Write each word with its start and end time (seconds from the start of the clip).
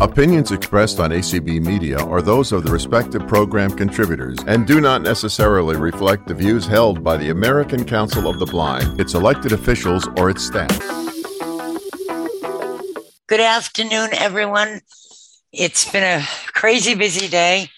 Opinions 0.00 0.52
expressed 0.52 1.00
on 1.00 1.10
ACB 1.10 1.60
Media 1.60 1.98
are 1.98 2.22
those 2.22 2.52
of 2.52 2.62
the 2.62 2.70
respective 2.70 3.26
program 3.26 3.68
contributors 3.68 4.38
and 4.46 4.64
do 4.64 4.80
not 4.80 5.02
necessarily 5.02 5.74
reflect 5.74 6.28
the 6.28 6.34
views 6.34 6.64
held 6.64 7.02
by 7.02 7.16
the 7.16 7.30
American 7.30 7.84
Council 7.84 8.28
of 8.28 8.38
the 8.38 8.46
Blind, 8.46 9.00
its 9.00 9.14
elected 9.14 9.50
officials, 9.50 10.08
or 10.16 10.30
its 10.30 10.44
staff. 10.44 10.78
Good 13.26 13.40
afternoon, 13.40 14.10
everyone. 14.12 14.82
It's 15.50 15.90
been 15.90 16.04
a 16.04 16.24
crazy 16.52 16.94
busy 16.94 17.26
day. 17.26 17.68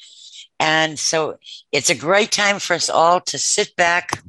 And 0.58 0.98
so 0.98 1.38
it's 1.72 1.88
a 1.88 1.94
great 1.94 2.32
time 2.32 2.58
for 2.58 2.74
us 2.74 2.90
all 2.90 3.22
to 3.22 3.38
sit 3.38 3.74
back 3.76 4.22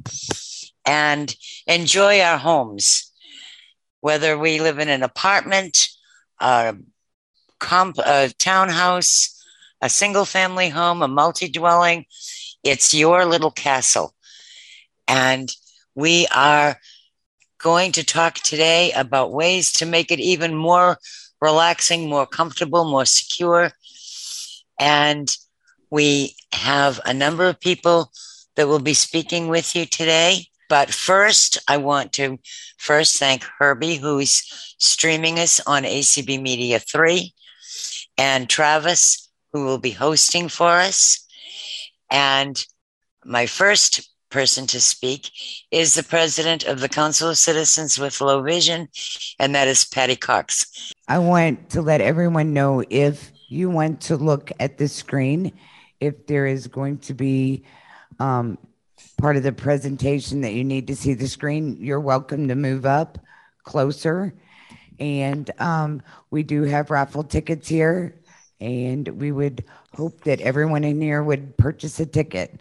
and 0.86 1.36
enjoy 1.66 2.22
our 2.22 2.38
homes, 2.38 3.12
whether 4.00 4.38
we 4.38 4.62
live 4.62 4.78
in 4.78 4.88
an 4.88 5.02
apartment, 5.02 5.88
a, 6.40 6.74
comp, 7.62 7.96
a 7.98 8.28
townhouse, 8.38 9.42
a 9.80 9.88
single 9.88 10.26
family 10.26 10.68
home, 10.68 11.00
a 11.02 11.08
multi 11.08 11.48
dwelling. 11.48 12.04
It's 12.62 12.92
your 12.92 13.24
little 13.24 13.50
castle. 13.50 14.12
And 15.08 15.50
we 15.94 16.26
are 16.34 16.76
going 17.58 17.92
to 17.92 18.04
talk 18.04 18.34
today 18.34 18.92
about 18.92 19.32
ways 19.32 19.72
to 19.74 19.86
make 19.86 20.10
it 20.10 20.20
even 20.20 20.54
more 20.54 20.98
relaxing, 21.40 22.08
more 22.08 22.26
comfortable, 22.26 22.84
more 22.84 23.06
secure. 23.06 23.70
And 24.78 25.34
we 25.90 26.34
have 26.52 27.00
a 27.04 27.14
number 27.14 27.46
of 27.46 27.60
people 27.60 28.10
that 28.56 28.68
will 28.68 28.80
be 28.80 28.94
speaking 28.94 29.48
with 29.48 29.74
you 29.76 29.86
today. 29.86 30.46
But 30.68 30.92
first, 30.92 31.58
I 31.68 31.76
want 31.76 32.12
to 32.14 32.38
first 32.78 33.18
thank 33.18 33.44
Herbie, 33.58 33.96
who's 33.96 34.42
streaming 34.78 35.38
us 35.38 35.60
on 35.66 35.84
ACB 35.84 36.40
Media 36.40 36.78
3, 36.78 37.32
and 38.18 38.48
Travis, 38.48 39.28
who 39.52 39.64
will 39.64 39.78
be 39.78 39.90
hosting 39.90 40.48
for 40.48 40.68
us. 40.68 41.26
And 42.10 42.64
my 43.24 43.46
first 43.46 44.10
person 44.30 44.66
to 44.66 44.80
speak 44.80 45.30
is 45.70 45.94
the 45.94 46.02
president 46.02 46.64
of 46.64 46.80
the 46.80 46.88
Council 46.88 47.28
of 47.28 47.38
Citizens 47.38 47.98
with 47.98 48.20
Low 48.20 48.42
Vision, 48.42 48.88
and 49.38 49.54
that 49.54 49.68
is 49.68 49.84
Patty 49.84 50.16
Cox. 50.16 50.92
I 51.06 51.18
want 51.18 51.70
to 51.70 51.82
let 51.82 52.00
everyone 52.00 52.52
know 52.52 52.82
if 52.88 53.30
you 53.48 53.68
want 53.68 54.00
to 54.02 54.16
look 54.16 54.50
at 54.58 54.78
the 54.78 54.88
screen, 54.88 55.52
if 56.00 56.26
there 56.26 56.46
is 56.46 56.66
going 56.66 56.98
to 56.98 57.14
be 57.14 57.64
um, 58.18 58.56
part 59.18 59.36
of 59.36 59.42
the 59.42 59.52
presentation 59.52 60.40
that 60.40 60.54
you 60.54 60.64
need 60.64 60.86
to 60.86 60.96
see 60.96 61.14
the 61.14 61.28
screen, 61.28 61.76
you're 61.78 62.00
welcome 62.00 62.48
to 62.48 62.54
move 62.54 62.86
up 62.86 63.18
closer. 63.64 64.34
And 65.02 65.50
um, 65.58 66.00
we 66.30 66.44
do 66.44 66.62
have 66.62 66.88
raffle 66.88 67.24
tickets 67.24 67.68
here, 67.68 68.14
and 68.60 69.08
we 69.08 69.32
would 69.32 69.64
hope 69.96 70.22
that 70.22 70.40
everyone 70.40 70.84
in 70.84 71.00
here 71.00 71.24
would 71.24 71.56
purchase 71.56 71.98
a 71.98 72.06
ticket. 72.06 72.60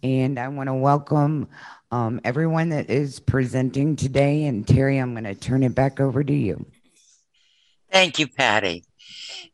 And 0.00 0.38
I 0.38 0.46
want 0.46 0.68
to 0.68 0.74
welcome 0.74 1.48
um, 1.90 2.20
everyone 2.22 2.68
that 2.68 2.90
is 2.90 3.18
presenting 3.18 3.96
today. 3.96 4.44
And 4.44 4.64
Terry, 4.64 4.98
I'm 4.98 5.14
going 5.14 5.24
to 5.24 5.34
turn 5.34 5.64
it 5.64 5.74
back 5.74 5.98
over 5.98 6.22
to 6.22 6.32
you. 6.32 6.64
Thank 7.90 8.20
you, 8.20 8.28
Patty. 8.28 8.84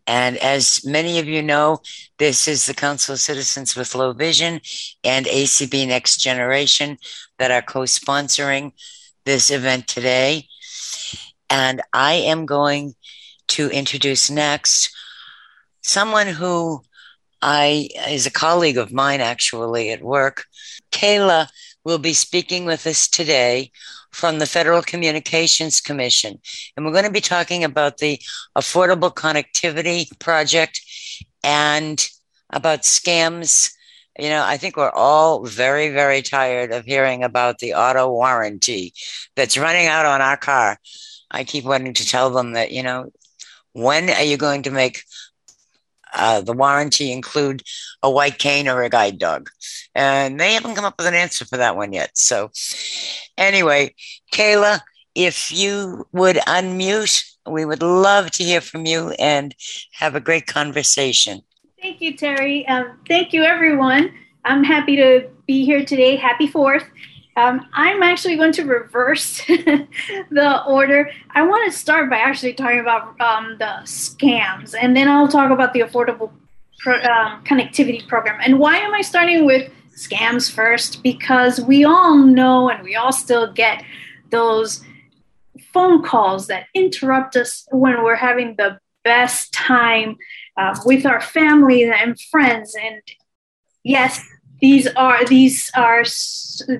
And 0.06 0.36
as 0.36 0.84
many 0.84 1.20
of 1.20 1.26
you 1.26 1.40
know, 1.40 1.80
this 2.18 2.46
is 2.46 2.66
the 2.66 2.74
Council 2.74 3.14
of 3.14 3.20
Citizens 3.20 3.74
with 3.74 3.94
Low 3.94 4.12
Vision 4.12 4.60
and 5.02 5.24
ACB 5.24 5.88
Next 5.88 6.18
Generation 6.18 6.98
that 7.38 7.50
are 7.50 7.62
co 7.62 7.84
sponsoring 7.84 8.72
this 9.24 9.50
event 9.50 9.88
today. 9.88 10.48
And 11.50 11.82
I 11.92 12.14
am 12.14 12.46
going 12.46 12.94
to 13.48 13.68
introduce 13.68 14.30
next 14.30 14.94
someone 15.82 16.28
who 16.28 16.82
I 17.42 17.88
is 18.08 18.26
a 18.26 18.30
colleague 18.30 18.78
of 18.78 18.92
mine 18.92 19.20
actually 19.20 19.90
at 19.90 20.02
work. 20.02 20.44
Kayla 20.92 21.48
will 21.84 21.98
be 21.98 22.12
speaking 22.12 22.64
with 22.64 22.86
us 22.86 23.08
today 23.08 23.72
from 24.10 24.38
the 24.38 24.46
Federal 24.46 24.82
Communications 24.82 25.80
Commission. 25.80 26.38
And 26.76 26.84
we're 26.84 26.92
going 26.92 27.04
to 27.04 27.10
be 27.10 27.20
talking 27.20 27.64
about 27.64 27.98
the 27.98 28.20
Affordable 28.56 29.14
Connectivity 29.14 30.06
Project 30.18 30.80
and 31.42 32.06
about 32.50 32.82
scams. 32.82 33.72
You 34.18 34.28
know, 34.28 34.44
I 34.44 34.56
think 34.56 34.76
we're 34.76 34.90
all 34.90 35.46
very, 35.46 35.88
very 35.90 36.22
tired 36.22 36.72
of 36.72 36.84
hearing 36.84 37.22
about 37.24 37.58
the 37.58 37.74
auto 37.74 38.10
warranty 38.10 38.92
that's 39.36 39.56
running 39.56 39.86
out 39.86 40.04
on 40.06 40.20
our 40.20 40.36
car. 40.36 40.78
I 41.30 41.44
keep 41.44 41.64
wanting 41.64 41.94
to 41.94 42.06
tell 42.06 42.30
them 42.30 42.52
that, 42.52 42.72
you 42.72 42.82
know, 42.82 43.12
when 43.72 44.10
are 44.10 44.22
you 44.22 44.36
going 44.36 44.62
to 44.62 44.70
make 44.70 45.04
uh, 46.12 46.40
the 46.40 46.52
warranty 46.52 47.12
include 47.12 47.62
a 48.02 48.10
white 48.10 48.38
cane 48.38 48.68
or 48.68 48.82
a 48.82 48.88
guide 48.90 49.18
dog? 49.18 49.50
And 49.94 50.40
they 50.40 50.54
haven't 50.54 50.74
come 50.74 50.84
up 50.84 50.98
with 50.98 51.06
an 51.06 51.14
answer 51.14 51.44
for 51.44 51.56
that 51.56 51.76
one 51.76 51.92
yet. 51.92 52.16
So, 52.16 52.50
Anyway, 53.40 53.94
Kayla, 54.34 54.80
if 55.14 55.50
you 55.50 56.06
would 56.12 56.36
unmute, 56.36 57.24
we 57.48 57.64
would 57.64 57.82
love 57.82 58.30
to 58.32 58.44
hear 58.44 58.60
from 58.60 58.84
you 58.84 59.10
and 59.18 59.54
have 59.92 60.14
a 60.14 60.20
great 60.20 60.46
conversation. 60.46 61.40
Thank 61.80 62.02
you, 62.02 62.14
Terry. 62.14 62.68
Um, 62.68 62.98
thank 63.08 63.32
you, 63.32 63.42
everyone. 63.42 64.12
I'm 64.44 64.62
happy 64.62 64.94
to 64.96 65.26
be 65.46 65.64
here 65.64 65.84
today. 65.86 66.16
Happy 66.16 66.46
4th. 66.46 66.84
Um, 67.36 67.66
I'm 67.72 68.02
actually 68.02 68.36
going 68.36 68.52
to 68.52 68.64
reverse 68.64 69.38
the 69.46 70.62
order. 70.66 71.10
I 71.30 71.42
want 71.42 71.70
to 71.70 71.78
start 71.78 72.10
by 72.10 72.18
actually 72.18 72.54
talking 72.54 72.80
about 72.80 73.20
um, 73.20 73.56
the 73.58 73.80
scams, 73.84 74.74
and 74.78 74.96
then 74.96 75.08
I'll 75.08 75.28
talk 75.28 75.50
about 75.50 75.72
the 75.72 75.80
affordable 75.80 76.32
pro- 76.80 77.00
um, 77.02 77.44
connectivity 77.44 78.06
program. 78.06 78.40
And 78.42 78.58
why 78.58 78.78
am 78.78 78.94
I 78.94 79.00
starting 79.00 79.46
with 79.46 79.70
scams 79.94 80.50
first 80.50 81.02
because 81.02 81.60
we 81.60 81.84
all 81.84 82.16
know 82.16 82.70
and 82.70 82.82
we 82.82 82.96
all 82.96 83.12
still 83.12 83.52
get 83.52 83.84
those 84.30 84.82
phone 85.72 86.02
calls 86.02 86.46
that 86.46 86.66
interrupt 86.74 87.36
us 87.36 87.66
when 87.70 88.02
we're 88.02 88.16
having 88.16 88.54
the 88.56 88.78
best 89.04 89.52
time 89.52 90.16
uh, 90.56 90.78
with 90.84 91.06
our 91.06 91.20
family 91.20 91.84
and 91.84 92.18
friends 92.20 92.74
and 92.80 93.00
yes 93.82 94.24
these 94.60 94.86
are 94.88 95.24
these 95.24 95.70
are 95.74 96.04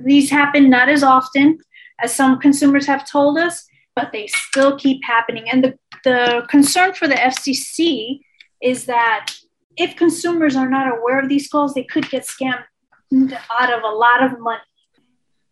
these 0.05 0.31
happen 0.31 0.71
not 0.71 0.89
as 0.89 1.03
often 1.03 1.59
as 2.01 2.15
some 2.15 2.39
consumers 2.39 2.87
have 2.87 3.09
told 3.09 3.39
us 3.39 3.67
but 3.95 4.13
they 4.13 4.27
still 4.27 4.79
keep 4.79 5.05
happening 5.05 5.49
and 5.51 5.65
the, 5.65 5.79
the 6.05 6.47
concern 6.49 6.93
for 6.93 7.09
the 7.09 7.15
fcc 7.15 8.21
is 8.63 8.87
that 8.87 9.35
if 9.77 9.97
consumers 9.97 10.57
are 10.57 10.69
not 10.69 10.87
aware 10.87 11.19
of 11.19 11.29
these 11.29 11.49
calls 11.49 11.75
they 11.75 11.85
could 11.85 12.09
get 12.11 12.27
scammed 12.27 12.65
out 13.13 13.73
of 13.73 13.83
a 13.83 13.95
lot 13.95 14.23
of 14.23 14.39
money. 14.41 14.61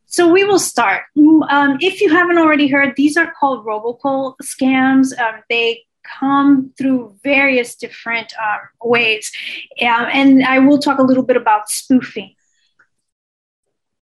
So 0.06 0.30
we 0.32 0.44
will 0.44 0.58
start. 0.58 1.02
Um, 1.16 1.76
if 1.80 2.00
you 2.00 2.10
haven't 2.10 2.38
already 2.38 2.68
heard, 2.68 2.94
these 2.96 3.16
are 3.16 3.32
called 3.38 3.66
robocall 3.66 4.34
scams. 4.42 5.18
Um, 5.18 5.42
they 5.50 5.82
come 6.18 6.72
through 6.78 7.16
various 7.22 7.74
different 7.74 8.32
um, 8.40 8.60
ways. 8.82 9.30
Um, 9.82 10.06
and 10.12 10.44
I 10.44 10.58
will 10.58 10.78
talk 10.78 10.98
a 10.98 11.02
little 11.02 11.24
bit 11.24 11.36
about 11.36 11.70
spoofing. 11.70 12.34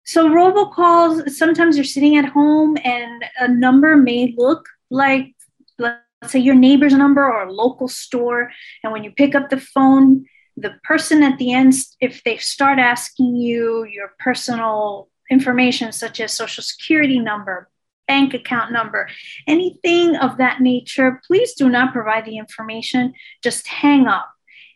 So 0.05 0.29
robocalls, 0.29 1.31
sometimes 1.31 1.77
you're 1.77 1.85
sitting 1.85 2.17
at 2.17 2.27
home 2.27 2.77
and 2.85 3.25
a 3.41 3.49
number 3.49 3.97
may 3.97 4.35
look 4.37 4.69
like, 4.89 5.35
let's 5.79 5.99
say 6.27 6.39
your 6.39 6.55
neighbor's 6.55 6.95
number 6.95 7.25
or 7.25 7.43
a 7.43 7.53
local 7.53 7.89
store. 7.89 8.53
And 8.85 8.93
when 8.93 9.03
you 9.03 9.11
pick 9.11 9.35
up 9.35 9.51
the 9.51 9.59
phone, 9.59 10.27
the 10.57 10.75
person 10.85 11.23
at 11.25 11.39
the 11.39 11.53
end, 11.53 11.75
if 12.01 12.23
they 12.23 12.37
start 12.37 12.79
asking 12.79 13.35
you 13.35 13.85
your 13.85 14.13
personal 14.21 15.09
information, 15.31 15.91
such 15.93 16.21
as 16.21 16.33
social 16.33 16.63
security 16.63 17.19
number, 17.19 17.69
bank 18.07 18.35
account 18.35 18.73
number, 18.73 19.09
anything 19.47 20.17
of 20.17 20.39
that 20.39 20.61
nature, 20.61 21.21
please 21.27 21.55
do 21.55 21.69
not 21.69 21.93
provide 21.93 22.25
the 22.25 22.39
information. 22.39 23.13
Just 23.43 23.67
hang 23.67 24.07
up. 24.07 24.29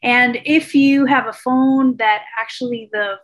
And 0.03 0.39
if 0.45 0.75
you 0.75 1.07
have 1.07 1.27
a 1.27 1.33
phone 1.33 1.97
that 1.99 2.23
actually 2.39 2.89
the 2.93 3.19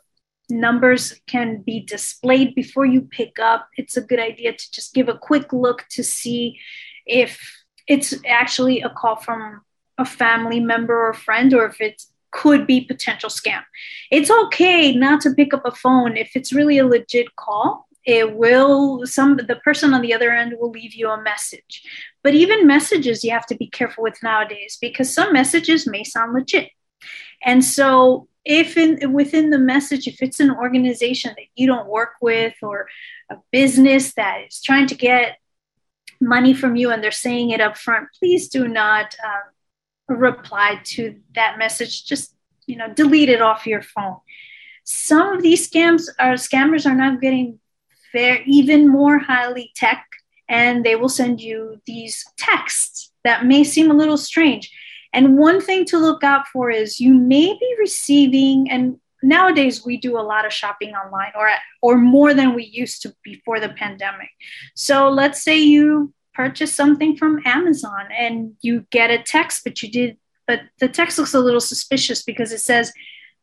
numbers 0.48 1.20
can 1.26 1.62
be 1.62 1.80
displayed 1.80 2.54
before 2.54 2.86
you 2.86 3.02
pick 3.02 3.38
up, 3.38 3.68
it's 3.76 3.96
a 3.96 4.02
good 4.02 4.20
idea 4.20 4.52
to 4.52 4.72
just 4.72 4.94
give 4.94 5.08
a 5.08 5.18
quick 5.18 5.52
look 5.52 5.84
to 5.90 6.04
see 6.04 6.58
if 7.06 7.40
it's 7.88 8.14
actually 8.26 8.82
a 8.82 8.90
call 8.90 9.16
from 9.16 9.62
a 9.98 10.04
family 10.04 10.60
member 10.60 11.08
or 11.08 11.14
friend 11.14 11.54
or 11.54 11.66
if 11.66 11.80
it's 11.80 12.12
could 12.32 12.66
be 12.66 12.82
potential 12.82 13.30
scam. 13.30 13.62
It's 14.10 14.30
okay 14.30 14.92
not 14.92 15.22
to 15.22 15.30
pick 15.30 15.54
up 15.54 15.62
a 15.64 15.70
phone 15.70 16.16
if 16.18 16.32
it's 16.34 16.52
really 16.52 16.76
a 16.78 16.86
legit 16.86 17.34
call. 17.36 17.85
It 18.06 18.36
will 18.36 19.04
some 19.06 19.36
the 19.36 19.60
person 19.64 19.92
on 19.92 20.00
the 20.00 20.14
other 20.14 20.30
end 20.30 20.54
will 20.58 20.70
leave 20.70 20.94
you 20.94 21.10
a 21.10 21.22
message. 21.22 21.82
But 22.22 22.34
even 22.34 22.66
messages 22.66 23.24
you 23.24 23.32
have 23.32 23.46
to 23.46 23.56
be 23.56 23.68
careful 23.68 24.04
with 24.04 24.22
nowadays 24.22 24.78
because 24.80 25.12
some 25.12 25.32
messages 25.32 25.86
may 25.86 26.04
sound 26.04 26.32
legit. 26.32 26.70
And 27.44 27.64
so 27.64 28.28
if 28.44 28.76
in 28.76 29.12
within 29.12 29.50
the 29.50 29.58
message 29.58 30.06
if 30.06 30.22
it's 30.22 30.40
an 30.40 30.52
organization 30.52 31.34
that 31.36 31.46
you 31.56 31.66
don't 31.66 31.88
work 31.88 32.12
with 32.22 32.54
or 32.62 32.88
a 33.30 33.36
business 33.50 34.14
that 34.14 34.42
is 34.46 34.62
trying 34.62 34.86
to 34.86 34.94
get 34.94 35.38
money 36.20 36.54
from 36.54 36.76
you 36.76 36.90
and 36.90 37.02
they're 37.02 37.10
saying 37.10 37.50
it 37.50 37.60
up 37.60 37.76
front 37.76 38.08
please 38.18 38.48
do 38.48 38.68
not 38.68 39.16
um, 39.24 39.52
reply 40.08 40.80
to 40.84 41.16
that 41.34 41.58
message. 41.58 42.04
Just 42.04 42.34
you 42.66 42.76
know, 42.76 42.92
delete 42.92 43.28
it 43.28 43.40
off 43.40 43.66
your 43.66 43.82
phone. 43.82 44.16
Some 44.84 45.36
of 45.36 45.42
these 45.42 45.68
scams 45.68 46.08
are 46.18 46.34
scammers 46.34 46.86
are 46.86 46.94
now 46.94 47.16
getting 47.16 47.58
very 48.12 48.42
even 48.46 48.88
more 48.88 49.18
highly 49.18 49.72
tech, 49.74 50.06
and 50.48 50.84
they 50.84 50.96
will 50.96 51.08
send 51.08 51.40
you 51.40 51.80
these 51.86 52.24
texts 52.36 53.12
that 53.24 53.44
may 53.44 53.64
seem 53.64 53.90
a 53.90 53.94
little 53.94 54.16
strange. 54.16 54.70
And 55.12 55.38
one 55.38 55.60
thing 55.60 55.84
to 55.86 55.98
look 55.98 56.22
out 56.22 56.46
for 56.48 56.70
is 56.70 57.00
you 57.00 57.14
may 57.14 57.52
be 57.58 57.76
receiving, 57.78 58.70
and 58.70 59.00
nowadays 59.22 59.84
we 59.84 59.96
do 59.96 60.18
a 60.18 60.20
lot 60.20 60.46
of 60.46 60.52
shopping 60.52 60.94
online 60.94 61.32
or 61.34 61.48
or 61.82 61.96
more 61.96 62.34
than 62.34 62.54
we 62.54 62.64
used 62.64 63.02
to 63.02 63.14
before 63.24 63.60
the 63.60 63.70
pandemic 63.70 64.28
so 64.74 65.08
let's 65.08 65.42
say 65.42 65.58
you 65.58 66.12
purchase 66.34 66.72
something 66.72 67.16
from 67.16 67.40
amazon 67.44 68.06
and 68.16 68.52
you 68.60 68.84
get 68.90 69.10
a 69.10 69.22
text 69.22 69.62
but 69.64 69.82
you 69.82 69.90
did 69.90 70.16
but 70.46 70.60
the 70.80 70.88
text 70.88 71.18
looks 71.18 71.34
a 71.34 71.40
little 71.40 71.60
suspicious 71.60 72.22
because 72.22 72.52
it 72.52 72.60
says 72.60 72.92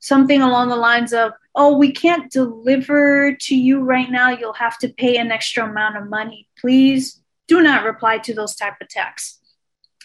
something 0.04 0.42
along 0.42 0.70
the 0.70 0.76
lines 0.76 1.14
of 1.14 1.32
oh 1.56 1.78
we 1.78 1.92
can't 1.92 2.32
deliver 2.32 3.36
to 3.40 3.56
you 3.56 3.80
right 3.80 4.12
now 4.12 4.30
you'll 4.30 4.54
have 4.54 4.78
to 4.78 4.90
pay 4.90 5.18
an 5.18 5.32
extra 5.32 5.68
amount 5.70 5.98
of 5.98 6.10
money 6.10 6.48
please 6.60 7.22
do 7.48 7.62
not 7.62 7.84
reply 7.86 8.18
to 8.18 8.34
those 8.34 8.56
type 8.56 8.76
of 8.82 8.90
texts 8.90 9.40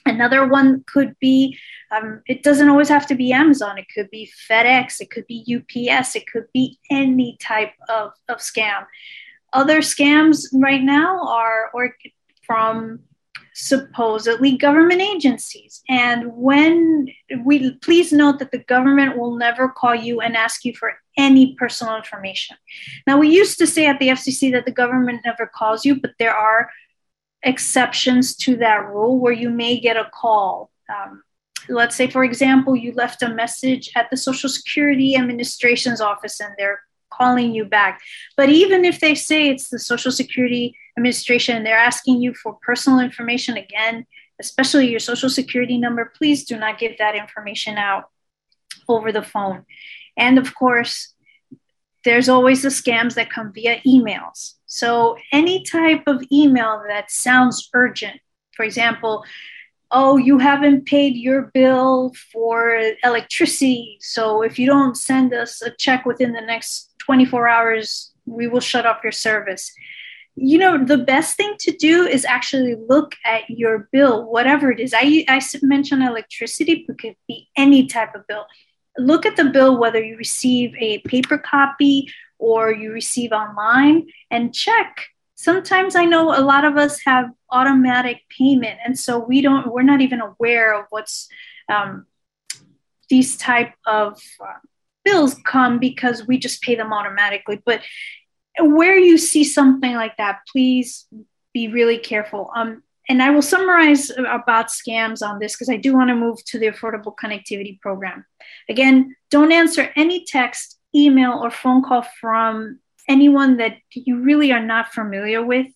Another 0.09 0.47
one 0.47 0.85
could 0.91 1.15
be, 1.21 1.59
um, 1.91 2.23
it 2.27 2.43
doesn't 2.43 2.69
always 2.69 2.89
have 2.89 3.06
to 3.09 3.15
be 3.15 3.33
Amazon. 3.33 3.77
It 3.77 3.87
could 3.95 4.11
be 4.11 4.31
FedEx. 4.50 5.00
It 5.00 5.11
could 5.11 5.27
be 5.27 5.45
UPS. 5.45 6.17
It 6.17 6.27
could 6.27 6.47
be 6.55 6.79
any 6.91 7.37
type 7.41 7.73
of, 7.91 8.12
of 8.29 8.39
scam. 8.39 8.87
Other 9.53 9.81
scams 9.81 10.47
right 10.53 10.83
now 10.83 11.27
are 11.27 11.71
or 11.75 11.95
from 12.43 13.00
supposedly 13.61 14.57
government 14.57 15.01
agencies. 15.01 15.83
And 15.89 16.33
when 16.33 17.09
we 17.45 17.73
please 17.79 18.13
note 18.13 18.39
that 18.39 18.53
the 18.53 18.59
government 18.59 19.19
will 19.19 19.35
never 19.35 19.69
call 19.69 19.97
you 19.97 20.21
and 20.21 20.37
ask 20.37 20.65
you 20.65 20.73
for 20.75 20.93
any 21.17 21.57
personal 21.57 21.97
information. 21.97 22.57
Now, 23.05 23.19
we 23.19 23.31
used 23.31 23.59
to 23.59 23.67
say 23.67 23.87
at 23.87 23.99
the 23.99 24.11
FCC 24.11 24.53
that 24.53 24.65
the 24.65 24.71
government 24.71 25.23
never 25.25 25.45
calls 25.45 25.85
you, 25.85 26.01
but 26.01 26.13
there 26.21 26.35
are 26.35 26.71
exceptions 27.43 28.37
to 28.37 28.57
that 28.59 28.87
rule 28.87 29.19
where 29.19 29.33
you 29.33 29.51
may 29.51 29.81
get 29.81 29.97
a 29.97 30.09
call. 30.15 30.71
Um, 30.89 31.25
let's 31.69 31.97
say, 31.97 32.09
for 32.09 32.23
example, 32.23 32.77
you 32.77 32.93
left 32.93 33.23
a 33.25 33.29
message 33.29 33.91
at 33.97 34.09
the 34.09 34.17
Social 34.17 34.49
Security 34.49 35.17
Administration's 35.17 36.01
office 36.01 36.39
and 36.39 36.55
they're 36.57 36.81
calling 37.11 37.53
you 37.53 37.65
back. 37.65 38.01
But 38.37 38.51
even 38.51 38.85
if 38.85 39.01
they 39.01 39.17
say 39.17 39.49
it's 39.49 39.69
the 39.69 39.81
Social 39.81 40.13
Security 40.13 40.77
Administration 40.99 41.65
they're 41.65 41.79
asking 41.79 42.21
you 42.21 42.35
for 42.35 42.59
personal 42.62 43.00
information 43.00 43.56
again, 43.56 44.06
especially 44.41 44.91
your 44.91 45.00
Social 45.00 45.31
Security 45.31 45.79
number, 45.79 46.12
please 46.17 46.45
do 46.45 46.59
not 46.59 46.79
give 46.79 46.99
that 46.99 47.15
information 47.15 47.79
out 47.79 48.11
over 48.89 49.12
the 49.12 49.23
phone. 49.23 49.65
And 50.17 50.39
of 50.39 50.55
course, 50.55 51.15
there's 52.05 52.29
always 52.29 52.62
the 52.62 52.69
scams 52.69 53.15
that 53.15 53.31
come 53.31 53.53
via 53.53 53.81
emails. 53.87 54.55
So, 54.67 55.17
any 55.33 55.65
type 55.65 56.03
of 56.06 56.23
email 56.33 56.83
that 56.89 57.11
sounds 57.11 57.69
urgent, 57.75 58.21
for 58.55 58.65
example, 58.65 59.25
oh, 59.91 60.17
you 60.17 60.39
haven't 60.39 60.87
paid 60.87 61.17
your 61.17 61.50
bill 61.55 62.12
for 62.33 62.81
electricity. 63.03 63.99
So, 64.00 64.43
if 64.43 64.59
you 64.59 64.67
don't 64.67 64.97
send 64.97 65.33
us 65.35 65.62
a 65.62 65.71
check 65.71 66.06
within 66.06 66.33
the 66.33 66.41
next 66.41 66.95
24 66.99 67.49
hours, 67.49 68.12
we 68.27 68.47
will 68.47 68.61
shut 68.61 68.87
off 68.87 69.03
your 69.03 69.12
service. 69.12 69.73
You 70.40 70.58
know, 70.58 70.85
the 70.85 70.99
best 70.99 71.37
thing 71.37 71.55
to 71.61 71.73
do 71.73 72.06
is 72.06 72.25
actually 72.25 72.76
look 72.88 73.14
at 73.25 73.49
your 73.49 73.88
bill, 73.93 74.31
whatever 74.31 74.70
it 74.70 74.81
is. 74.81 74.94
I, 74.96 75.25
I 75.29 75.40
mentioned 75.62 76.02
electricity, 76.02 76.85
but 76.87 76.99
could 76.99 77.17
be 77.26 77.49
any 77.56 77.87
type 77.87 78.14
of 78.14 78.26
bill. 78.26 78.46
Look 78.96 79.26
at 79.26 79.37
the 79.37 79.44
bill, 79.44 79.79
whether 79.79 80.02
you 80.02 80.17
receive 80.17 80.75
a 80.79 80.99
paper 81.00 81.38
copy 81.38 82.12
or 82.38 82.73
you 82.73 82.93
receive 82.93 83.32
online 83.32 84.06
and 84.31 84.55
check 84.55 85.06
sometimes 85.38 85.94
i 85.94 86.05
know 86.05 86.37
a 86.37 86.43
lot 86.43 86.64
of 86.64 86.76
us 86.76 87.00
have 87.05 87.31
automatic 87.50 88.23
payment 88.37 88.79
and 88.85 88.99
so 88.99 89.19
we 89.19 89.40
don't 89.40 89.73
we're 89.73 89.82
not 89.82 90.00
even 90.00 90.20
aware 90.20 90.79
of 90.79 90.87
what's 90.90 91.29
um, 91.69 92.06
these 93.08 93.37
type 93.37 93.73
of 93.87 94.20
uh, 94.40 94.58
bills 95.05 95.37
come 95.44 95.79
because 95.79 96.26
we 96.26 96.38
just 96.38 96.61
pay 96.62 96.75
them 96.75 96.93
automatically 96.93 97.62
but 97.64 97.81
where 98.61 98.99
you 98.99 99.19
see 99.19 99.45
something 99.45 99.95
like 99.95 100.17
that 100.17 100.41
please 100.51 101.07
be 101.55 101.69
really 101.69 101.99
careful. 101.99 102.51
Um, 102.55 102.83
and 103.11 103.23
i 103.23 103.31
will 103.31 103.43
summarize 103.43 104.11
about 104.11 104.69
scams 104.69 105.27
on 105.27 105.39
this 105.39 105.55
because 105.55 105.71
i 105.71 105.77
do 105.77 105.95
want 105.95 106.09
to 106.09 106.15
move 106.15 106.45
to 106.45 106.59
the 106.59 106.67
affordable 106.67 107.15
connectivity 107.23 107.81
program. 107.81 108.25
Again 108.69 109.17
don't 109.31 109.53
answer 109.53 109.91
any 109.97 110.25
text 110.25 110.79
email 110.95 111.41
or 111.43 111.51
phone 111.51 111.83
call 111.83 112.03
from 112.21 112.81
anyone 113.09 113.57
that 113.57 113.79
you 113.91 114.21
really 114.21 114.53
are 114.53 114.65
not 114.65 114.93
familiar 114.93 115.43
with, 115.45 115.67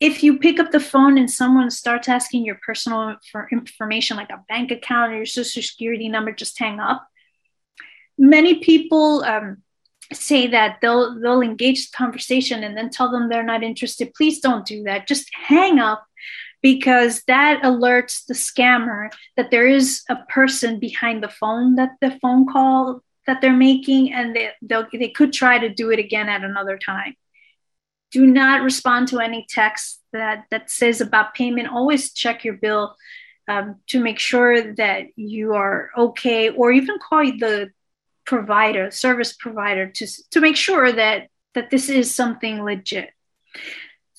if 0.00 0.22
you 0.22 0.38
pick 0.38 0.60
up 0.60 0.70
the 0.70 0.80
phone 0.80 1.18
and 1.18 1.30
someone 1.30 1.70
starts 1.70 2.08
asking 2.08 2.44
your 2.44 2.58
personal 2.64 3.16
information, 3.50 4.16
like 4.16 4.30
a 4.30 4.44
bank 4.48 4.70
account 4.70 5.12
or 5.12 5.16
your 5.16 5.26
social 5.26 5.62
security 5.62 6.08
number, 6.08 6.32
just 6.32 6.58
hang 6.58 6.78
up. 6.78 7.06
Many 8.16 8.60
people 8.60 9.24
um, 9.24 9.62
say 10.12 10.46
that 10.46 10.78
they'll 10.80 11.18
they'll 11.20 11.42
engage 11.42 11.90
the 11.90 11.96
conversation 11.96 12.64
and 12.64 12.76
then 12.76 12.90
tell 12.90 13.10
them 13.10 13.28
they're 13.28 13.42
not 13.42 13.62
interested. 13.62 14.14
Please 14.14 14.40
don't 14.40 14.66
do 14.66 14.82
that. 14.84 15.06
Just 15.06 15.30
hang 15.34 15.78
up 15.78 16.04
because 16.62 17.22
that 17.26 17.62
alerts 17.62 18.26
the 18.26 18.34
scammer 18.34 19.10
that 19.36 19.50
there 19.50 19.66
is 19.66 20.02
a 20.08 20.16
person 20.28 20.78
behind 20.78 21.22
the 21.22 21.28
phone 21.28 21.76
that 21.76 21.90
the 22.00 22.18
phone 22.20 22.46
call 22.46 23.02
that 23.26 23.40
they're 23.40 23.52
making 23.52 24.12
and 24.12 24.34
they, 24.34 24.50
they 24.92 25.10
could 25.10 25.32
try 25.32 25.58
to 25.58 25.68
do 25.68 25.90
it 25.90 25.98
again 25.98 26.28
at 26.28 26.42
another 26.42 26.78
time 26.78 27.14
do 28.10 28.26
not 28.26 28.62
respond 28.62 29.08
to 29.08 29.18
any 29.18 29.46
text 29.48 30.00
that 30.12 30.44
that 30.50 30.70
says 30.70 31.00
about 31.00 31.34
payment 31.34 31.68
always 31.68 32.12
check 32.12 32.44
your 32.44 32.54
bill 32.54 32.96
um, 33.48 33.76
to 33.86 34.00
make 34.00 34.18
sure 34.18 34.74
that 34.74 35.06
you 35.16 35.54
are 35.54 35.90
okay 35.96 36.50
or 36.50 36.70
even 36.70 36.98
call 36.98 37.24
the 37.24 37.70
provider 38.30 38.90
service 38.90 39.32
provider 39.44 39.84
to, 39.96 40.06
to 40.30 40.38
make 40.40 40.56
sure 40.56 40.92
that 40.92 41.28
that 41.54 41.70
this 41.70 41.88
is 41.88 42.14
something 42.14 42.62
legit 42.62 43.08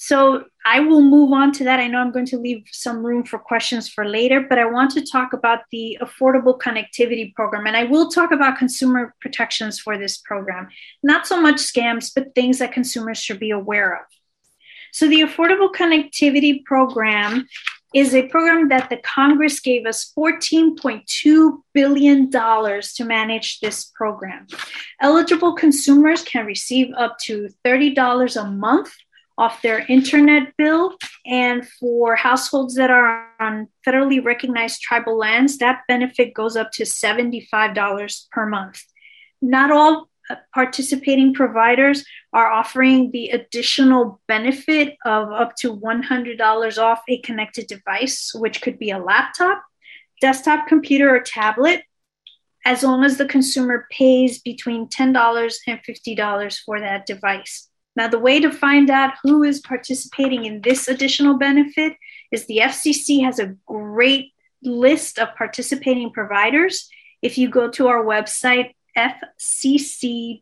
so 0.02 0.46
I 0.66 0.80
will 0.80 1.02
move 1.02 1.34
on 1.34 1.52
to 1.56 1.66
that. 1.66 1.82
I 1.82 1.88
know 1.88 2.00
I'm 2.00 2.14
going 2.14 2.26
to 2.28 2.38
leave 2.38 2.64
some 2.72 3.06
room 3.06 3.26
for 3.26 3.38
questions 3.38 3.90
for 3.90 4.06
later, 4.06 4.40
but 4.40 4.58
I 4.58 4.64
want 4.64 4.92
to 4.92 5.06
talk 5.06 5.34
about 5.34 5.60
the 5.74 5.98
Affordable 6.02 6.58
Connectivity 6.58 7.36
Program. 7.36 7.68
And 7.68 7.76
I 7.76 7.84
will 7.84 8.10
talk 8.10 8.32
about 8.32 8.58
consumer 8.58 9.14
protections 9.20 9.78
for 9.78 9.98
this 9.98 10.16
program. 10.20 10.70
Not 11.04 11.28
so 11.28 11.42
much 11.42 11.58
scams, 11.58 12.14
but 12.16 12.34
things 12.34 12.60
that 12.60 12.72
consumers 12.72 13.18
should 13.18 13.42
be 13.42 13.52
aware 13.52 13.94
of. 13.94 14.06
So 14.94 15.10
the 15.10 15.20
Affordable 15.20 15.74
Connectivity 15.74 16.64
Program 16.64 17.46
is 17.94 18.14
a 18.14 18.28
program 18.28 18.70
that 18.70 18.90
the 18.90 18.98
Congress 18.98 19.60
gave 19.60 19.86
us 19.86 20.12
$14.2 20.18 21.58
billion 21.74 22.30
to 22.32 23.04
manage 23.04 23.60
this 23.60 23.86
program. 23.96 24.48
Eligible 25.02 25.54
consumers 25.54 26.22
can 26.22 26.46
receive 26.46 26.94
up 26.96 27.18
to 27.20 27.50
$30 27.66 28.42
a 28.42 28.46
month 28.52 28.94
off 29.40 29.62
their 29.62 29.86
internet 29.88 30.56
bill. 30.58 30.96
And 31.26 31.68
for 31.68 32.16
households 32.16 32.76
that 32.76 32.92
are 32.92 33.26
on 33.40 33.70
federally 33.88 34.24
recognized 34.24 34.82
tribal 34.82 35.18
lands, 35.18 35.58
that 35.60 35.84
benefit 35.88 36.34
goes 36.34 36.58
up 36.58 36.72
to 36.74 36.84
$75 36.84 38.26
per 38.32 38.46
month. 38.46 38.84
Not 39.42 39.72
all 39.72 40.10
Uh, 40.30 40.36
participating 40.54 41.34
providers 41.34 42.06
are 42.34 42.52
offering 42.52 43.10
the 43.12 43.30
additional 43.30 44.22
benefit 44.28 44.96
of 45.04 45.32
up 45.32 45.56
to 45.56 45.76
$100 45.76 46.78
off 46.78 47.02
a 47.10 47.20
connected 47.22 47.66
device, 47.66 48.32
which 48.36 48.62
could 48.62 48.78
be 48.78 48.92
a 48.92 49.00
laptop, 49.00 49.64
desktop 50.22 50.68
computer, 50.68 51.16
or 51.16 51.20
tablet, 51.20 51.84
as 52.64 52.84
long 52.84 53.04
as 53.04 53.18
the 53.18 53.26
consumer 53.26 53.88
pays 53.90 54.40
between 54.40 54.88
$10 54.88 55.56
and 55.68 55.80
$50 55.82 56.60
for 56.64 56.80
that 56.80 57.08
device. 57.08 57.68
Now, 57.96 58.08
the 58.08 58.20
way 58.20 58.40
to 58.40 58.52
find 58.52 58.90
out 58.90 59.16
who 59.24 59.44
is 59.44 59.60
participating 59.60 60.46
in 60.46 60.62
this 60.62 60.88
additional 60.88 61.38
benefit 61.38 61.94
is 62.32 62.46
the 62.46 62.60
FCC 62.64 63.24
has 63.24 63.40
a 63.40 63.56
great 63.66 64.34
list 64.62 65.18
of 65.18 65.36
participating 65.36 66.12
providers. 66.12 66.88
If 67.22 67.38
you 67.38 67.50
go 67.50 67.70
to 67.72 67.88
our 67.88 68.04
website, 68.04 68.76
fcc.gov 69.00 70.42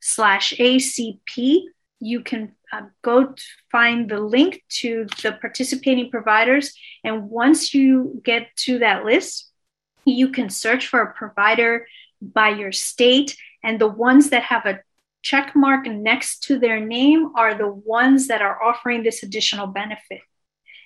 slash 0.00 0.54
ACP, 0.54 1.62
you 2.00 2.20
can 2.20 2.52
uh, 2.72 2.82
go 3.02 3.34
find 3.70 4.08
the 4.08 4.20
link 4.20 4.62
to 4.68 5.06
the 5.22 5.32
participating 5.32 6.10
providers. 6.10 6.74
And 7.04 7.30
once 7.30 7.74
you 7.74 8.20
get 8.24 8.48
to 8.58 8.78
that 8.80 9.04
list, 9.04 9.50
you 10.04 10.30
can 10.30 10.50
search 10.50 10.86
for 10.86 11.00
a 11.00 11.12
provider 11.12 11.86
by 12.20 12.50
your 12.50 12.72
state. 12.72 13.36
And 13.62 13.80
the 13.80 13.88
ones 13.88 14.30
that 14.30 14.44
have 14.44 14.66
a 14.66 14.80
check 15.22 15.56
mark 15.56 15.86
next 15.86 16.44
to 16.44 16.58
their 16.58 16.80
name 16.80 17.32
are 17.36 17.54
the 17.54 17.68
ones 17.68 18.28
that 18.28 18.42
are 18.42 18.62
offering 18.62 19.02
this 19.02 19.22
additional 19.22 19.66
benefit. 19.66 20.20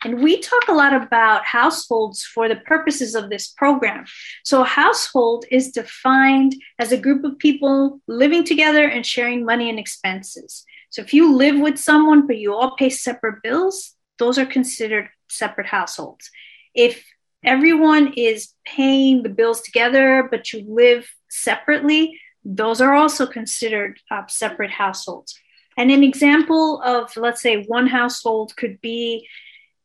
And 0.03 0.23
we 0.23 0.41
talk 0.41 0.69
a 0.69 0.73
lot 0.73 0.95
about 0.95 1.45
households 1.45 2.25
for 2.25 2.49
the 2.49 2.57
purposes 2.57 3.15
of 3.15 3.29
this 3.29 3.49
program. 3.49 4.07
So, 4.45 4.63
a 4.63 4.65
household 4.65 5.45
is 5.51 5.73
defined 5.73 6.55
as 6.79 6.91
a 6.91 6.97
group 6.97 7.25
of 7.25 7.39
people 7.39 8.01
living 8.07 8.45
together 8.45 8.85
and 8.89 9.05
sharing 9.05 9.45
money 9.45 9.69
and 9.69 9.79
expenses. 9.79 10.65
So, 10.89 11.03
if 11.03 11.13
you 11.13 11.35
live 11.35 11.59
with 11.59 11.79
someone 11.79 12.27
but 12.27 12.39
you 12.39 12.55
all 12.55 12.77
pay 12.77 12.89
separate 12.89 13.43
bills, 13.43 13.95
those 14.19 14.39
are 14.39 14.47
considered 14.47 15.11
separate 15.29 15.67
households. 15.67 16.31
If 16.75 17.05
everyone 17.45 18.15
is 18.15 18.55
paying 18.67 19.23
the 19.23 19.29
bills 19.29 19.61
together 19.63 20.29
but 20.31 20.53
you 20.53 20.65
live 20.67 21.11
separately, 21.29 22.19
those 22.45 22.81
are 22.81 22.95
also 22.95 23.27
considered 23.27 23.99
uh, 24.11 24.27
separate 24.29 24.71
households. 24.71 25.39
And 25.77 25.91
an 25.91 26.03
example 26.03 26.81
of, 26.83 27.17
let's 27.17 27.41
say, 27.41 27.65
one 27.65 27.87
household 27.87 28.57
could 28.57 28.81
be 28.81 29.29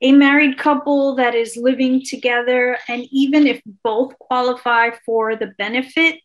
a 0.01 0.11
married 0.11 0.57
couple 0.57 1.15
that 1.15 1.35
is 1.35 1.57
living 1.57 2.03
together. 2.03 2.77
And 2.87 3.07
even 3.11 3.47
if 3.47 3.61
both 3.83 4.17
qualify 4.19 4.91
for 5.05 5.35
the 5.35 5.53
benefit, 5.57 6.19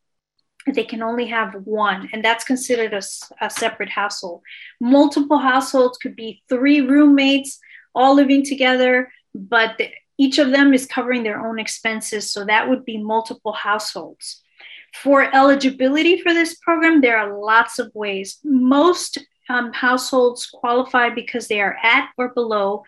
they 0.66 0.84
can 0.84 1.02
only 1.02 1.26
have 1.26 1.54
one, 1.64 2.10
and 2.12 2.22
that's 2.22 2.44
considered 2.44 2.92
a, 2.92 3.00
a 3.40 3.48
separate 3.48 3.88
household. 3.88 4.42
Multiple 4.78 5.38
households 5.38 5.96
could 5.96 6.14
be 6.14 6.42
three 6.48 6.82
roommates 6.82 7.58
all 7.94 8.14
living 8.14 8.44
together, 8.44 9.10
but 9.34 9.78
the, 9.78 9.88
each 10.18 10.38
of 10.38 10.50
them 10.50 10.74
is 10.74 10.86
covering 10.86 11.22
their 11.22 11.44
own 11.44 11.58
expenses. 11.58 12.30
So 12.30 12.44
that 12.44 12.68
would 12.68 12.84
be 12.84 12.98
multiple 12.98 13.54
households. 13.54 14.42
For 14.92 15.34
eligibility 15.34 16.20
for 16.20 16.34
this 16.34 16.56
program, 16.56 17.00
there 17.00 17.16
are 17.16 17.38
lots 17.38 17.78
of 17.78 17.90
ways. 17.94 18.38
Most 18.44 19.16
um, 19.48 19.72
households 19.72 20.46
qualify 20.46 21.08
because 21.08 21.48
they 21.48 21.60
are 21.60 21.76
at 21.82 22.10
or 22.18 22.34
below 22.34 22.84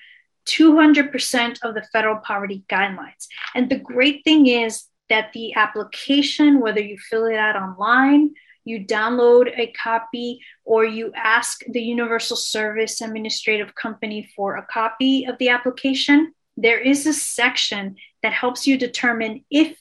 200% 0.47 1.59
of 1.63 1.75
the 1.75 1.83
federal 1.93 2.17
poverty 2.17 2.65
guidelines. 2.69 3.27
And 3.55 3.71
the 3.71 3.79
great 3.79 4.25
thing 4.25 4.47
is 4.47 4.85
that 5.09 5.33
the 5.33 5.55
application, 5.55 6.61
whether 6.61 6.81
you 6.81 6.99
fill 6.99 7.27
it 7.27 7.37
out 7.37 7.57
online, 7.57 8.35
you 8.65 8.85
download 8.85 9.53
a 9.59 9.73
copy, 9.73 10.41
or 10.65 10.85
you 10.85 11.13
ask 11.17 11.63
the 11.69 11.83
Universal 11.83 12.37
Service 12.37 13.01
Administrative 13.01 13.75
Company 13.75 14.31
for 14.37 14.57
a 14.57 14.67
copy 14.67 15.25
of 15.25 15.37
the 15.39 15.49
application, 15.49 16.33
there 16.57 16.79
is 16.79 17.07
a 17.07 17.13
section 17.13 17.97
that 18.23 18.33
helps 18.33 18.67
you 18.67 18.79
determine 18.79 19.45
if 19.51 19.77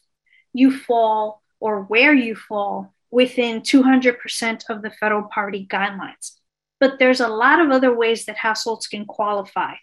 you 0.53 0.75
fall 0.75 1.41
or 1.59 1.83
where 1.83 2.13
you 2.13 2.35
fall 2.35 2.93
within 3.11 3.61
200% 3.61 4.63
of 4.69 4.81
the 4.81 4.91
federal 4.91 5.23
poverty 5.23 5.67
guidelines. 5.69 6.31
But 6.79 6.97
there's 6.97 7.19
a 7.19 7.27
lot 7.27 7.59
of 7.59 7.69
other 7.69 7.95
ways 7.95 8.25
that 8.25 8.37
households 8.37 8.87
can 8.87 9.05
qualify. 9.05 9.75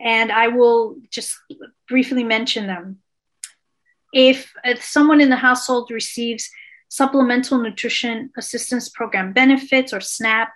And 0.00 0.32
I 0.32 0.48
will 0.48 0.96
just 1.10 1.36
briefly 1.88 2.24
mention 2.24 2.66
them. 2.66 2.98
If, 4.12 4.52
if 4.64 4.82
someone 4.82 5.20
in 5.20 5.30
the 5.30 5.36
household 5.36 5.90
receives 5.90 6.50
Supplemental 6.88 7.58
Nutrition 7.58 8.30
Assistance 8.36 8.88
Program 8.88 9.32
benefits 9.32 9.92
or 9.92 10.00
SNAP, 10.00 10.50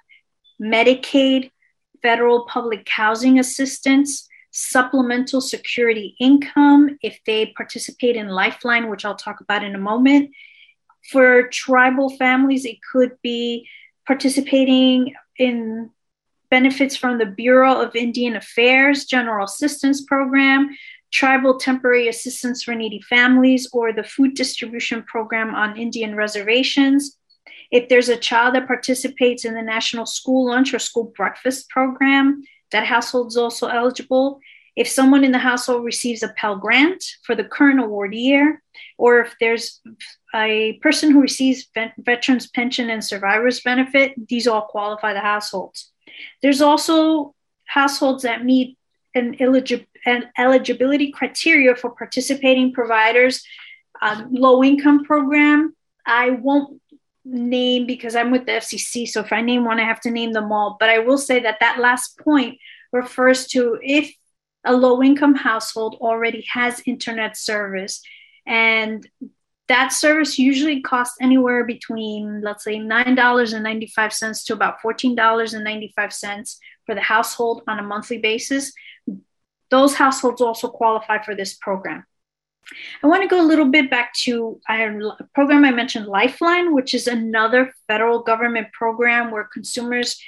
Medicaid, 0.61 1.50
federal 2.02 2.47
public 2.47 2.88
housing 2.88 3.38
assistance, 3.38 4.28
supplemental 4.50 5.40
security 5.40 6.16
income 6.21 6.97
if 7.02 7.18
they 7.26 7.47
participate 7.56 8.14
in 8.14 8.28
Lifeline, 8.28 8.88
which 8.88 9.04
I'll 9.04 9.16
talk 9.16 9.40
about 9.40 9.64
in 9.64 9.75
a 9.75 9.78
moment. 9.78 10.30
For 11.11 11.49
tribal 11.49 12.11
families, 12.16 12.64
it 12.64 12.78
could 12.92 13.12
be 13.23 13.68
participating 14.06 15.14
in 15.38 15.90
benefits 16.50 16.96
from 16.96 17.18
the 17.18 17.26
Bureau 17.26 17.80
of 17.80 17.96
Indian 17.96 18.36
Affairs 18.36 19.04
General 19.04 19.44
Assistance 19.44 20.02
Program, 20.02 20.70
Tribal 21.12 21.58
Temporary 21.58 22.08
Assistance 22.08 22.62
for 22.62 22.74
Needy 22.74 23.00
Families, 23.00 23.68
or 23.72 23.92
the 23.92 24.04
Food 24.04 24.34
Distribution 24.34 25.02
Program 25.02 25.54
on 25.54 25.76
Indian 25.76 26.16
Reservations. 26.16 27.16
If 27.70 27.88
there's 27.88 28.08
a 28.08 28.16
child 28.16 28.54
that 28.54 28.66
participates 28.66 29.44
in 29.44 29.54
the 29.54 29.62
National 29.62 30.06
School 30.06 30.46
Lunch 30.46 30.74
or 30.74 30.78
School 30.78 31.12
Breakfast 31.16 31.68
Program, 31.70 32.42
that 32.72 32.86
household 32.86 33.28
is 33.28 33.36
also 33.36 33.68
eligible. 33.68 34.40
If 34.76 34.88
someone 34.88 35.22
in 35.22 35.30
the 35.30 35.38
household 35.38 35.84
receives 35.84 36.24
a 36.24 36.28
Pell 36.30 36.56
Grant 36.56 37.04
for 37.22 37.36
the 37.36 37.44
current 37.44 37.78
award 37.78 38.12
year, 38.12 38.60
or 38.98 39.20
if 39.20 39.34
there's 39.38 39.80
a 40.34 40.74
person 40.82 41.12
who 41.12 41.20
receives 41.20 41.68
Veterans 41.98 42.48
Pension 42.48 42.90
and 42.90 43.04
Survivors 43.04 43.60
Benefit, 43.60 44.14
these 44.28 44.48
all 44.48 44.62
qualify 44.62 45.12
the 45.12 45.20
households. 45.20 45.92
There's 46.42 46.61
also 46.61 47.34
households 47.66 48.23
that 48.23 48.44
meet 48.44 48.78
an, 49.14 49.37
eligi- 49.38 49.87
an 50.06 50.30
eligibility 50.38 51.11
criteria 51.12 51.75
for 51.75 51.90
participating 51.90 52.73
providers, 52.73 53.44
um, 54.02 54.28
low 54.32 54.62
income 54.62 55.04
program. 55.04 55.75
I 56.06 56.30
won't 56.30 56.80
name 57.25 57.87
because 57.87 58.14
I'm 58.14 58.30
with 58.30 58.46
the 58.46 58.52
FCC. 58.52 59.08
So 59.08 59.20
if 59.20 59.32
I 59.32 59.40
name 59.40 59.64
one, 59.64 59.80
I 59.80 59.84
have 59.84 60.00
to 60.02 60.11
name 60.11 60.32
them 60.32 60.52
all. 60.52 60.76
But 60.78 60.90
I 60.90 60.99
will 60.99 61.18
say 61.18 61.40
that 61.40 61.58
that 61.61 61.78
last 61.78 62.18
point 62.18 62.58
refers 62.92 63.46
to 63.49 63.78
if 63.82 64.14
a 64.64 64.75
low 64.75 65.02
income 65.02 65.34
household 65.34 65.96
already 66.00 66.46
has 66.52 66.82
internet 66.87 67.37
service 67.37 68.02
and 68.46 69.06
that 69.68 69.92
service 69.92 70.38
usually 70.38 70.80
costs 70.80 71.16
anywhere 71.21 71.64
between 71.64 72.40
let's 72.42 72.64
say 72.64 72.76
$9.95 72.78 74.44
to 74.44 74.52
about 74.52 74.80
$14.95 74.80 76.56
for 76.87 76.94
the 76.94 77.00
household 77.00 77.62
on 77.66 77.78
a 77.78 77.83
monthly 77.83 78.18
basis 78.18 78.73
those 79.71 79.94
households 79.94 80.40
also 80.40 80.68
qualify 80.68 81.23
for 81.23 81.35
this 81.35 81.54
program 81.54 82.04
I 83.02 83.06
want 83.06 83.23
to 83.23 83.28
go 83.28 83.40
a 83.40 83.47
little 83.47 83.66
bit 83.66 83.90
back 83.90 84.14
to 84.25 84.61
a 84.68 84.90
program 85.35 85.64
I 85.64 85.71
mentioned, 85.71 86.06
Lifeline, 86.06 86.75
which 86.75 86.94
is 86.94 87.06
another 87.06 87.75
federal 87.87 88.23
government 88.23 88.73
program 88.73 89.30
where 89.30 89.44
consumers 89.44 90.18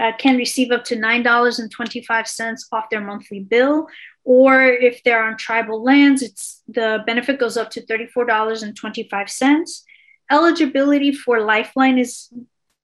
uh, 0.00 0.12
can 0.18 0.36
receive 0.36 0.72
up 0.72 0.84
to 0.84 0.96
$9.25 0.96 2.58
off 2.72 2.90
their 2.90 3.00
monthly 3.00 3.40
bill. 3.40 3.86
Or 4.24 4.64
if 4.64 5.02
they're 5.02 5.22
on 5.22 5.36
tribal 5.36 5.82
lands, 5.82 6.22
it's 6.22 6.62
the 6.66 7.02
benefit 7.06 7.38
goes 7.38 7.56
up 7.56 7.70
to 7.72 7.82
$34.25. 7.82 9.82
Eligibility 10.30 11.12
for 11.12 11.42
Lifeline 11.42 11.98
is 11.98 12.32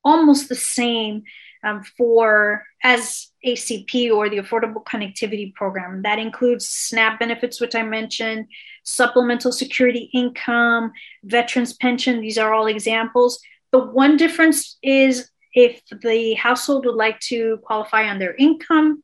almost 0.04 0.48
the 0.48 0.54
same 0.54 1.22
um, 1.62 1.82
for 1.96 2.64
as 2.82 3.28
ACP 3.44 4.10
or 4.10 4.28
the 4.28 4.38
Affordable 4.38 4.84
Connectivity 4.84 5.54
Program. 5.54 6.02
That 6.02 6.18
includes 6.18 6.68
SNAP 6.68 7.20
benefits, 7.20 7.60
which 7.60 7.74
I 7.74 7.82
mentioned, 7.82 8.46
supplemental 8.84 9.52
security 9.52 10.10
income, 10.12 10.92
veterans 11.24 11.74
pension. 11.74 12.20
These 12.20 12.38
are 12.38 12.52
all 12.52 12.66
examples. 12.66 13.40
The 13.72 13.78
one 13.78 14.16
difference 14.16 14.78
is 14.82 15.30
if 15.52 15.82
the 16.02 16.34
household 16.34 16.86
would 16.86 16.94
like 16.94 17.20
to 17.20 17.58
qualify 17.62 18.08
on 18.08 18.18
their 18.18 18.34
income, 18.34 19.02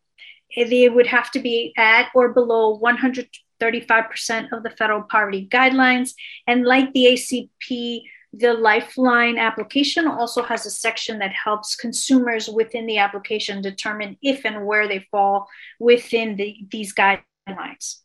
they 0.56 0.88
would 0.88 1.06
have 1.06 1.30
to 1.32 1.38
be 1.38 1.72
at 1.76 2.08
or 2.14 2.32
below 2.32 2.78
135% 2.78 4.52
of 4.52 4.62
the 4.62 4.70
federal 4.70 5.02
poverty 5.02 5.46
guidelines. 5.50 6.14
And 6.46 6.64
like 6.64 6.92
the 6.92 7.04
ACP, 7.04 8.02
the 8.32 8.54
Lifeline 8.54 9.38
application 9.38 10.06
also 10.06 10.42
has 10.42 10.66
a 10.66 10.70
section 10.70 11.18
that 11.20 11.32
helps 11.32 11.74
consumers 11.76 12.48
within 12.48 12.86
the 12.86 12.98
application 12.98 13.62
determine 13.62 14.16
if 14.22 14.44
and 14.44 14.66
where 14.66 14.88
they 14.88 15.06
fall 15.10 15.48
within 15.78 16.36
the, 16.36 16.56
these 16.70 16.94
guidelines. 16.94 18.00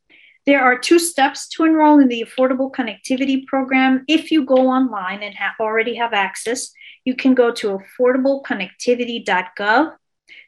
There 0.46 0.64
are 0.64 0.78
two 0.78 1.00
steps 1.00 1.48
to 1.50 1.66
enroll 1.66 2.00
in 2.00 2.08
the 2.08 2.26
Affordable 2.28 2.72
Connectivity 2.72 3.46
Program. 3.46 4.04
If 4.08 4.32
you 4.32 4.44
go 4.44 4.70
online 4.70 5.22
and 5.22 5.36
already 5.60 5.96
have 5.96 6.14
access, 6.14 6.72
you 7.06 7.16
can 7.16 7.36
go 7.36 7.52
to 7.52 7.80
affordableconnectivity.gov 8.00 9.94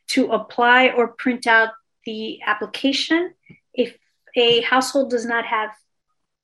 to 0.07 0.31
apply 0.31 0.89
or 0.89 1.09
print 1.09 1.45
out 1.45 1.69
the 2.05 2.39
application. 2.45 3.33
If 3.73 3.97
a 4.35 4.61
household 4.61 5.09
does 5.09 5.25
not 5.25 5.45
have 5.45 5.71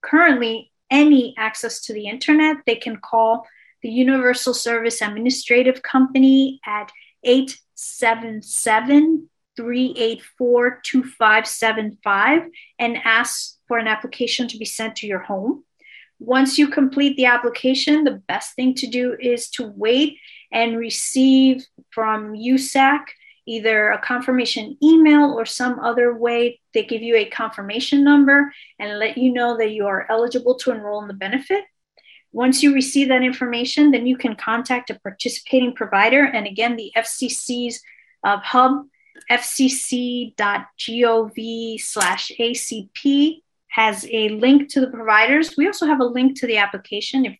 currently 0.01 0.72
any 0.89 1.36
access 1.38 1.82
to 1.82 1.94
the 1.94 2.08
internet, 2.08 2.58
they 2.66 2.75
can 2.75 2.98
call 2.98 3.46
the 3.82 3.89
Universal 3.89 4.56
Service 4.56 5.01
Administrative 5.01 5.82
Company 5.82 6.60
at 6.66 6.92
877 7.24 9.30
384 9.56 10.82
2575 10.84 12.42
and 12.80 12.98
ask 13.04 13.58
for 13.68 13.78
an 13.78 13.88
application 13.88 14.48
to 14.48 14.58
be 14.58 14.66
sent 14.66 14.96
to 14.98 15.08
your 15.08 15.20
home. 15.20 15.63
Once 16.20 16.58
you 16.58 16.68
complete 16.68 17.16
the 17.16 17.25
application, 17.25 18.04
the 18.04 18.22
best 18.28 18.56
thing 18.56 18.74
to 18.74 18.88
do 18.88 19.16
is 19.20 19.50
to 19.50 19.72
wait 19.75 20.18
and 20.51 20.78
receive 20.78 21.66
from 21.92 22.34
USAC 22.34 23.00
either 23.50 23.89
a 23.89 24.00
confirmation 24.00 24.77
email 24.84 25.34
or 25.34 25.46
some 25.46 25.79
other 25.79 26.15
way 26.15 26.60
they 26.74 26.84
give 26.84 27.01
you 27.01 27.15
a 27.15 27.25
confirmation 27.25 28.03
number 28.03 28.53
and 28.77 29.00
let 29.00 29.18
you 29.18 29.34
know 29.34 29.58
that 29.58 29.72
you 29.72 29.88
are 29.88 30.06
eligible 30.10 30.56
to 30.56 30.72
enroll 30.72 31.01
in 31.01 31.08
the 31.08 31.13
benefit. 31.13 31.63
Once 32.32 32.62
you 32.62 32.74
receive 32.74 33.08
that 33.08 33.24
information, 33.24 33.89
then 33.89 34.06
you 34.06 34.15
can 34.15 34.36
contact 34.36 34.91
a 34.91 35.00
participating 35.00 35.74
provider. 35.74 36.24
And 36.24 36.46
again, 36.46 36.75
the 36.75 36.91
FCC's 36.96 37.82
uh, 38.24 38.38
hub 38.38 38.86
fcc.gov 39.29 40.36
slash 41.82 42.32
ACP 42.39 43.41
has 43.70 44.08
a 44.12 44.29
link 44.29 44.70
to 44.70 44.82
the 44.82 44.88
providers. 44.88 45.56
We 45.58 45.68
also 45.68 45.86
have 45.86 46.00
a 46.00 46.06
link 46.06 46.39
to 46.39 46.48
the 46.48 46.58
application 46.58 47.25
if, 47.25 47.38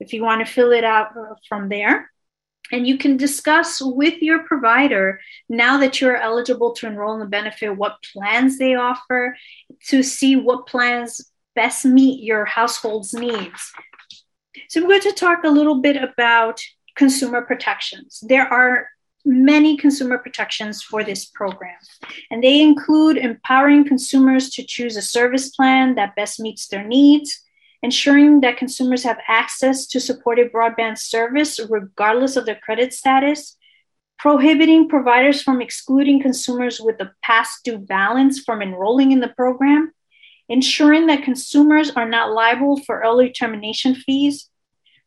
if 0.00 0.12
you 0.12 0.22
want 0.22 0.46
to 0.46 0.52
fill 0.52 0.72
it 0.72 0.84
out 0.84 1.16
uh, 1.16 1.34
from 1.48 1.68
there. 1.68 2.10
And 2.72 2.86
you 2.86 2.98
can 2.98 3.16
discuss 3.16 3.80
with 3.80 4.20
your 4.22 4.40
provider 4.40 5.20
now 5.48 5.78
that 5.78 6.00
you're 6.00 6.16
eligible 6.16 6.72
to 6.74 6.86
enroll 6.86 7.14
in 7.14 7.20
the 7.20 7.26
benefit 7.26 7.76
what 7.76 8.02
plans 8.12 8.58
they 8.58 8.74
offer 8.74 9.36
to 9.88 10.02
see 10.02 10.36
what 10.36 10.66
plans 10.66 11.30
best 11.54 11.84
meet 11.84 12.22
your 12.22 12.44
household's 12.44 13.14
needs. 13.14 13.72
So, 14.68 14.80
we're 14.80 14.88
going 14.88 15.00
to 15.02 15.12
talk 15.12 15.44
a 15.44 15.50
little 15.50 15.80
bit 15.80 15.96
about 15.96 16.60
consumer 16.96 17.42
protections. 17.42 18.22
There 18.26 18.50
are 18.52 18.88
many 19.24 19.76
consumer 19.76 20.18
protections 20.18 20.82
for 20.82 21.04
this 21.04 21.26
program, 21.26 21.76
and 22.30 22.42
they 22.42 22.62
include 22.62 23.16
empowering 23.16 23.84
consumers 23.84 24.50
to 24.50 24.64
choose 24.64 24.96
a 24.96 25.02
service 25.02 25.50
plan 25.50 25.94
that 25.96 26.16
best 26.16 26.40
meets 26.40 26.68
their 26.68 26.84
needs, 26.84 27.42
ensuring 27.82 28.40
that 28.40 28.56
consumers 28.56 29.04
have 29.04 29.18
access 29.28 29.86
to 29.86 30.00
supported 30.00 30.52
broadband 30.52 30.98
service 30.98 31.60
regardless 31.68 32.36
of 32.36 32.46
their 32.46 32.58
credit 32.62 32.92
status, 32.92 33.56
prohibiting 34.18 34.88
providers 34.88 35.42
from 35.42 35.60
excluding 35.60 36.20
consumers 36.20 36.80
with 36.80 37.00
a 37.00 37.12
past 37.22 37.64
due 37.64 37.78
balance 37.78 38.40
from 38.40 38.62
enrolling 38.62 39.12
in 39.12 39.20
the 39.20 39.28
program, 39.28 39.92
ensuring 40.48 41.06
that 41.06 41.22
consumers 41.22 41.90
are 41.90 42.08
not 42.08 42.32
liable 42.32 42.80
for 42.80 43.00
early 43.00 43.30
termination 43.30 43.94
fees, 43.94 44.48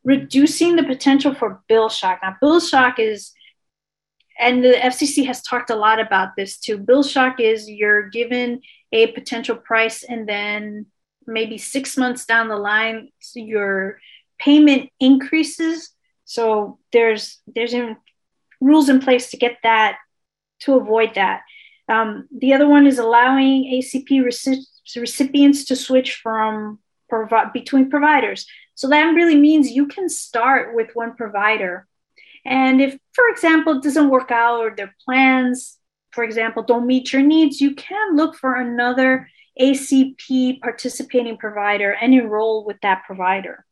reducing 0.04 0.76
the 0.76 0.84
potential 0.84 1.34
for 1.34 1.62
bill 1.68 1.90
shock. 1.90 2.20
Now, 2.22 2.36
bill 2.40 2.60
shock 2.60 3.00
is, 3.00 3.34
and 4.40 4.64
the 4.64 4.74
FCC 4.74 5.26
has 5.26 5.42
talked 5.42 5.70
a 5.70 5.76
lot 5.76 6.00
about 6.00 6.36
this 6.38 6.60
too. 6.60 6.78
Bill 6.78 7.04
shock 7.04 7.40
is 7.40 7.70
you're 7.70 8.10
given 8.10 8.62
a 8.92 9.08
potential 9.08 9.56
price, 9.56 10.04
and 10.04 10.28
then 10.28 10.86
maybe 11.30 11.58
six 11.58 11.98
months 11.98 12.26
down 12.26 12.50
the 12.50 12.58
line, 12.58 13.10
your 13.36 14.00
payment 14.40 14.90
increases. 15.00 15.92
So 16.26 16.80
there's 16.92 17.40
there's 17.48 17.74
in, 17.74 17.98
rules 18.60 18.90
in 18.90 19.00
place 19.00 19.32
to 19.32 19.38
get 19.38 19.58
that 19.64 19.98
to 20.62 20.76
avoid 20.76 21.16
that. 21.16 21.42
Um, 21.88 22.28
the 22.32 22.54
other 22.54 22.68
one 22.68 22.86
is 22.86 23.00
allowing 23.00 23.66
ACP 23.66 24.24
recipients 24.24 25.66
to 25.66 25.76
switch 25.76 26.16
from 26.16 26.80
provi- 27.10 27.52
between 27.54 27.90
providers. 27.90 28.46
So 28.76 28.88
that 28.90 29.16
really 29.16 29.36
means 29.36 29.72
you 29.72 29.88
can 29.88 30.08
start 30.08 30.76
with 30.76 30.92
one 30.94 31.16
provider. 31.16 31.88
And 32.46 32.80
if, 32.80 32.98
for 33.14 33.28
example, 33.30 33.78
it 33.78 33.84
doesn't 33.84 34.10
work 34.10 34.32
out 34.32 34.60
or 34.60 34.76
their 34.76 34.96
plans, 35.04 35.78
for 36.12 36.24
example, 36.24 36.64
don't 36.64 36.88
meet 36.88 37.12
your 37.12 37.22
needs, 37.22 37.60
you 37.60 37.76
can 37.76 38.16
look 38.16 38.36
for 38.36 38.56
another 38.56 39.28
ACP 39.60 40.62
participating 40.62 41.38
provider 41.38 41.92
and 41.92 42.14
enroll 42.14 42.66
with 42.66 42.78
that 42.82 43.04
provider. 43.06 43.66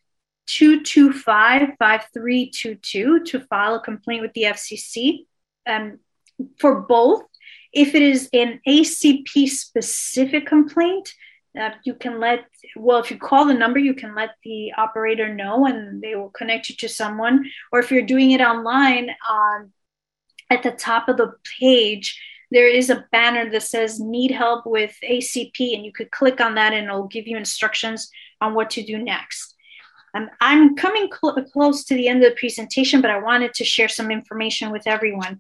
225 0.48 1.76
5322 1.78 3.24
to 3.26 3.40
file 3.42 3.76
a 3.76 3.82
complaint 3.82 4.24
with 4.24 4.34
the 4.34 4.42
FCC. 4.44 5.28
Um, 5.68 6.00
for 6.58 6.82
both, 6.82 7.24
if 7.74 7.96
it 7.96 8.02
is 8.02 8.30
an 8.34 8.60
ACP 8.68 9.48
specific 9.50 10.48
complaint, 10.48 11.14
uh, 11.60 11.72
you 11.84 11.94
can 11.94 12.20
let, 12.20 12.46
well, 12.76 13.00
if 13.00 13.10
you 13.10 13.18
call 13.18 13.46
the 13.46 13.54
number, 13.54 13.80
you 13.80 13.94
can 13.94 14.16
let 14.16 14.32
the 14.44 14.72
operator 14.78 15.34
know 15.34 15.66
and 15.66 16.02
they 16.02 16.16
will 16.16 16.30
connect 16.30 16.70
you 16.70 16.76
to 16.76 16.90
someone. 16.90 17.50
Or 17.72 17.80
if 17.80 17.92
you're 17.92 18.04
doing 18.04 18.32
it 18.32 18.42
online, 18.42 19.10
um, 19.30 19.72
at 20.50 20.64
the 20.64 20.72
top 20.72 21.10
of 21.10 21.18
the 21.18 21.34
page, 21.60 22.20
there 22.52 22.68
is 22.68 22.90
a 22.90 23.06
banner 23.12 23.50
that 23.52 23.64
says 23.64 24.00
need 24.00 24.32
help 24.32 24.66
with 24.66 24.96
ACP, 25.04 25.76
and 25.76 25.86
you 25.86 25.92
could 25.92 26.10
click 26.10 26.42
on 26.42 26.56
that 26.56 26.74
and 26.74 26.88
it'll 26.88 27.08
give 27.08 27.28
you 27.28 27.38
instructions 27.38 28.10
on 28.42 28.56
what 28.56 28.72
to 28.72 28.84
do 28.84 28.98
next. 28.98 29.56
Um, 30.16 30.30
I'm 30.42 30.76
coming 30.76 31.10
cl- 31.12 31.46
close 31.54 31.84
to 31.86 31.94
the 31.94 32.08
end 32.08 32.24
of 32.24 32.32
the 32.32 32.40
presentation, 32.40 33.02
but 33.02 33.12
I 33.12 33.20
wanted 33.20 33.54
to 33.56 33.64
share 33.64 33.88
some 33.88 34.10
information 34.10 34.72
with 34.72 34.88
everyone. 34.88 35.40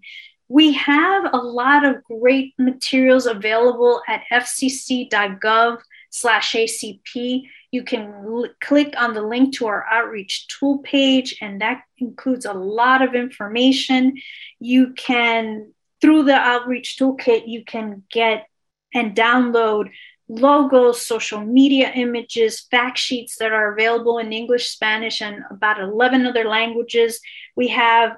We 0.49 0.73
have 0.73 1.33
a 1.33 1.37
lot 1.37 1.85
of 1.85 2.03
great 2.03 2.53
materials 2.57 3.25
available 3.25 4.01
at 4.07 4.23
fcc.gov 4.31 5.77
slash 6.09 6.53
ACP. 6.53 7.43
You 7.71 7.83
can 7.83 8.01
l- 8.25 8.49
click 8.59 8.95
on 8.97 9.13
the 9.13 9.21
link 9.21 9.53
to 9.57 9.67
our 9.67 9.85
outreach 9.85 10.47
tool 10.47 10.79
page, 10.79 11.37
and 11.39 11.61
that 11.61 11.83
includes 11.99 12.45
a 12.45 12.53
lot 12.53 13.01
of 13.01 13.13
information. 13.13 14.17
You 14.59 14.93
can 14.93 15.71
through 16.01 16.23
the 16.23 16.35
outreach 16.35 16.97
toolkit, 16.97 17.47
you 17.47 17.63
can 17.63 18.03
get 18.11 18.47
and 18.93 19.15
download 19.15 19.91
logos, 20.27 21.05
social 21.05 21.41
media 21.41 21.91
images, 21.93 22.61
fact 22.71 22.97
sheets 22.97 23.37
that 23.37 23.51
are 23.51 23.73
available 23.73 24.19
in 24.19 24.31
English, 24.31 24.69
Spanish, 24.69 25.21
and 25.21 25.43
about 25.49 25.79
11 25.79 26.25
other 26.25 26.45
languages. 26.45 27.19
We 27.55 27.69
have 27.69 28.17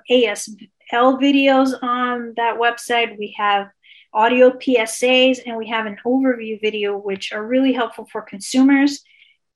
ASL 0.91 1.19
videos 1.21 1.81
on 1.81 2.33
that 2.37 2.57
website. 2.57 3.17
We 3.17 3.35
have 3.37 3.69
audio 4.13 4.51
PSAs, 4.51 5.39
and 5.45 5.57
we 5.57 5.69
have 5.69 5.85
an 5.85 5.97
overview 6.05 6.59
video, 6.59 6.97
which 6.97 7.31
are 7.31 7.45
really 7.45 7.73
helpful 7.73 8.07
for 8.11 8.21
consumers. 8.21 9.03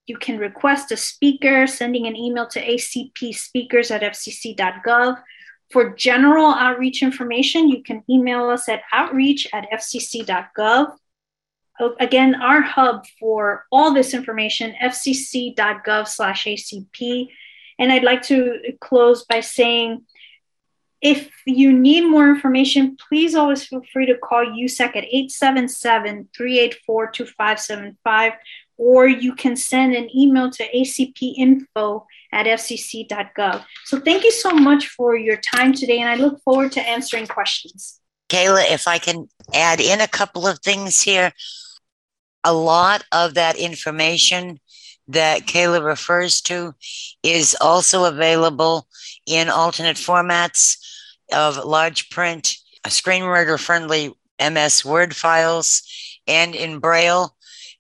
You 0.05 0.17
can 0.17 0.37
request 0.37 0.91
a 0.91 0.97
speaker, 0.97 1.67
sending 1.67 2.07
an 2.07 2.15
email 2.15 2.47
to 2.47 2.61
acpspeakers 2.61 3.91
at 3.91 4.01
fcc.gov 4.01 5.17
for 5.71 5.93
general 5.95 6.47
outreach 6.53 7.01
information, 7.01 7.69
you 7.69 7.83
can 7.83 8.03
email 8.09 8.49
us 8.49 8.69
at 8.69 8.83
outreach 8.93 9.47
at 9.53 9.67
fcc.gov. 9.71 10.95
Again, 11.99 12.35
our 12.35 12.61
hub 12.61 13.05
for 13.19 13.65
all 13.71 13.93
this 13.93 14.13
information, 14.13 14.73
fcc.gov 14.81 16.07
slash 16.07 16.45
ACP. 16.45 17.27
And 17.77 17.91
I'd 17.91 18.03
like 18.03 18.21
to 18.23 18.59
close 18.79 19.25
by 19.25 19.41
saying, 19.41 20.05
if 21.05 21.29
you 21.45 21.71
need 21.71 22.01
more 22.01 22.27
information, 22.27 22.97
please 22.97 23.35
always 23.35 23.63
feel 23.63 23.83
free 23.93 24.07
to 24.07 24.17
call 24.17 24.43
USAC 24.43 24.95
at 24.95 25.03
877 25.03 26.29
384 26.35 27.11
2575, 27.11 28.33
or 28.77 29.07
you 29.07 29.35
can 29.35 29.55
send 29.55 29.93
an 29.93 30.09
email 30.17 30.49
to 30.49 30.63
acpinfo 30.71 32.05
at 32.33 32.47
fcc.gov. 32.47 33.63
So 33.83 33.99
thank 33.99 34.23
you 34.23 34.31
so 34.31 34.49
much 34.49 34.87
for 34.87 35.15
your 35.15 35.37
time 35.37 35.73
today, 35.73 35.99
and 35.99 36.09
I 36.09 36.15
look 36.15 36.41
forward 36.41 36.71
to 36.71 36.81
answering 36.81 37.27
questions. 37.27 37.99
Kayla, 38.27 38.71
if 38.71 38.87
I 38.87 38.97
can 38.97 39.29
add 39.53 39.79
in 39.79 40.01
a 40.01 40.07
couple 40.07 40.47
of 40.47 40.57
things 40.61 41.01
here, 41.01 41.31
a 42.43 42.51
lot 42.51 43.03
of 43.11 43.35
that 43.35 43.57
information 43.57 44.59
that 45.09 45.41
Kayla 45.41 45.85
refers 45.85 46.41
to 46.41 46.73
is 47.21 47.55
also 47.61 48.05
available 48.05 48.87
in 49.27 49.49
alternate 49.49 49.97
formats 49.97 50.77
of 51.33 51.57
large 51.57 52.09
print, 52.09 52.55
screen 52.87 53.23
reader 53.23 53.57
friendly 53.57 54.13
MS 54.39 54.85
Word 54.85 55.15
files, 55.15 55.83
and 56.27 56.55
in 56.55 56.79
Braille. 56.79 57.35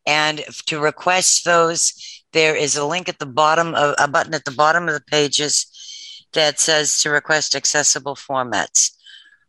And 0.05 0.43
to 0.67 0.79
request 0.79 1.45
those, 1.45 2.23
there 2.33 2.55
is 2.55 2.75
a 2.75 2.85
link 2.85 3.09
at 3.09 3.19
the 3.19 3.25
bottom 3.25 3.73
of 3.75 3.95
a 3.97 4.07
button 4.07 4.33
at 4.33 4.45
the 4.45 4.51
bottom 4.51 4.87
of 4.87 4.93
the 4.93 5.01
pages 5.01 6.25
that 6.33 6.59
says 6.59 6.99
to 7.01 7.09
request 7.09 7.55
accessible 7.55 8.15
formats 8.15 8.91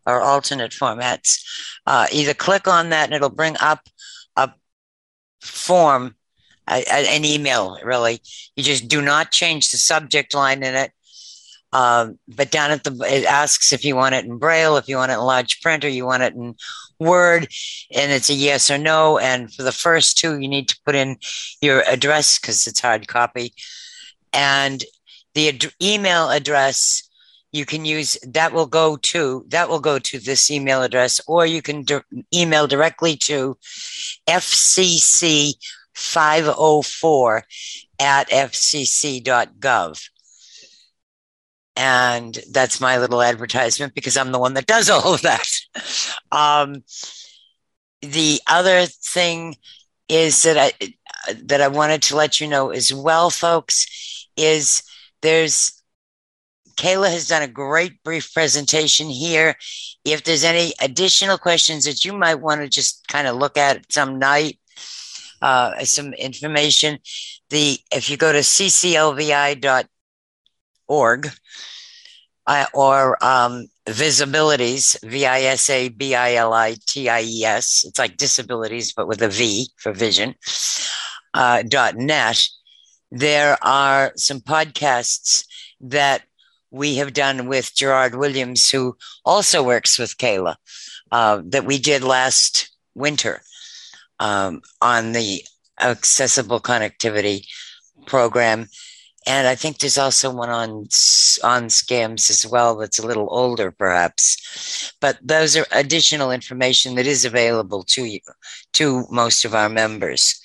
or 0.07 0.21
alternate 0.21 0.71
formats. 0.73 1.43
Uh, 1.85 2.07
either 2.13 2.33
click 2.33 2.67
on 2.67 2.91
that 2.91 3.07
and 3.07 3.15
it'll 3.15 3.29
bring 3.29 3.57
up 3.61 3.81
a 4.37 4.51
form, 5.43 6.15
a, 6.69 6.85
a, 6.85 7.17
an 7.17 7.25
email, 7.25 7.79
really. 7.83 8.21
You 8.55 8.63
just 8.63 8.89
do 8.89 9.03
not 9.03 9.33
change 9.33 9.71
the 9.71 9.79
subject 9.79 10.33
line 10.33 10.63
in 10.63 10.75
it. 10.75 10.93
Um, 11.77 12.19
but 12.27 12.51
down 12.51 12.71
at 12.71 12.85
the, 12.85 12.93
it 13.03 13.27
asks 13.27 13.71
if 13.71 13.85
you 13.85 13.97
want 13.97 14.15
it 14.15 14.25
in 14.25 14.39
Braille, 14.39 14.79
if 14.79 14.89
you 14.89 14.97
want 14.97 15.13
it 15.13 15.17
in 15.17 15.21
large 15.21 15.61
print, 15.61 15.85
or 15.85 15.91
you 15.91 16.07
want 16.07 16.23
it 16.23 16.35
in 16.35 16.55
Word, 16.99 17.49
and 17.95 18.13
it's 18.13 18.31
a 18.31 18.35
yes 18.35 18.71
or 18.71 18.79
no. 18.79 19.19
And 19.19 19.53
for 19.53 19.63
the 19.63 19.73
first 19.73 20.17
two, 20.17 20.41
you 20.41 20.49
need 20.49 20.71
to 20.71 20.81
put 20.87 20.95
in 20.95 21.19
your 21.61 21.83
address 21.83 22.39
because 22.39 22.67
it's 22.67 22.81
hard 22.81 23.07
copy. 23.09 23.53
And 24.33 24.83
the 25.35 25.49
ad- 25.49 25.75
email 25.83 26.31
address 26.31 27.03
you 27.53 27.67
can 27.67 27.85
use 27.85 28.17
that 28.27 28.55
will 28.55 28.67
go 28.67 28.97
to 28.97 29.45
that 29.49 29.69
will 29.69 29.81
go 29.81 29.99
to 29.99 30.19
this 30.19 30.51
email 30.51 30.83
address 30.83 31.21
or 31.27 31.47
you 31.47 31.63
can 31.63 31.85
di- 31.85 32.01
email 32.35 32.67
directly 32.67 33.17
to 33.17 33.57
fcc 34.29 35.55
504 35.95 37.45
at 37.99 38.29
fcc.gov 38.29 40.09
and 41.77 42.39
that's 42.51 42.81
my 42.81 42.99
little 42.99 43.23
advertisement 43.23 43.95
because 43.95 44.17
I'm 44.17 44.33
the 44.33 44.39
one 44.39 44.55
that 44.55 44.67
does 44.67 44.89
all 44.91 45.15
of 45.15 45.23
that. 45.23 45.49
Um, 46.33 46.83
the 48.03 48.41
other 48.47 48.87
thing 48.87 49.57
is 50.09 50.43
that 50.43 50.57
I 50.57 50.73
that 51.43 51.61
I 51.61 51.69
wanted 51.69 52.03
to 52.03 52.17
let 52.17 52.41
you 52.41 52.47
know 52.47 52.71
as 52.71 52.93
well, 52.93 53.31
folks, 53.31 54.29
is 54.37 54.83
there's 55.23 55.83
Kayla 56.77 57.11
has 57.11 57.29
done 57.29 57.43
a 57.43 57.49
great 57.49 58.03
brief 58.05 58.33
presentation 58.33 59.09
here. 59.09 59.57
If 60.05 60.25
there's 60.25 60.45
any 60.45 60.73
additional 60.81 61.39
questions 61.39 61.85
that 61.85 62.05
you 62.05 62.13
might 62.13 62.37
want 62.37 62.61
to 62.61 62.69
just 62.69 63.07
kind 63.09 63.27
of 63.27 63.37
look 63.37 63.57
at 63.57 63.91
some 63.91 64.19
night, 64.19 64.59
uh, 65.43 65.85
some 65.85 66.13
information, 66.15 66.99
the 67.51 67.79
if 67.91 68.11
you 68.11 68.17
go 68.17 68.33
to 68.33 68.41
cclvi.org 68.41 69.87
uh, 70.89 72.67
or 72.75 73.23
um, 73.25 73.67
visabilities, 73.87 74.97
V 75.05 75.27
I 75.27 75.43
S 75.43 75.69
A 75.71 75.89
B 75.89 76.15
I 76.15 76.35
L 76.35 76.53
I 76.53 76.77
T 76.87 77.09
I 77.09 77.23
E 77.23 77.45
S, 77.45 77.85
it's 77.85 77.99
like 77.99 78.17
disabilities, 78.17 78.93
but 78.93 79.09
with 79.09 79.23
a 79.23 79.29
V 79.29 79.69
for 79.77 79.93
vision, 79.93 80.35
uh, 81.35 81.63
dot 81.63 81.97
net, 81.97 82.43
there 83.11 83.59
are 83.63 84.13
some 84.17 84.41
podcasts 84.41 85.45
that 85.81 86.23
we 86.71 86.97
have 86.97 87.13
done 87.13 87.49
with 87.49 87.75
Gerard 87.75 88.15
Williams, 88.15 88.71
who 88.71 88.97
also 89.25 89.63
works 89.63 89.99
with 89.99 90.19
Kayla, 90.19 90.57
uh, 91.13 91.43
that 91.47 91.65
we 91.65 91.79
did 91.79 92.03
last 92.03 92.71
winter 92.95 93.43
um, 94.19 94.63
on 94.83 95.13
the 95.13 95.43
accessible 95.81 96.61
connectivity 96.61 97.47
program. 98.07 98.67
And 99.27 99.49
I 99.49 99.57
think 99.57 99.79
there's 99.79 99.99
also 99.99 100.33
one 100.33 100.51
on 100.51 100.71
on 101.43 101.67
scams 101.67 102.31
as 102.31 102.47
well 102.47 102.77
that's 102.77 103.01
a 103.01 103.07
little 103.07 103.29
older, 103.31 103.73
perhaps. 103.73 104.93
But 105.01 105.19
those 105.21 105.57
are 105.57 105.67
additional 105.73 106.31
information 106.31 106.95
that 106.95 107.07
is 107.07 107.25
available 107.25 107.83
to 107.85 108.05
you, 108.05 108.21
to 108.75 109.05
most 109.11 109.45
of 109.45 109.55
our 109.55 109.69
members. 109.69 110.41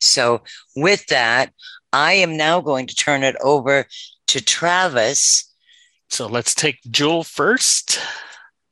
So 0.00 0.42
with 0.74 1.06
that, 1.06 1.52
I 1.92 2.14
am 2.14 2.36
now 2.36 2.60
going 2.60 2.88
to 2.88 2.96
turn 2.96 3.22
it 3.22 3.36
over 3.40 3.86
to 4.26 4.44
Travis. 4.44 5.48
So 6.10 6.26
let's 6.26 6.54
take 6.54 6.80
Jewel 6.90 7.22
first. 7.22 8.00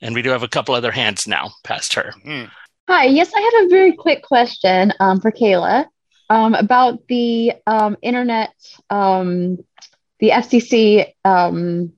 And 0.00 0.14
we 0.14 0.22
do 0.22 0.30
have 0.30 0.42
a 0.42 0.48
couple 0.48 0.74
other 0.74 0.90
hands 0.90 1.28
now 1.28 1.52
past 1.62 1.94
her. 1.94 2.12
Hmm. 2.24 2.44
Hi, 2.88 3.04
yes, 3.04 3.30
I 3.34 3.40
have 3.40 3.66
a 3.66 3.68
very 3.68 3.92
quick 3.92 4.24
question 4.24 4.92
um, 4.98 5.20
for 5.20 5.30
Kayla 5.30 5.86
um, 6.32 6.54
about 6.54 7.06
the 7.08 7.52
um, 7.66 7.98
internet, 8.00 8.54
um, 8.88 9.58
the 10.18 10.30
FCC, 10.30 11.12
um, 11.26 11.92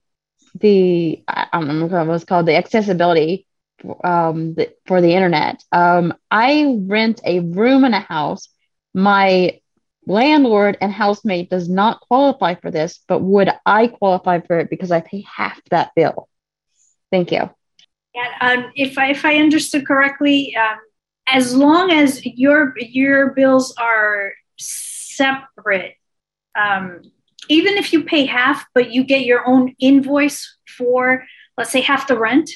the 0.58 1.22
I 1.28 1.46
don't 1.52 1.68
remember 1.68 1.98
what 1.98 2.06
it 2.06 2.10
was 2.10 2.24
called, 2.24 2.46
the 2.46 2.56
accessibility 2.56 3.46
um, 4.02 4.54
the, 4.54 4.74
for 4.86 5.00
the 5.00 5.14
internet. 5.14 5.62
Um, 5.70 6.14
I 6.32 6.80
rent 6.80 7.20
a 7.24 7.40
room 7.40 7.84
in 7.84 7.94
a 7.94 8.00
house. 8.00 8.48
My 8.92 9.60
landlord 10.04 10.78
and 10.80 10.92
housemate 10.92 11.48
does 11.48 11.68
not 11.68 12.00
qualify 12.00 12.56
for 12.56 12.72
this, 12.72 13.04
but 13.06 13.20
would 13.20 13.50
I 13.64 13.86
qualify 13.86 14.40
for 14.40 14.58
it 14.58 14.68
because 14.68 14.90
I 14.90 15.00
pay 15.00 15.24
half 15.32 15.60
that 15.70 15.92
bill? 15.94 16.28
Thank 17.12 17.30
you. 17.30 17.50
Yeah, 18.16 18.30
um, 18.40 18.72
if 18.74 18.98
I 18.98 19.10
if 19.10 19.24
I 19.24 19.36
understood 19.36 19.86
correctly, 19.86 20.56
um, 20.56 20.78
as 21.26 21.54
long 21.54 21.90
as 21.90 22.24
your 22.24 22.74
your 22.78 23.30
bills 23.32 23.74
are 23.78 24.32
separate, 24.58 25.96
um, 26.58 27.02
even 27.48 27.76
if 27.76 27.92
you 27.92 28.04
pay 28.04 28.26
half, 28.26 28.66
but 28.74 28.90
you 28.90 29.04
get 29.04 29.24
your 29.24 29.46
own 29.46 29.74
invoice 29.78 30.56
for, 30.76 31.24
let's 31.56 31.70
say, 31.70 31.80
half 31.80 32.06
the 32.06 32.18
rent, 32.18 32.50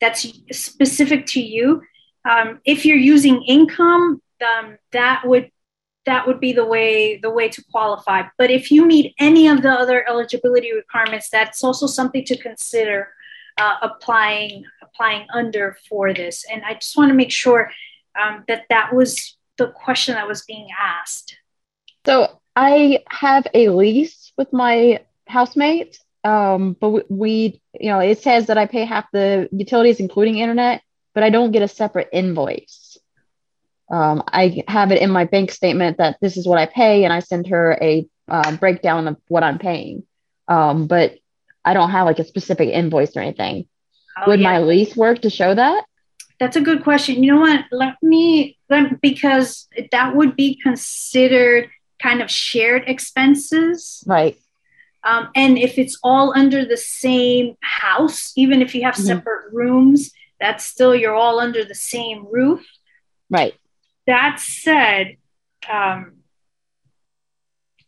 that's 0.00 0.26
specific 0.50 1.26
to 1.26 1.40
you. 1.40 1.82
Um, 2.28 2.60
if 2.64 2.84
you're 2.84 2.96
using 2.96 3.42
income, 3.42 4.22
um, 4.44 4.76
that 4.92 5.26
would 5.26 5.50
that 6.04 6.26
would 6.26 6.40
be 6.40 6.52
the 6.52 6.64
way 6.64 7.18
the 7.18 7.30
way 7.30 7.48
to 7.48 7.62
qualify. 7.70 8.22
But 8.38 8.50
if 8.50 8.70
you 8.70 8.84
meet 8.86 9.14
any 9.18 9.48
of 9.48 9.62
the 9.62 9.70
other 9.70 10.08
eligibility 10.08 10.72
requirements, 10.72 11.28
that's 11.30 11.62
also 11.62 11.86
something 11.86 12.24
to 12.24 12.36
consider 12.36 13.12
uh, 13.58 13.76
applying 13.82 14.64
applying 14.92 15.26
under 15.32 15.76
for 15.88 16.12
this. 16.12 16.44
And 16.50 16.62
I 16.64 16.74
just 16.74 16.96
want 16.96 17.10
to 17.10 17.14
make 17.14 17.30
sure 17.30 17.70
um, 18.20 18.44
that 18.48 18.64
that 18.68 18.94
was 18.94 19.36
the 19.58 19.68
question 19.68 20.14
that 20.14 20.28
was 20.28 20.42
being 20.42 20.68
asked. 20.78 21.36
So 22.04 22.40
I 22.56 23.00
have 23.08 23.46
a 23.54 23.68
lease 23.68 24.32
with 24.36 24.52
my 24.52 25.00
housemate, 25.26 25.98
um, 26.24 26.76
but 26.78 27.10
we, 27.10 27.60
you 27.78 27.90
know, 27.90 28.00
it 28.00 28.20
says 28.20 28.46
that 28.46 28.58
I 28.58 28.66
pay 28.66 28.84
half 28.84 29.06
the 29.12 29.48
utilities, 29.52 30.00
including 30.00 30.38
internet, 30.38 30.82
but 31.14 31.22
I 31.22 31.30
don't 31.30 31.52
get 31.52 31.62
a 31.62 31.68
separate 31.68 32.08
invoice. 32.12 32.98
Um, 33.90 34.22
I 34.26 34.62
have 34.68 34.90
it 34.90 35.02
in 35.02 35.10
my 35.10 35.24
bank 35.24 35.50
statement 35.50 35.98
that 35.98 36.16
this 36.20 36.36
is 36.36 36.46
what 36.46 36.58
I 36.58 36.66
pay, 36.66 37.04
and 37.04 37.12
I 37.12 37.20
send 37.20 37.48
her 37.48 37.78
a 37.80 38.06
uh, 38.28 38.56
breakdown 38.56 39.08
of 39.08 39.16
what 39.28 39.42
I'm 39.42 39.58
paying. 39.58 40.04
Um, 40.48 40.86
but 40.86 41.18
I 41.64 41.74
don't 41.74 41.90
have 41.90 42.06
like 42.06 42.18
a 42.18 42.24
specific 42.24 42.70
invoice 42.70 43.16
or 43.16 43.20
anything. 43.20 43.66
Oh, 44.18 44.24
Would 44.28 44.40
yeah. 44.40 44.50
my 44.52 44.58
lease 44.60 44.96
work 44.96 45.22
to 45.22 45.30
show 45.30 45.54
that? 45.54 45.84
That's 46.38 46.56
a 46.56 46.60
good 46.60 46.82
question. 46.82 47.22
You 47.22 47.34
know 47.34 47.40
what? 47.40 47.64
Let 47.70 47.94
me 48.02 48.58
let 48.68 49.00
because 49.00 49.68
that 49.92 50.16
would 50.16 50.34
be 50.36 50.56
considered 50.56 51.70
kind 52.00 52.20
of 52.20 52.30
shared 52.30 52.84
expenses. 52.88 54.02
Right. 54.06 54.36
Um, 55.04 55.30
and 55.34 55.56
if 55.58 55.78
it's 55.78 55.98
all 56.02 56.32
under 56.36 56.64
the 56.64 56.76
same 56.76 57.56
house, 57.60 58.32
even 58.36 58.60
if 58.62 58.74
you 58.74 58.82
have 58.82 58.94
Mhm. 58.94 59.06
separate 59.06 59.52
rooms, 59.52 60.12
that's 60.40 60.64
still 60.64 60.94
you're 60.94 61.14
all 61.14 61.38
under 61.38 61.64
the 61.64 61.74
same 61.74 62.26
roof. 62.30 62.64
Right. 63.30 63.54
That 64.06 64.40
said, 64.40 65.16
um, 65.70 66.18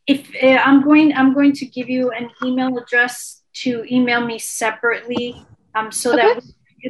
if 0.06 0.30
uh, 0.42 0.46
I'm 0.64 0.82
going, 0.82 1.12
I'm 1.14 1.34
going 1.34 1.52
to 1.54 1.66
give 1.66 1.88
you 1.88 2.10
an 2.10 2.30
email 2.44 2.76
address 2.78 3.42
to 3.62 3.84
email 3.90 4.20
me 4.24 4.38
separately, 4.38 5.44
um, 5.74 5.92
so 5.92 6.14
that 6.16 6.42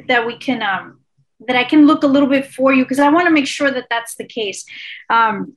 that 0.08 0.26
we 0.26 0.36
can 0.36 0.62
um, 0.62 1.00
that 1.46 1.56
I 1.56 1.64
can 1.64 1.86
look 1.86 2.02
a 2.02 2.06
little 2.06 2.28
bit 2.28 2.46
for 2.46 2.72
you 2.72 2.84
because 2.84 2.98
I 2.98 3.08
want 3.10 3.26
to 3.26 3.32
make 3.32 3.46
sure 3.46 3.70
that 3.70 3.86
that's 3.90 4.14
the 4.16 4.24
case. 4.24 4.64
Um, 5.10 5.56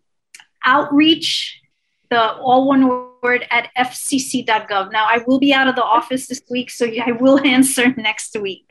outreach, 0.64 1.62
the 2.10 2.34
all 2.34 2.68
one 2.68 2.88
word 3.22 3.46
at 3.52 3.70
fcc.gov. 3.78 4.92
Now 4.92 5.06
I 5.06 5.24
will 5.26 5.40
be 5.40 5.54
out 5.54 5.68
of 5.68 5.76
the 5.76 5.84
office 5.84 6.28
this 6.28 6.42
week, 6.50 6.70
so 6.70 6.86
I 7.06 7.12
will 7.14 7.40
answer 7.46 7.94
next 7.98 8.36
week. 8.40 8.66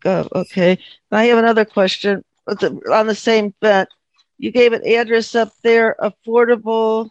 Gov. 0.00 0.28
Okay. 0.34 0.78
I 1.10 1.24
have 1.24 1.38
another 1.38 1.64
question 1.64 2.22
on 2.46 3.06
the 3.06 3.14
same 3.14 3.54
bent. 3.60 3.88
You 4.36 4.50
gave 4.50 4.74
an 4.74 4.86
address 4.86 5.34
up 5.34 5.52
there, 5.62 5.96
affordable, 5.98 7.08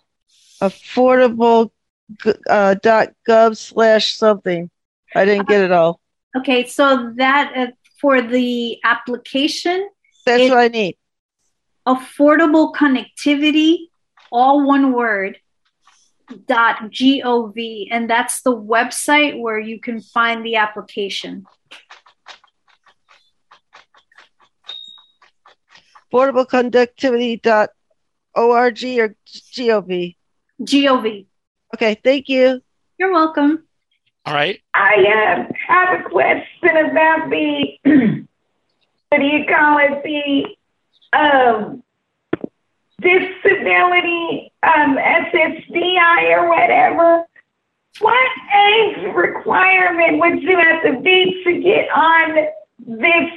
affordable, 0.62 1.72
uh, 2.48 2.76
dot 2.76 3.10
gov 3.28 3.58
slash 3.58 4.14
something. 4.16 4.70
I 5.16 5.26
didn't 5.26 5.48
get 5.48 5.62
it 5.62 5.72
all. 5.72 6.00
Okay, 6.36 6.66
so 6.66 7.14
that 7.18 7.54
uh, 7.56 7.68
for 8.02 8.22
the 8.22 8.80
application, 8.84 9.90
That's 10.26 10.50
what 10.50 10.58
I 10.58 10.68
need. 10.68 10.98
affordable 11.88 12.74
connectivity, 12.74 13.90
all 14.32 14.66
one 14.66 14.94
word, 14.94 15.38
dot 16.48 16.92
gov, 16.92 17.88
and 17.92 18.10
that's 18.10 18.42
the 18.42 18.56
website 18.56 19.40
where 19.40 19.60
you 19.60 19.80
can 19.80 20.02
find 20.02 20.44
the 20.46 20.56
application. 20.56 21.46
Affordableconnectivity.org 26.12 27.70
or 28.36 29.16
gov. 29.56 30.16
Gov. 30.62 31.26
Okay, 31.74 32.00
thank 32.04 32.30
you. 32.30 32.62
You're 32.98 33.12
welcome. 33.12 33.64
All 34.26 34.34
right. 34.34 34.62
I 34.74 35.48
uh, 35.50 35.54
have 35.68 36.00
a 36.00 36.10
question 36.10 36.78
about 36.78 37.30
the, 37.30 37.78
what 39.10 39.18
do 39.20 39.26
you 39.26 39.46
call 39.46 39.80
it, 39.80 40.04
the 40.04 41.18
um, 41.18 41.84
disability 43.02 44.52
um, 44.64 44.98
SSDI 44.98 46.38
or 46.38 46.48
whatever. 46.48 47.26
What 48.00 48.32
age 48.56 49.14
requirement 49.14 50.20
would 50.20 50.42
you 50.42 50.58
have 50.58 50.84
to 50.84 51.02
be 51.02 51.44
to 51.44 51.60
get 51.62 51.90
on 51.90 52.36
this 52.80 53.32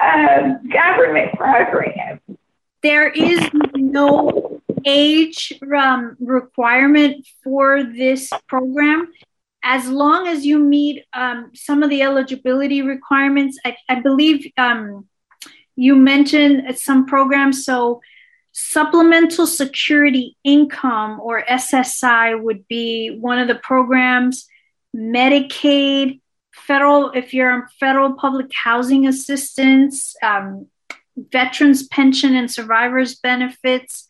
uh, 0.00 0.54
government 0.72 1.34
program? 1.34 2.20
There 2.82 3.10
is 3.10 3.46
no 3.74 4.62
age 4.86 5.52
um, 5.76 6.16
requirement 6.18 7.26
for 7.44 7.84
this 7.84 8.30
program. 8.48 9.12
As 9.62 9.88
long 9.88 10.26
as 10.26 10.46
you 10.46 10.58
meet 10.58 11.04
um, 11.12 11.50
some 11.54 11.82
of 11.82 11.90
the 11.90 12.02
eligibility 12.02 12.82
requirements, 12.82 13.58
I, 13.64 13.76
I 13.88 14.00
believe 14.00 14.50
um, 14.56 15.06
you 15.76 15.96
mentioned 15.96 16.78
some 16.78 17.06
programs. 17.06 17.64
So, 17.64 18.00
supplemental 18.52 19.46
security 19.46 20.36
income 20.42 21.20
or 21.20 21.44
SSI 21.44 22.42
would 22.42 22.66
be 22.66 23.16
one 23.20 23.38
of 23.38 23.48
the 23.48 23.54
programs. 23.54 24.48
Medicaid, 24.96 26.20
federal, 26.52 27.10
if 27.12 27.32
you're 27.32 27.50
on 27.50 27.68
federal 27.78 28.14
public 28.14 28.50
housing 28.52 29.06
assistance, 29.06 30.16
um, 30.22 30.66
veterans 31.16 31.86
pension 31.88 32.34
and 32.34 32.50
survivors 32.50 33.16
benefits, 33.16 34.06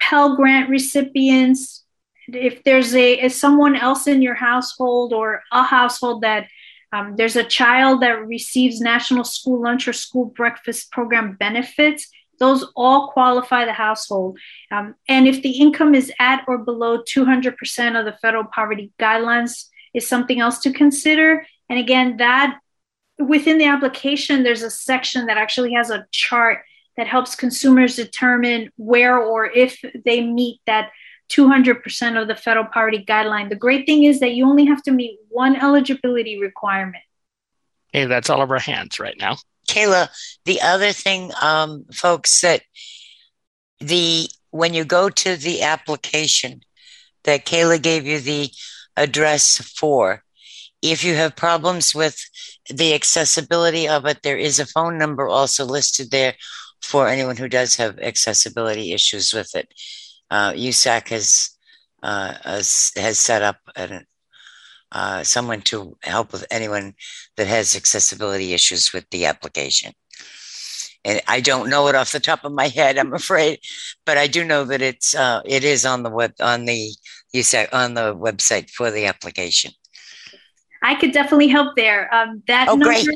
Pell 0.00 0.36
Grant 0.36 0.70
recipients. 0.70 1.84
If 2.28 2.62
there's 2.64 2.94
a 2.94 3.14
if 3.14 3.32
someone 3.32 3.74
else 3.74 4.06
in 4.06 4.22
your 4.22 4.34
household 4.34 5.12
or 5.12 5.42
a 5.52 5.62
household 5.62 6.22
that 6.22 6.46
um, 6.92 7.16
there's 7.16 7.36
a 7.36 7.44
child 7.44 8.02
that 8.02 8.26
receives 8.26 8.80
National 8.80 9.24
School 9.24 9.62
Lunch 9.62 9.88
or 9.88 9.92
School 9.92 10.26
Breakfast 10.26 10.90
Program 10.90 11.36
benefits, 11.38 12.08
those 12.38 12.64
all 12.76 13.08
qualify 13.08 13.64
the 13.64 13.72
household. 13.72 14.38
Um, 14.70 14.94
and 15.08 15.26
if 15.26 15.42
the 15.42 15.50
income 15.50 15.94
is 15.94 16.10
at 16.18 16.44
or 16.48 16.58
below 16.58 17.02
200% 17.02 17.98
of 17.98 18.04
the 18.06 18.16
federal 18.22 18.44
poverty 18.44 18.92
guidelines, 18.98 19.66
is 19.94 20.06
something 20.06 20.40
else 20.40 20.60
to 20.60 20.72
consider. 20.72 21.46
And 21.68 21.78
again, 21.78 22.18
that 22.18 22.58
within 23.18 23.58
the 23.58 23.66
application, 23.66 24.42
there's 24.42 24.62
a 24.62 24.70
section 24.70 25.26
that 25.26 25.38
actually 25.38 25.74
has 25.74 25.90
a 25.90 26.06
chart 26.10 26.60
that 26.96 27.06
helps 27.06 27.34
consumers 27.34 27.96
determine 27.96 28.70
where 28.76 29.18
or 29.18 29.46
if 29.46 29.80
they 30.04 30.24
meet 30.24 30.60
that 30.66 30.90
200% 31.28 32.20
of 32.20 32.28
the 32.28 32.34
federal 32.34 32.66
poverty 32.66 33.04
guideline. 33.04 33.48
The 33.48 33.56
great 33.56 33.86
thing 33.86 34.04
is 34.04 34.20
that 34.20 34.32
you 34.32 34.46
only 34.46 34.64
have 34.66 34.82
to 34.84 34.92
meet 34.92 35.18
one 35.28 35.56
eligibility 35.56 36.40
requirement. 36.40 37.04
Hey, 37.92 38.06
that's 38.06 38.30
all 38.30 38.42
of 38.42 38.50
our 38.50 38.58
hands 38.58 38.98
right 38.98 39.16
now. 39.18 39.36
Kayla, 39.68 40.08
the 40.44 40.60
other 40.62 40.92
thing, 40.92 41.30
um, 41.40 41.84
folks, 41.92 42.40
that 42.40 42.62
the 43.80 44.28
when 44.50 44.72
you 44.74 44.84
go 44.84 45.10
to 45.10 45.36
the 45.36 45.62
application 45.62 46.62
that 47.24 47.44
Kayla 47.44 47.80
gave 47.80 48.06
you 48.06 48.18
the 48.18 48.50
address 48.96 49.58
for, 49.58 50.24
if 50.80 51.04
you 51.04 51.14
have 51.14 51.36
problems 51.36 51.94
with 51.94 52.18
the 52.70 52.94
accessibility 52.94 53.86
of 53.88 54.06
it, 54.06 54.22
there 54.22 54.38
is 54.38 54.58
a 54.58 54.66
phone 54.66 54.96
number 54.98 55.28
also 55.28 55.64
listed 55.64 56.10
there 56.10 56.34
for 56.82 57.08
anyone 57.08 57.36
who 57.36 57.48
does 57.48 57.76
have 57.76 57.98
accessibility 57.98 58.92
issues 58.92 59.34
with 59.34 59.54
it. 59.54 59.72
Uh, 60.30 60.52
USAC 60.52 61.08
has, 61.08 61.50
uh, 62.02 62.34
has, 62.44 63.18
set 63.18 63.42
up 63.42 63.56
an, 63.76 64.04
uh, 64.92 65.22
someone 65.24 65.60
to 65.62 65.96
help 66.02 66.32
with 66.32 66.44
anyone 66.50 66.94
that 67.36 67.46
has 67.46 67.74
accessibility 67.76 68.52
issues 68.52 68.92
with 68.92 69.08
the 69.10 69.24
application. 69.26 69.92
And 71.04 71.20
I 71.28 71.40
don't 71.40 71.70
know 71.70 71.86
it 71.88 71.94
off 71.94 72.10
the 72.12 72.20
top 72.20 72.44
of 72.44 72.52
my 72.52 72.68
head, 72.68 72.98
I'm 72.98 73.14
afraid, 73.14 73.60
but 74.04 74.18
I 74.18 74.26
do 74.26 74.44
know 74.44 74.64
that 74.64 74.82
it's 74.82 75.14
uh, 75.14 75.40
it 75.44 75.62
is 75.64 75.86
on 75.86 76.02
the 76.02 76.10
web 76.10 76.32
on 76.40 76.64
the 76.66 76.90
USAC 77.34 77.68
on 77.72 77.94
the 77.94 78.14
website 78.16 78.68
for 78.70 78.90
the 78.90 79.06
application. 79.06 79.70
I 80.82 80.94
could 80.96 81.12
definitely 81.12 81.48
help 81.48 81.76
there. 81.76 82.12
Um, 82.12 82.42
that 82.48 82.66
Oh, 82.68 82.72
number 82.76 82.86
great. 82.86 83.06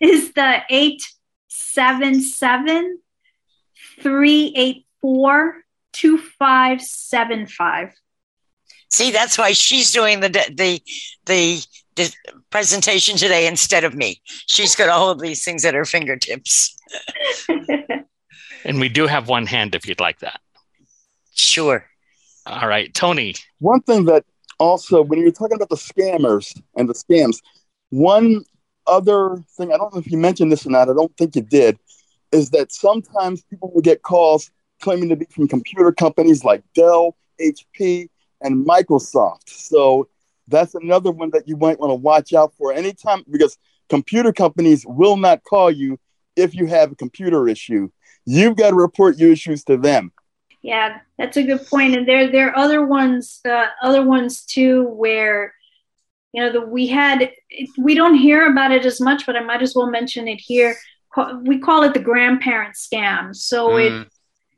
is 0.00 0.32
the 0.32 0.62
877 0.70 2.98
384 4.02 5.64
2575. 5.92 7.94
See, 8.90 9.12
that's 9.12 9.38
why 9.38 9.52
she's 9.52 9.92
doing 9.92 10.18
the 10.20 10.28
the 10.28 10.82
the, 11.26 11.62
the 11.96 12.12
presentation 12.50 13.16
today 13.16 13.46
instead 13.46 13.84
of 13.84 13.94
me. 13.94 14.20
She's 14.46 14.74
got 14.74 14.88
all 14.88 15.10
of 15.10 15.20
these 15.20 15.44
things 15.44 15.64
at 15.64 15.74
her 15.74 15.84
fingertips. 15.84 16.76
And 18.64 18.80
we 18.80 18.88
do 18.88 19.06
have 19.06 19.28
one 19.28 19.46
hand 19.46 19.74
if 19.74 19.86
you'd 19.86 20.00
like 20.00 20.20
that. 20.20 20.40
Sure. 21.34 21.84
All 22.46 22.68
right, 22.68 22.92
Tony. 22.94 23.34
One 23.58 23.80
thing 23.82 24.04
that 24.06 24.24
also, 24.58 25.02
when 25.02 25.20
you're 25.20 25.32
talking 25.32 25.56
about 25.56 25.70
the 25.70 25.76
scammers 25.76 26.60
and 26.76 26.88
the 26.88 26.94
scams, 26.94 27.38
one 27.90 28.44
other 28.86 29.42
thing, 29.56 29.72
I 29.72 29.76
don't 29.76 29.94
know 29.94 30.00
if 30.00 30.10
you 30.10 30.18
mentioned 30.18 30.52
this 30.52 30.66
or 30.66 30.70
not, 30.70 30.88
I 30.88 30.92
don't 30.92 31.16
think 31.16 31.36
you 31.36 31.42
did, 31.42 31.78
is 32.32 32.50
that 32.50 32.72
sometimes 32.72 33.42
people 33.42 33.70
will 33.72 33.82
get 33.82 34.02
calls 34.02 34.50
claiming 34.80 35.08
to 35.10 35.16
be 35.16 35.26
from 35.26 35.48
computer 35.48 35.92
companies 35.92 36.44
like 36.44 36.62
Dell, 36.74 37.16
HP, 37.40 38.08
and 38.40 38.66
Microsoft. 38.66 39.48
So 39.48 40.08
that's 40.48 40.74
another 40.74 41.10
one 41.10 41.30
that 41.30 41.46
you 41.46 41.56
might 41.56 41.78
want 41.78 41.90
to 41.90 41.94
watch 41.94 42.32
out 42.32 42.54
for 42.54 42.72
anytime 42.72 43.22
because 43.30 43.56
computer 43.88 44.32
companies 44.32 44.84
will 44.86 45.16
not 45.16 45.44
call 45.44 45.70
you 45.70 45.98
if 46.36 46.54
you 46.54 46.66
have 46.66 46.92
a 46.92 46.96
computer 46.96 47.48
issue. 47.48 47.90
You've 48.26 48.56
got 48.56 48.70
to 48.70 48.76
report 48.76 49.18
your 49.18 49.32
issues 49.32 49.64
to 49.64 49.76
them. 49.76 50.12
Yeah, 50.62 50.98
that's 51.16 51.36
a 51.36 51.42
good 51.42 51.66
point. 51.66 51.96
And 51.96 52.06
there 52.06 52.30
there 52.30 52.50
are 52.50 52.56
other 52.56 52.84
ones, 52.84 53.40
uh, 53.48 53.66
other 53.82 54.04
ones 54.04 54.44
too, 54.44 54.84
where 54.88 55.54
you 56.32 56.42
know 56.42 56.52
the, 56.52 56.60
we 56.60 56.86
had 56.86 57.30
we 57.78 57.94
don't 57.94 58.14
hear 58.14 58.50
about 58.52 58.70
it 58.70 58.84
as 58.84 59.00
much, 59.00 59.24
but 59.24 59.36
I 59.36 59.40
might 59.40 59.62
as 59.62 59.74
well 59.74 59.90
mention 59.90 60.28
it 60.28 60.40
here. 60.40 60.76
We 61.42 61.58
call 61.58 61.82
it 61.84 61.94
the 61.94 62.00
grandparent 62.00 62.76
scam. 62.76 63.34
So 63.34 63.76
it 63.78 63.92
Mm. 63.92 64.06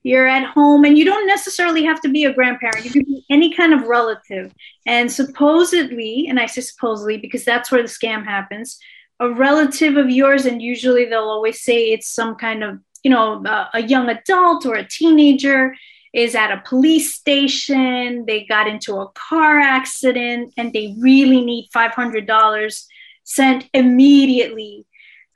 You're 0.02 0.26
at 0.26 0.44
home 0.44 0.84
and 0.84 0.98
you 0.98 1.04
don't 1.04 1.26
necessarily 1.26 1.84
have 1.84 2.00
to 2.00 2.08
be 2.08 2.24
a 2.24 2.32
grandparent. 2.32 2.84
You 2.84 2.90
can 2.90 3.04
be 3.04 3.24
any 3.30 3.54
kind 3.54 3.72
of 3.72 3.82
relative. 3.86 4.52
And 4.86 5.10
supposedly 5.10 6.26
and 6.28 6.40
i 6.40 6.46
say 6.46 6.60
supposedly 6.60 7.16
because 7.16 7.44
that's 7.44 7.70
where 7.70 7.82
the 7.82 7.88
scam 7.88 8.24
happens 8.24 8.78
a 9.20 9.30
relative 9.30 9.96
of 9.96 10.10
yours 10.10 10.46
and 10.46 10.60
usually 10.60 11.04
they'll 11.04 11.20
always 11.20 11.62
say 11.62 11.92
it's 11.92 12.12
some 12.12 12.34
kind 12.34 12.64
of 12.64 12.78
you 13.02 13.10
know 13.10 13.42
a, 13.44 13.70
a 13.74 13.82
young 13.82 14.08
adult 14.08 14.66
or 14.66 14.74
a 14.74 14.88
teenager 14.88 15.74
is 16.12 16.34
at 16.34 16.52
a 16.52 16.62
police 16.66 17.14
station 17.14 18.24
they 18.26 18.44
got 18.44 18.66
into 18.66 18.96
a 18.96 19.08
car 19.10 19.58
accident 19.58 20.52
and 20.56 20.72
they 20.72 20.94
really 20.98 21.44
need 21.44 21.68
$500 21.74 22.84
sent 23.24 23.68
immediately 23.72 24.86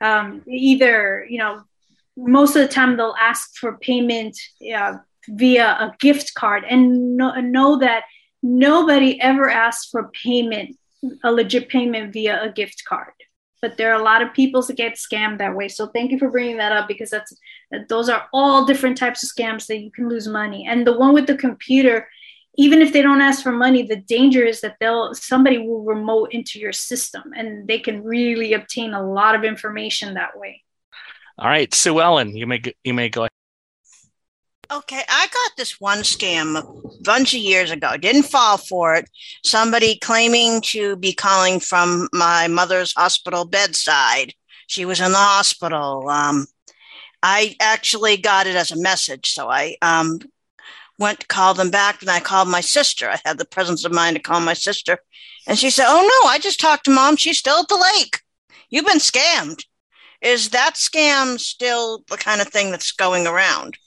um, 0.01 0.43
either 0.47 1.25
you 1.29 1.39
know 1.39 1.63
most 2.17 2.55
of 2.55 2.61
the 2.63 2.67
time 2.67 2.97
they'll 2.97 3.15
ask 3.19 3.55
for 3.57 3.77
payment 3.77 4.37
uh, 4.75 4.97
via 5.29 5.65
a 5.65 5.95
gift 5.99 6.33
card 6.33 6.63
and 6.67 7.15
know, 7.15 7.33
know 7.35 7.77
that 7.79 8.03
nobody 8.41 9.21
ever 9.21 9.49
asks 9.49 9.89
for 9.89 10.09
payment 10.23 10.75
a 11.23 11.31
legit 11.31 11.69
payment 11.69 12.11
via 12.11 12.41
a 12.41 12.51
gift 12.51 12.83
card. 12.87 13.13
But 13.61 13.77
there 13.77 13.91
are 13.91 13.99
a 13.99 14.03
lot 14.03 14.21
of 14.21 14.33
people 14.33 14.61
that 14.63 14.77
get 14.77 14.95
scammed 14.95 15.39
that 15.39 15.55
way. 15.55 15.67
So 15.67 15.87
thank 15.87 16.11
you 16.11 16.19
for 16.19 16.29
bringing 16.29 16.57
that 16.57 16.71
up 16.71 16.87
because 16.87 17.09
that's 17.09 17.35
those 17.89 18.09
are 18.09 18.27
all 18.33 18.65
different 18.65 18.97
types 18.97 19.23
of 19.23 19.29
scams 19.29 19.67
that 19.67 19.79
you 19.79 19.91
can 19.91 20.09
lose 20.09 20.27
money. 20.27 20.67
And 20.67 20.85
the 20.85 20.97
one 20.97 21.13
with 21.13 21.27
the 21.27 21.37
computer 21.37 22.07
even 22.59 22.81
if 22.81 22.91
they 22.91 23.03
don't 23.03 23.21
ask 23.21 23.43
for 23.43 23.51
money 23.51 23.83
the 23.83 23.95
danger 23.95 24.43
is 24.43 24.61
that 24.61 24.75
they'll 24.79 25.13
somebody 25.13 25.59
will 25.59 25.83
remote 25.83 26.31
into 26.31 26.59
your 26.59 26.73
system 26.73 27.23
and 27.35 27.67
they 27.67 27.79
can 27.79 28.03
really 28.03 28.53
obtain 28.53 28.93
a 28.93 29.07
lot 29.13 29.35
of 29.35 29.43
information 29.43 30.15
that 30.15 30.37
way 30.37 30.63
All 31.39 31.47
right, 31.47 31.71
Sue 31.73 32.01
Ellen, 32.01 32.35
you 32.35 32.47
may 32.47 32.61
you 32.83 32.93
may 32.93 33.09
go 33.09 33.21
ahead. 33.21 33.31
Okay, 34.69 35.01
I 35.07 35.27
got 35.27 35.51
this 35.55 35.79
one 35.79 35.99
scam 35.99 36.57
a 36.57 37.03
bunch 37.03 37.33
of 37.33 37.39
years 37.39 37.71
ago. 37.71 37.95
Didn't 37.95 38.23
fall 38.23 38.57
for 38.57 38.95
it. 38.95 39.09
Somebody 39.43 39.97
claiming 39.99 40.61
to 40.61 40.97
be 40.97 41.13
calling 41.13 41.59
from 41.59 42.09
my 42.11 42.47
mother's 42.47 42.93
hospital 42.93 43.45
bedside. 43.45 44.33
She 44.65 44.83
was 44.83 44.99
in 44.99 45.11
the 45.11 45.17
hospital. 45.17 46.09
Um, 46.09 46.47
I 47.23 47.55
actually 47.61 48.17
got 48.17 48.47
it 48.47 48.55
as 48.55 48.71
a 48.71 48.81
message, 48.81 49.31
so 49.31 49.49
I 49.49 49.77
um, 49.81 50.19
went 50.99 51.21
to 51.21 51.27
call 51.27 51.53
them 51.53 51.71
back 51.71 52.01
and 52.01 52.09
I 52.09 52.19
called 52.19 52.49
my 52.49 52.61
sister. 52.61 53.09
I 53.09 53.19
had 53.23 53.37
the 53.37 53.45
presence 53.45 53.85
of 53.85 53.93
mind 53.93 54.15
to 54.15 54.21
call 54.21 54.41
my 54.41 54.53
sister. 54.53 54.97
And 55.45 55.57
she 55.57 55.69
said, 55.69 55.85
Oh 55.87 56.01
no, 56.23 56.29
I 56.29 56.39
just 56.39 56.59
talked 56.59 56.85
to 56.85 56.91
mom. 56.91 57.15
She's 57.15 57.37
still 57.37 57.59
at 57.59 57.67
the 57.69 57.91
lake. 57.95 58.19
You've 58.69 58.85
been 58.85 58.97
scammed. 58.97 59.63
Is 60.21 60.49
that 60.49 60.75
scam 60.75 61.39
still 61.39 62.03
the 62.09 62.17
kind 62.17 62.41
of 62.41 62.47
thing 62.47 62.71
that's 62.71 62.91
going 62.91 63.27
around? 63.27 63.77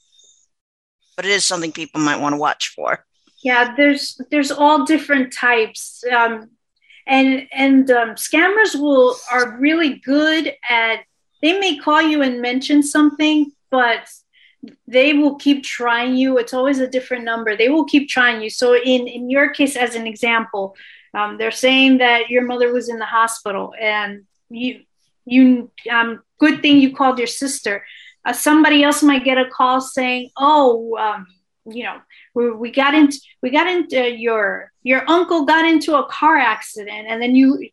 But 1.17 1.27
it 1.27 1.33
is 1.33 1.45
something 1.45 1.73
people 1.73 2.01
might 2.01 2.21
want 2.21 2.35
to 2.35 2.39
watch 2.39 2.73
for. 2.75 3.05
Yeah, 3.43 3.75
there's 3.77 4.21
there's 4.31 4.51
all 4.51 4.85
different 4.85 5.33
types. 5.33 6.05
Um, 6.11 6.51
and 7.07 7.47
and 7.53 7.91
um, 7.91 8.11
scammers 8.11 8.75
will 8.75 9.17
are 9.31 9.59
really 9.59 9.97
good 9.97 10.55
at 10.69 11.01
they 11.43 11.59
may 11.59 11.79
call 11.79 12.03
you 12.03 12.23
and 12.23 12.41
mention 12.41 12.83
something, 12.83 13.51
but 13.71 14.09
they 14.87 15.15
will 15.15 15.37
keep 15.37 15.65
trying 15.65 16.17
you. 16.17 16.39
It's 16.39 16.53
always 16.53 16.81
a 16.81 16.89
different 16.89 17.25
number. 17.25 17.57
They 17.57 17.71
will 17.71 17.85
keep 17.85 18.09
trying 18.09 18.43
you. 18.43 18.51
So 18.51 18.77
in 18.77 19.09
in 19.09 19.31
your 19.31 19.51
case, 19.51 19.77
as 19.77 19.95
an 19.95 20.07
example, 20.07 20.77
um, 21.15 21.39
they're 21.39 21.51
saying 21.51 21.99
that 21.99 22.29
your 22.29 22.43
mother 22.43 22.73
was 22.73 22.89
in 22.89 22.99
the 22.99 23.07
hospital, 23.07 23.75
and 23.81 24.25
you 24.51 24.83
you 25.25 25.71
um, 25.91 26.23
good 26.39 26.63
thing 26.63 26.79
you 26.79 26.95
called 26.95 27.19
your 27.19 27.27
sister. 27.27 27.85
Uh, 28.25 28.33
somebody 28.33 28.83
else 28.83 29.03
might 29.03 29.25
get 29.25 29.39
a 29.39 29.49
call 29.49 29.81
saying, 29.81 30.31
"Oh, 30.37 30.97
um, 30.99 31.27
you 31.67 31.85
know, 31.85 31.99
we, 32.35 32.51
we 32.51 32.71
got 32.71 32.95
into 32.95 33.19
we 33.43 33.51
got 33.51 33.67
into 33.67 34.11
your 34.11 34.73
your 34.83 35.09
uncle 35.09 35.45
got 35.45 35.65
into 35.65 35.97
a 35.97 36.07
car 36.09 36.37
accident," 36.37 37.07
and 37.09 37.23
then 37.23 37.35
you 37.35 37.69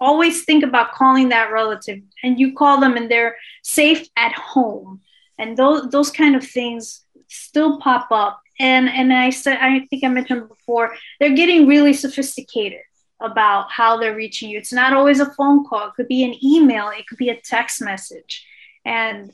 always 0.00 0.44
think 0.44 0.64
about 0.64 0.92
calling 0.92 1.30
that 1.30 1.52
relative, 1.52 2.00
and 2.22 2.38
you 2.38 2.54
call 2.54 2.80
them, 2.80 2.96
and 2.96 3.10
they're 3.10 3.36
safe 3.62 4.06
at 4.16 4.32
home. 4.32 5.00
And 5.38 5.56
those 5.56 5.90
those 5.90 6.10
kind 6.10 6.36
of 6.36 6.44
things 6.46 7.04
still 7.28 7.80
pop 7.80 8.08
up. 8.10 8.40
And 8.60 8.88
and 8.88 9.12
i 9.12 9.30
said 9.30 9.58
i 9.60 9.86
think 9.88 10.02
i 10.02 10.08
mentioned 10.08 10.48
before 10.48 10.92
they're 11.20 11.36
getting 11.36 11.68
really 11.68 11.92
sophisticated 11.92 12.80
about 13.20 13.70
how 13.70 13.96
they're 13.96 14.14
reaching 14.14 14.50
you. 14.50 14.58
It's 14.58 14.72
not 14.72 14.92
always 14.92 15.20
a 15.20 15.32
phone 15.32 15.66
call. 15.66 15.88
It 15.88 15.94
could 15.94 16.08
be 16.08 16.24
an 16.24 16.34
email. 16.44 16.90
It 16.90 17.06
could 17.06 17.18
be 17.18 17.30
a 17.30 17.40
text 17.40 17.80
message. 17.80 18.46
And 18.84 19.32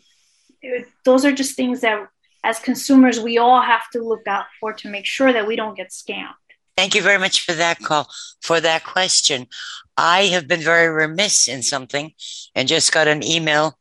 it, 0.63 0.87
those 1.05 1.25
are 1.25 1.33
just 1.33 1.55
things 1.55 1.81
that 1.83 2.09
as 2.43 2.59
consumers 2.59 3.21
we 3.21 3.39
all 3.39 3.63
have 3.63 3.89
to 3.93 4.03
look 4.03 4.27
out 4.27 4.47
for 4.61 4.73
to 4.73 4.89
make 4.89 5.07
sure 5.07 5.33
that 5.33 5.47
we 5.47 5.57
don't 5.57 5.77
get 5.77 5.91
scammed. 5.91 6.35
Thank 6.77 6.95
you 6.95 7.03
very 7.03 7.19
much 7.19 7.45
for 7.45 7.53
that 7.53 7.79
call, 7.79 8.09
for 8.41 8.61
that 8.61 8.85
question. 8.85 9.47
I 9.97 10.25
have 10.25 10.49
been 10.49 10.61
very 10.61 10.89
remiss 10.89 11.47
in 11.47 11.63
something 11.63 12.13
and 12.55 12.67
just 12.67 12.93
got 12.93 13.07
an 13.07 13.23
email 13.23 13.79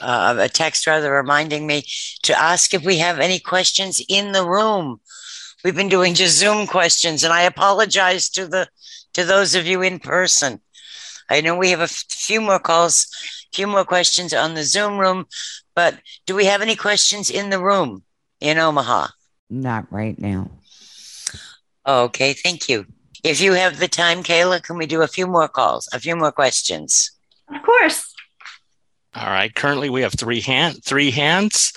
uh, 0.00 0.36
a 0.38 0.48
text 0.48 0.86
rather 0.86 1.12
reminding 1.12 1.66
me 1.66 1.84
to 2.22 2.38
ask 2.38 2.74
if 2.74 2.84
we 2.84 2.98
have 2.98 3.18
any 3.18 3.38
questions 3.38 4.00
in 4.08 4.32
the 4.32 4.46
room. 4.46 5.00
We've 5.64 5.74
been 5.74 5.88
doing 5.88 6.14
just 6.14 6.38
Zoom 6.38 6.66
questions, 6.66 7.24
and 7.24 7.32
I 7.32 7.42
apologize 7.42 8.28
to 8.30 8.46
the 8.46 8.68
to 9.14 9.24
those 9.24 9.54
of 9.54 9.66
you 9.66 9.82
in 9.82 9.98
person. 9.98 10.60
I 11.28 11.40
know 11.40 11.56
we 11.56 11.70
have 11.70 11.80
a 11.80 11.84
f- 11.84 12.04
few 12.08 12.40
more 12.40 12.58
calls, 12.58 13.08
a 13.52 13.56
few 13.56 13.66
more 13.66 13.84
questions 13.84 14.32
on 14.32 14.54
the 14.54 14.62
Zoom 14.64 14.98
room, 14.98 15.26
but 15.74 15.98
do 16.26 16.34
we 16.34 16.44
have 16.46 16.62
any 16.62 16.76
questions 16.76 17.28
in 17.28 17.50
the 17.50 17.58
room 17.58 18.02
in 18.40 18.58
Omaha? 18.58 19.08
Not 19.50 19.90
right 19.90 20.18
now. 20.18 20.50
Okay, 21.86 22.34
thank 22.34 22.68
you. 22.68 22.86
If 23.24 23.40
you 23.40 23.52
have 23.54 23.78
the 23.78 23.88
time, 23.88 24.22
Kayla, 24.22 24.62
can 24.62 24.76
we 24.78 24.86
do 24.86 25.02
a 25.02 25.08
few 25.08 25.26
more 25.26 25.48
calls, 25.48 25.88
a 25.92 25.98
few 25.98 26.14
more 26.14 26.30
questions? 26.32 27.10
Of 27.52 27.62
course. 27.62 28.14
All 29.14 29.26
right. 29.26 29.52
Currently, 29.52 29.90
we 29.90 30.02
have 30.02 30.12
three 30.14 30.40
hand 30.40 30.84
three 30.84 31.10
hands. 31.10 31.72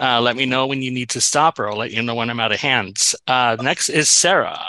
Uh, 0.00 0.20
let 0.20 0.36
me 0.36 0.46
know 0.46 0.66
when 0.66 0.82
you 0.82 0.90
need 0.90 1.10
to 1.10 1.20
stop, 1.20 1.58
or 1.58 1.70
I'll 1.70 1.76
let 1.76 1.90
you 1.90 2.02
know 2.02 2.14
when 2.14 2.30
I'm 2.30 2.40
out 2.40 2.52
of 2.52 2.60
hands. 2.60 3.14
Uh, 3.26 3.56
next 3.60 3.88
is 3.88 4.10
Sarah. 4.10 4.60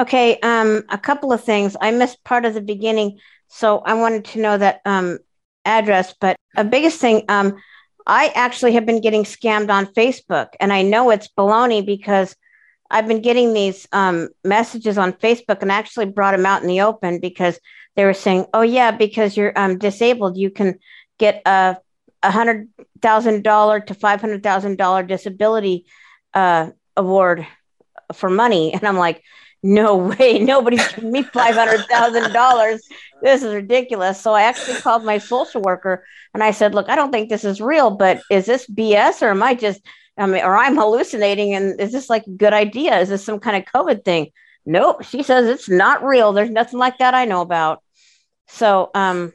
Okay. 0.00 0.38
Um, 0.40 0.82
a 0.88 0.98
couple 0.98 1.32
of 1.32 1.42
things. 1.42 1.76
I 1.80 1.90
missed 1.90 2.22
part 2.24 2.44
of 2.44 2.54
the 2.54 2.60
beginning, 2.60 3.18
so 3.48 3.78
I 3.78 3.94
wanted 3.94 4.24
to 4.26 4.40
know 4.40 4.58
that 4.58 4.80
um, 4.84 5.18
address. 5.64 6.14
But 6.20 6.36
a 6.56 6.64
biggest 6.64 7.00
thing, 7.00 7.24
um, 7.28 7.56
I 8.06 8.32
actually 8.34 8.72
have 8.72 8.86
been 8.86 9.00
getting 9.00 9.24
scammed 9.24 9.70
on 9.70 9.86
Facebook, 9.86 10.48
and 10.60 10.72
I 10.72 10.82
know 10.82 11.10
it's 11.10 11.28
baloney 11.28 11.84
because 11.84 12.34
I've 12.90 13.08
been 13.08 13.22
getting 13.22 13.54
these 13.54 13.86
um, 13.92 14.28
messages 14.44 14.98
on 14.98 15.12
Facebook, 15.12 15.62
and 15.62 15.72
I 15.72 15.76
actually 15.76 16.06
brought 16.06 16.36
them 16.36 16.46
out 16.46 16.62
in 16.62 16.68
the 16.68 16.80
open 16.80 17.20
because 17.20 17.58
they 17.94 18.04
were 18.04 18.14
saying, 18.14 18.46
"Oh 18.52 18.62
yeah, 18.62 18.90
because 18.90 19.36
you're 19.36 19.56
um, 19.58 19.78
disabled, 19.78 20.36
you 20.36 20.50
can." 20.50 20.78
get 21.18 21.42
a 21.46 21.76
a 22.24 22.30
hundred 22.30 22.68
thousand 23.02 23.44
dollar 23.44 23.80
to 23.80 23.94
five 23.94 24.20
hundred 24.20 24.42
thousand 24.42 24.78
dollar 24.78 25.02
disability 25.02 25.86
uh, 26.32 26.70
award 26.96 27.46
for 28.12 28.30
money, 28.30 28.72
and 28.74 28.84
I'm 28.84 28.96
like, 28.96 29.22
no 29.62 29.96
way, 29.96 30.38
nobody's 30.40 30.86
giving 30.92 31.12
me 31.12 31.22
five 31.22 31.54
hundred 31.54 31.86
thousand 31.86 32.32
dollars. 32.32 32.86
This 33.22 33.42
is 33.42 33.54
ridiculous. 33.54 34.20
So 34.20 34.34
I 34.34 34.42
actually 34.42 34.80
called 34.80 35.04
my 35.04 35.18
social 35.18 35.62
worker 35.62 36.04
and 36.34 36.42
I 36.42 36.50
said, 36.50 36.74
look, 36.74 36.90
I 36.90 36.96
don't 36.96 37.10
think 37.10 37.30
this 37.30 37.44
is 37.44 37.60
real, 37.60 37.90
but 37.90 38.20
is 38.30 38.44
this 38.44 38.66
BS 38.66 39.22
or 39.22 39.30
am 39.30 39.42
I 39.42 39.54
just, 39.54 39.80
I 40.18 40.26
mean, 40.26 40.44
or 40.44 40.56
I'm 40.56 40.76
hallucinating? 40.76 41.54
And 41.54 41.80
is 41.80 41.92
this 41.92 42.10
like 42.10 42.26
a 42.26 42.30
good 42.30 42.52
idea? 42.52 42.98
Is 42.98 43.08
this 43.08 43.24
some 43.24 43.40
kind 43.40 43.56
of 43.56 43.72
COVID 43.72 44.04
thing? 44.04 44.30
Nope. 44.66 45.04
She 45.04 45.22
says 45.22 45.46
it's 45.46 45.68
not 45.68 46.04
real. 46.04 46.32
There's 46.32 46.50
nothing 46.50 46.78
like 46.78 46.98
that 46.98 47.14
I 47.14 47.24
know 47.24 47.40
about. 47.40 47.82
So, 48.48 48.90
um, 48.94 49.32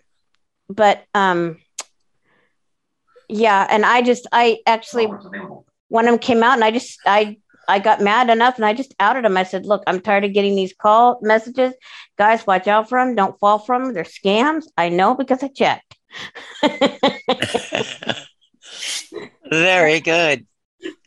but 0.68 1.04
um, 1.16 1.58
yeah 3.30 3.66
and 3.70 3.86
i 3.86 4.02
just 4.02 4.28
i 4.32 4.58
actually 4.66 5.06
one 5.88 6.06
of 6.06 6.12
them 6.12 6.20
came 6.20 6.44
out 6.44 6.56
and 6.56 6.64
i 6.64 6.72
just 6.72 7.00
i 7.06 7.38
i 7.68 7.80
got 7.80 8.02
mad 8.02 8.30
enough 8.30 8.56
and 8.56 8.66
i 8.66 8.74
just 8.74 8.94
outed 9.00 9.24
him 9.24 9.38
i 9.38 9.44
said 9.44 9.66
look 9.66 9.84
i'm 9.88 10.00
tired 10.00 10.26
of 10.26 10.34
getting 10.34 10.56
these 10.56 10.74
call 10.74 11.20
messages. 11.22 11.74
Guys 12.18 12.46
watch 12.46 12.68
out 12.68 12.90
for 12.90 13.00
them 13.00 13.16
don't 13.16 13.40
fall 13.40 13.60
for 13.60 13.80
them 13.80 13.94
they're 13.94 14.04
scams. 14.04 14.66
I 14.78 14.90
know 14.90 15.16
because 15.16 15.42
i 15.44 15.48
checked. 15.48 15.96
Very 19.50 20.00
good. 20.00 20.46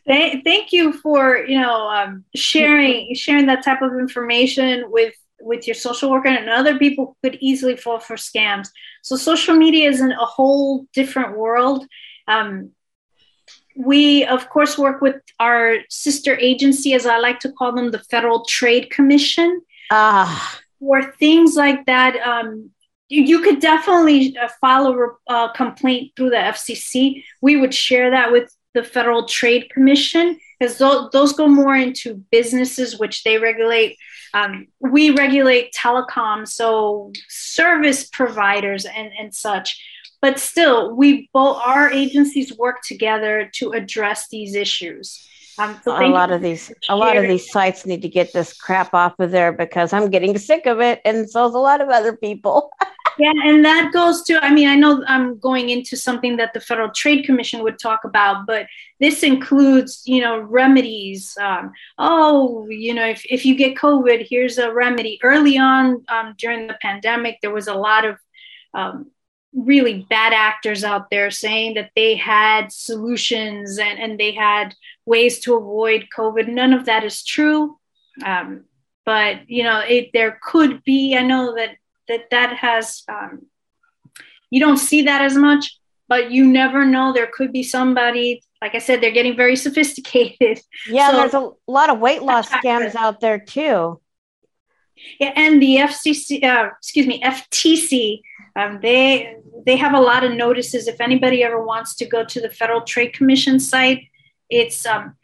Thank, 0.05 0.43
thank 0.43 0.71
you 0.73 0.93
for 0.93 1.37
you 1.45 1.59
know 1.59 1.87
um, 1.87 2.25
sharing 2.35 3.15
sharing 3.15 3.45
that 3.47 3.63
type 3.63 3.81
of 3.81 3.93
information 3.93 4.85
with 4.87 5.13
with 5.41 5.67
your 5.67 5.75
social 5.75 6.09
worker 6.09 6.29
and 6.29 6.49
other 6.49 6.77
people 6.77 7.17
could 7.23 7.37
easily 7.41 7.75
fall 7.75 7.99
for 7.99 8.15
scams. 8.15 8.69
So 9.01 9.15
social 9.15 9.55
media 9.55 9.89
is 9.89 10.01
in 10.01 10.11
a 10.11 10.25
whole 10.25 10.85
different 10.93 11.37
world 11.37 11.85
um, 12.27 12.71
we, 13.75 14.25
of 14.25 14.49
course, 14.49 14.77
work 14.77 15.01
with 15.01 15.15
our 15.39 15.77
sister 15.89 16.37
agency, 16.37 16.93
as 16.93 17.05
I 17.05 17.17
like 17.17 17.39
to 17.39 17.51
call 17.51 17.73
them, 17.73 17.91
the 17.91 17.99
Federal 17.99 18.45
Trade 18.45 18.89
Commission. 18.89 19.61
Ah. 19.91 20.59
For 20.79 21.11
things 21.13 21.55
like 21.55 21.85
that, 21.85 22.15
um, 22.17 22.71
you, 23.09 23.23
you, 23.23 23.41
could 23.41 23.59
definitely 23.59 24.37
uh, 24.37 24.49
file 24.61 24.87
a 24.87 25.31
uh, 25.31 25.51
complaint 25.53 26.11
through 26.15 26.31
the 26.31 26.35
FCC. 26.35 27.23
We 27.41 27.55
would 27.57 27.73
share 27.73 28.11
that 28.11 28.31
with 28.31 28.55
the 28.73 28.83
Federal 28.83 29.25
Trade 29.25 29.69
Commission 29.69 30.39
because 30.59 30.77
those, 30.77 31.09
those 31.11 31.33
go 31.33 31.47
more 31.47 31.75
into 31.75 32.15
businesses, 32.31 32.99
which 32.99 33.23
they 33.23 33.37
regulate. 33.37 33.97
Um, 34.33 34.67
we 34.79 35.11
regulate 35.11 35.73
telecom, 35.73 36.47
so 36.47 37.11
service 37.27 38.05
providers 38.05 38.85
and, 38.85 39.11
and 39.17 39.33
such 39.33 39.79
but 40.23 40.39
still 40.39 40.95
we 40.95 41.29
both 41.33 41.57
our 41.61 41.91
agencies 41.91 42.57
work 42.57 42.81
together 42.81 43.51
to 43.55 43.73
address 43.73 44.29
these 44.29 44.55
issues. 44.55 45.27
Um, 45.59 45.79
so 45.83 45.91
a 45.91 46.07
lot 46.07 46.31
of 46.31 46.41
these 46.41 46.71
a 46.87 46.95
lot 46.95 47.17
of 47.17 47.27
these 47.27 47.51
sites 47.51 47.85
need 47.85 48.01
to 48.03 48.09
get 48.09 48.31
this 48.31 48.53
crap 48.53 48.93
off 48.93 49.19
of 49.19 49.29
there 49.29 49.51
because 49.51 49.93
i'm 49.93 50.09
getting 50.09 50.35
sick 50.39 50.65
of 50.65 50.79
it 50.79 50.99
and 51.05 51.29
so 51.29 51.45
is 51.47 51.53
a 51.53 51.59
lot 51.59 51.79
of 51.81 51.89
other 51.89 52.15
people. 52.15 52.71
Yeah 53.19 53.31
and 53.43 53.63
that 53.63 53.93
goes 53.93 54.23
to 54.23 54.43
i 54.43 54.49
mean 54.51 54.67
i 54.67 54.75
know 54.75 55.03
i'm 55.07 55.37
going 55.37 55.69
into 55.69 55.95
something 55.95 56.35
that 56.37 56.51
the 56.55 56.59
federal 56.59 56.89
trade 56.89 57.25
commission 57.27 57.61
would 57.61 57.77
talk 57.77 58.05
about 58.05 58.47
but 58.47 58.65
this 58.99 59.21
includes 59.21 60.01
you 60.05 60.19
know 60.19 60.39
remedies 60.39 61.37
um, 61.39 61.71
oh 61.99 62.65
you 62.69 62.91
know 62.91 63.05
if, 63.05 63.23
if 63.29 63.45
you 63.45 63.53
get 63.53 63.77
covid 63.77 64.25
here's 64.27 64.57
a 64.57 64.73
remedy. 64.73 65.19
Early 65.21 65.59
on 65.59 66.03
um, 66.07 66.33
during 66.39 66.65
the 66.65 66.77
pandemic 66.81 67.37
there 67.43 67.53
was 67.53 67.67
a 67.67 67.75
lot 67.75 68.03
of 68.03 68.17
um, 68.73 69.11
really 69.55 70.05
bad 70.09 70.33
actors 70.33 70.83
out 70.83 71.09
there 71.09 71.29
saying 71.31 71.75
that 71.75 71.91
they 71.95 72.15
had 72.15 72.71
solutions 72.71 73.77
and, 73.77 73.99
and 73.99 74.19
they 74.19 74.31
had 74.31 74.73
ways 75.05 75.39
to 75.41 75.55
avoid 75.55 76.07
COVID. 76.15 76.47
None 76.47 76.73
of 76.73 76.85
that 76.85 77.03
is 77.03 77.23
true. 77.23 77.77
Um, 78.23 78.65
but 79.05 79.49
you 79.49 79.63
know, 79.63 79.79
it, 79.79 80.11
there 80.13 80.39
could 80.41 80.83
be. 80.83 81.15
I 81.15 81.23
know 81.23 81.55
that 81.55 81.75
that 82.07 82.29
that 82.31 82.57
has. 82.57 83.03
Um, 83.07 83.47
you 84.49 84.59
don't 84.59 84.77
see 84.77 85.03
that 85.03 85.21
as 85.21 85.35
much, 85.35 85.77
but 86.07 86.31
you 86.31 86.45
never 86.45 86.85
know. 86.85 87.11
There 87.11 87.29
could 87.31 87.51
be 87.51 87.63
somebody. 87.63 88.43
Like 88.61 88.75
I 88.75 88.79
said, 88.79 89.01
they're 89.01 89.11
getting 89.11 89.35
very 89.35 89.55
sophisticated. 89.67 90.61
Yeah, 90.87 91.11
so, 91.11 91.17
there's 91.17 91.33
a 91.33 91.51
lot 91.67 91.89
of 91.89 91.99
weight 91.99 92.23
loss 92.23 92.49
scams 92.49 92.95
out 92.95 93.19
there 93.19 93.39
too. 93.39 93.99
Yeah, 95.19 95.33
and 95.35 95.61
the 95.61 95.77
FCC, 95.77 96.43
uh, 96.43 96.69
excuse 96.79 97.07
me, 97.07 97.21
FTC 97.21 98.21
um, 98.55 98.79
they 98.81 99.35
they 99.65 99.77
have 99.77 99.93
a 99.93 99.99
lot 99.99 100.23
of 100.23 100.33
notices. 100.33 100.87
If 100.87 101.01
anybody 101.01 101.43
ever 101.43 101.63
wants 101.63 101.95
to 101.95 102.05
go 102.05 102.23
to 102.23 102.41
the 102.41 102.49
Federal 102.49 102.81
Trade 102.81 103.13
Commission 103.13 103.59
site, 103.59 104.07
it's 104.49 104.85
um, 104.85 105.15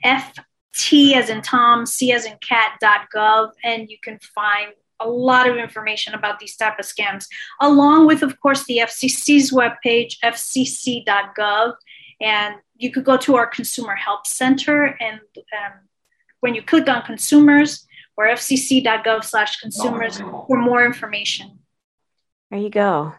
T 0.75 1.13
as 1.13 1.29
in 1.29 1.41
Tom, 1.41 1.85
C 1.85 2.11
as 2.11 2.25
in 2.25 2.37
cat.gov, 2.41 3.51
and 3.63 3.89
you 3.89 3.97
can 4.01 4.17
find 4.19 4.73
a 5.01 5.07
lot 5.07 5.47
of 5.47 5.57
information 5.57 6.13
about 6.13 6.39
these 6.39 6.55
type 6.57 6.77
of 6.77 6.85
scams, 6.85 7.27
along 7.61 8.05
with, 8.05 8.21
of 8.21 8.39
course, 8.41 8.65
the 8.65 8.79
FCC's 8.79 9.51
webpage, 9.51 10.19
fcc.gov, 10.21 11.73
and 12.19 12.55
you 12.75 12.91
could 12.91 13.05
go 13.05 13.15
to 13.15 13.35
our 13.35 13.47
Consumer 13.47 13.95
Help 13.95 14.27
Center, 14.27 14.97
and 14.99 15.19
um, 15.37 15.73
when 16.41 16.55
you 16.55 16.61
click 16.61 16.89
on 16.89 17.03
consumers 17.03 17.85
or 18.19 18.27
fcc.gov 18.27 19.23
slash 19.23 19.61
consumers 19.61 20.17
for 20.17 20.57
more 20.57 20.85
information. 20.85 21.59
There 22.51 22.59
you 22.59 22.69
go. 22.69 23.13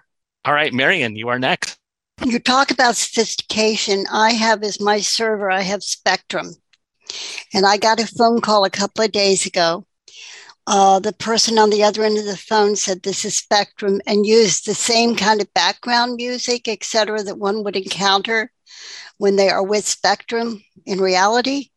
All 0.45 0.53
right, 0.53 0.75
Marion, 0.75 1.17
you 1.17 1.31
are 1.31 1.39
next. 1.39 1.79
You 2.23 2.39
talk 2.39 2.71
about 2.71 2.97
sophistication. 2.97 4.05
I 4.13 4.33
have 4.33 4.63
as 4.63 4.79
my 4.79 5.01
server, 5.01 5.51
I 5.51 5.63
have 5.63 5.83
Spectrum. 5.83 6.55
And 7.55 7.65
I 7.65 7.79
got 7.79 7.99
a 7.99 8.07
phone 8.07 8.43
call 8.43 8.67
a 8.67 8.71
couple 8.71 9.03
of 9.03 9.11
days 9.11 9.47
ago. 9.47 9.87
Uh, 10.67 10.99
the 10.99 11.15
person 11.15 11.59
on 11.59 11.71
the 11.71 11.83
other 11.83 12.05
end 12.05 12.19
of 12.19 12.27
the 12.27 12.37
phone 12.37 12.77
said 12.77 13.03
this 13.03 13.25
is 13.25 13.39
Spectrum 13.39 14.03
and 14.07 14.27
used 14.27 14.67
the 14.67 14.75
same 14.75 15.17
kind 15.17 15.41
of 15.41 15.55
background 15.55 16.17
music, 16.17 16.69
et 16.69 16.85
cetera, 16.85 17.23
that 17.23 17.39
one 17.39 17.65
would 17.65 17.75
encounter 17.75 18.53
when 19.17 19.37
they 19.37 19.49
are 19.49 19.65
with 19.65 19.87
Spectrum 19.87 20.63
in 20.85 21.01
reality. 21.01 21.71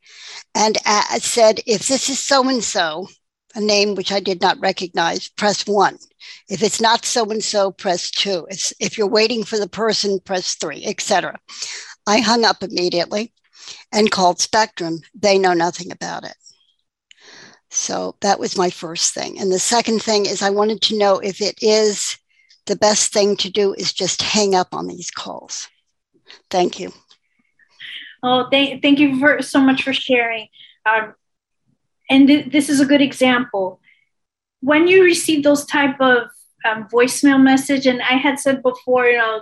And 0.55 0.77
uh, 0.85 1.19
said, 1.19 1.61
if 1.65 1.87
this 1.87 2.09
is 2.09 2.19
so 2.19 2.47
and 2.47 2.63
so, 2.63 3.07
a 3.55 3.61
name 3.61 3.95
which 3.95 4.11
I 4.11 4.19
did 4.19 4.41
not 4.41 4.59
recognize, 4.59 5.29
press 5.29 5.67
one. 5.67 5.97
If 6.49 6.63
it's 6.63 6.81
not 6.81 7.05
so 7.05 7.29
and 7.29 7.43
so, 7.43 7.71
press 7.71 8.09
two. 8.09 8.47
It's, 8.49 8.73
if 8.79 8.97
you're 8.97 9.07
waiting 9.07 9.43
for 9.43 9.59
the 9.59 9.69
person, 9.69 10.19
press 10.19 10.55
three, 10.55 10.83
etc. 10.85 11.37
I 12.07 12.19
hung 12.19 12.45
up 12.45 12.63
immediately 12.63 13.33
and 13.91 14.11
called 14.11 14.39
Spectrum. 14.39 14.99
They 15.13 15.37
know 15.37 15.53
nothing 15.53 15.91
about 15.91 16.23
it. 16.25 16.35
So 17.69 18.15
that 18.21 18.39
was 18.39 18.57
my 18.57 18.69
first 18.69 19.13
thing. 19.13 19.39
And 19.39 19.51
the 19.51 19.59
second 19.59 20.01
thing 20.01 20.25
is 20.25 20.41
I 20.41 20.51
wanted 20.51 20.81
to 20.83 20.97
know 20.97 21.19
if 21.19 21.41
it 21.41 21.57
is 21.61 22.17
the 22.65 22.75
best 22.75 23.11
thing 23.11 23.35
to 23.37 23.49
do 23.49 23.73
is 23.73 23.93
just 23.93 24.21
hang 24.21 24.55
up 24.55 24.73
on 24.73 24.87
these 24.87 25.11
calls. 25.11 25.67
Thank 26.49 26.79
you. 26.79 26.93
Oh, 28.23 28.47
thank, 28.49 28.81
thank 28.81 28.99
you 28.99 29.19
for, 29.19 29.41
so 29.41 29.59
much 29.59 29.83
for 29.83 29.93
sharing. 29.93 30.47
Um, 30.85 31.13
and 32.09 32.27
th- 32.27 32.51
this 32.51 32.69
is 32.69 32.79
a 32.79 32.85
good 32.85 33.01
example. 33.01 33.81
When 34.61 34.87
you 34.87 35.03
receive 35.03 35.43
those 35.43 35.65
type 35.65 35.99
of 35.99 36.29
um, 36.65 36.87
voicemail 36.87 37.41
message, 37.41 37.85
and 37.85 38.01
I 38.01 38.15
had 38.15 38.39
said 38.39 38.63
before, 38.63 39.07
you 39.07 39.17
know, 39.17 39.41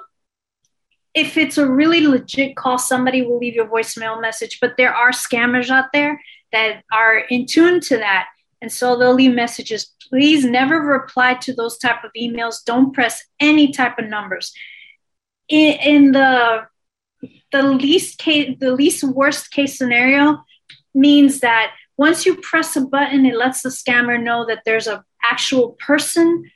if 1.13 1.37
it's 1.37 1.59
a 1.59 1.69
really 1.69 2.07
legit 2.07 2.55
call, 2.55 2.79
somebody 2.79 3.21
will 3.21 3.37
leave 3.37 3.53
your 3.53 3.67
voicemail 3.67 4.19
message. 4.19 4.59
But 4.59 4.77
there 4.77 4.93
are 4.93 5.11
scammers 5.11 5.69
out 5.69 5.91
there 5.93 6.19
that 6.51 6.83
are 6.91 7.19
in 7.29 7.45
tune 7.45 7.81
to 7.81 7.97
that, 7.97 8.27
and 8.61 8.71
so 8.71 8.97
they'll 8.97 9.13
leave 9.13 9.35
messages. 9.35 9.93
Please 10.09 10.43
never 10.43 10.79
reply 10.79 11.35
to 11.35 11.53
those 11.53 11.77
type 11.77 12.03
of 12.03 12.11
emails. 12.17 12.63
Don't 12.65 12.93
press 12.93 13.23
any 13.39 13.71
type 13.71 13.99
of 13.99 14.05
numbers. 14.05 14.53
In, 15.49 15.73
in 15.79 16.11
the 16.13 16.65
the 17.51 17.63
least 17.63 18.17
case, 18.17 18.57
the 18.59 18.71
least 18.71 19.03
worst 19.03 19.51
case 19.51 19.77
scenario 19.77 20.43
means 20.93 21.39
that 21.39 21.73
once 21.97 22.25
you 22.25 22.35
press 22.35 22.75
a 22.75 22.81
button, 22.81 23.25
it 23.25 23.35
lets 23.35 23.61
the 23.61 23.69
scammer 23.69 24.21
know 24.21 24.45
that 24.45 24.63
there's 24.65 24.87
an 24.87 25.01
actual 25.23 25.77
person 25.79 26.49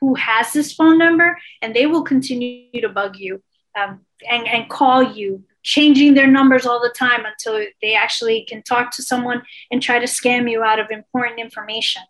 who 0.00 0.14
has 0.14 0.52
this 0.52 0.74
phone 0.74 0.98
number, 0.98 1.38
and 1.62 1.74
they 1.74 1.86
will 1.86 2.02
continue 2.02 2.80
to 2.80 2.88
bug 2.88 3.16
you 3.16 3.42
um, 3.76 4.00
and, 4.30 4.46
and 4.46 4.68
call 4.68 5.02
you, 5.02 5.42
changing 5.62 6.14
their 6.14 6.26
numbers 6.26 6.66
all 6.66 6.80
the 6.80 6.94
time 6.96 7.24
until 7.24 7.66
they 7.82 7.94
actually 7.94 8.44
can 8.48 8.62
talk 8.62 8.90
to 8.92 9.02
someone 9.02 9.42
and 9.70 9.82
try 9.82 9.98
to 9.98 10.06
scam 10.06 10.48
you 10.50 10.62
out 10.62 10.78
of 10.78 10.90
important 10.90 11.40
information. 11.40 12.02